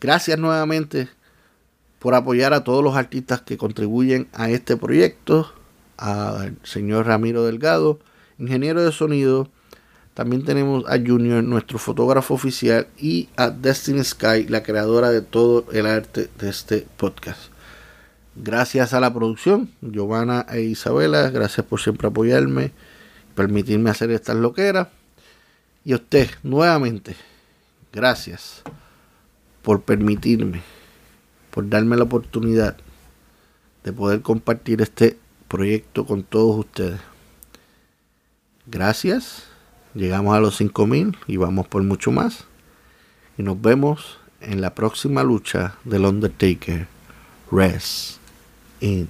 Gracias 0.00 0.38
nuevamente 0.38 1.08
por 1.98 2.14
apoyar 2.14 2.52
a 2.54 2.62
todos 2.64 2.84
los 2.84 2.96
artistas 2.96 3.40
que 3.40 3.56
contribuyen 3.56 4.28
a 4.32 4.50
este 4.50 4.76
proyecto, 4.76 5.52
al 5.96 6.56
señor 6.62 7.06
Ramiro 7.06 7.44
Delgado, 7.44 7.98
ingeniero 8.38 8.84
de 8.84 8.92
sonido. 8.92 9.48
También 10.14 10.44
tenemos 10.44 10.84
a 10.86 10.98
Junior, 10.98 11.42
nuestro 11.42 11.78
fotógrafo 11.78 12.34
oficial, 12.34 12.86
y 12.98 13.28
a 13.36 13.50
Destiny 13.50 14.04
Sky, 14.04 14.46
la 14.48 14.62
creadora 14.62 15.10
de 15.10 15.20
todo 15.22 15.66
el 15.72 15.86
arte 15.86 16.28
de 16.38 16.48
este 16.48 16.86
podcast. 16.96 17.50
Gracias 18.34 18.92
a 18.92 19.00
la 19.00 19.12
producción, 19.12 19.70
Giovanna 19.80 20.44
e 20.50 20.60
Isabela, 20.60 21.30
gracias 21.30 21.66
por 21.66 21.80
siempre 21.80 22.08
apoyarme, 22.08 22.72
permitirme 23.36 23.90
hacer 23.90 24.10
estas 24.10 24.34
loqueras. 24.34 24.88
Y 25.84 25.92
a 25.92 25.96
usted, 25.96 26.28
nuevamente, 26.42 27.14
gracias 27.92 28.62
por 29.62 29.82
permitirme 29.82 30.62
por 31.56 31.70
darme 31.70 31.96
la 31.96 32.02
oportunidad 32.02 32.76
de 33.82 33.90
poder 33.90 34.20
compartir 34.20 34.82
este 34.82 35.18
proyecto 35.48 36.04
con 36.04 36.22
todos 36.22 36.58
ustedes. 36.58 37.00
Gracias. 38.66 39.44
Llegamos 39.94 40.36
a 40.36 40.40
los 40.40 40.58
5000 40.58 41.16
y 41.26 41.38
vamos 41.38 41.66
por 41.66 41.82
mucho 41.82 42.12
más. 42.12 42.44
Y 43.38 43.42
nos 43.42 43.58
vemos 43.58 44.18
en 44.42 44.60
la 44.60 44.74
próxima 44.74 45.22
lucha 45.22 45.76
del 45.84 46.04
Undertaker. 46.04 46.88
Rest 47.50 48.18
in 48.80 49.08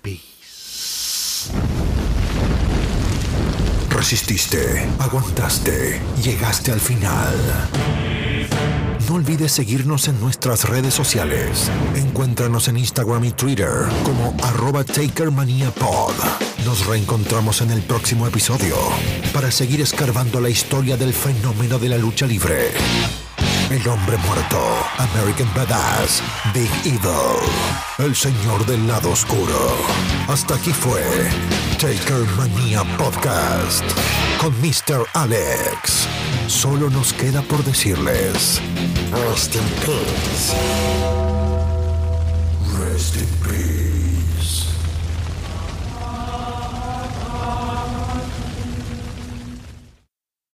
peace. 0.00 1.79
Resististe, 4.00 4.88
aguantaste, 4.98 6.00
llegaste 6.22 6.72
al 6.72 6.80
final. 6.80 7.34
No 9.06 9.16
olvides 9.16 9.52
seguirnos 9.52 10.08
en 10.08 10.18
nuestras 10.18 10.66
redes 10.66 10.94
sociales. 10.94 11.70
Encuéntranos 11.94 12.68
en 12.68 12.78
Instagram 12.78 13.22
y 13.24 13.32
Twitter 13.32 13.68
como 14.02 14.34
arroba 14.42 14.84
TakerManiaPod. 14.84 16.14
Nos 16.64 16.86
reencontramos 16.86 17.60
en 17.60 17.72
el 17.72 17.82
próximo 17.82 18.26
episodio 18.26 18.74
para 19.34 19.50
seguir 19.50 19.82
escarbando 19.82 20.40
la 20.40 20.48
historia 20.48 20.96
del 20.96 21.12
fenómeno 21.12 21.78
de 21.78 21.90
la 21.90 21.98
lucha 21.98 22.26
libre. 22.26 22.70
El 23.70 23.86
hombre 23.86 24.16
muerto, 24.26 24.58
American 24.98 25.48
Badass, 25.54 26.20
Big 26.52 26.68
Evil, 26.84 27.38
el 27.98 28.16
señor 28.16 28.66
del 28.66 28.84
lado 28.88 29.12
oscuro. 29.12 29.76
Hasta 30.26 30.56
aquí 30.56 30.72
fue 30.72 31.00
Taker 31.78 32.26
Mania 32.36 32.82
Podcast 32.98 33.84
con 34.40 34.52
Mr. 34.60 35.06
Alex. 35.14 36.08
Solo 36.48 36.90
nos 36.90 37.12
queda 37.12 37.42
por 37.42 37.62
decirles. 37.62 38.60
Rest 39.12 39.54
in 39.54 39.62
peace. 39.86 41.19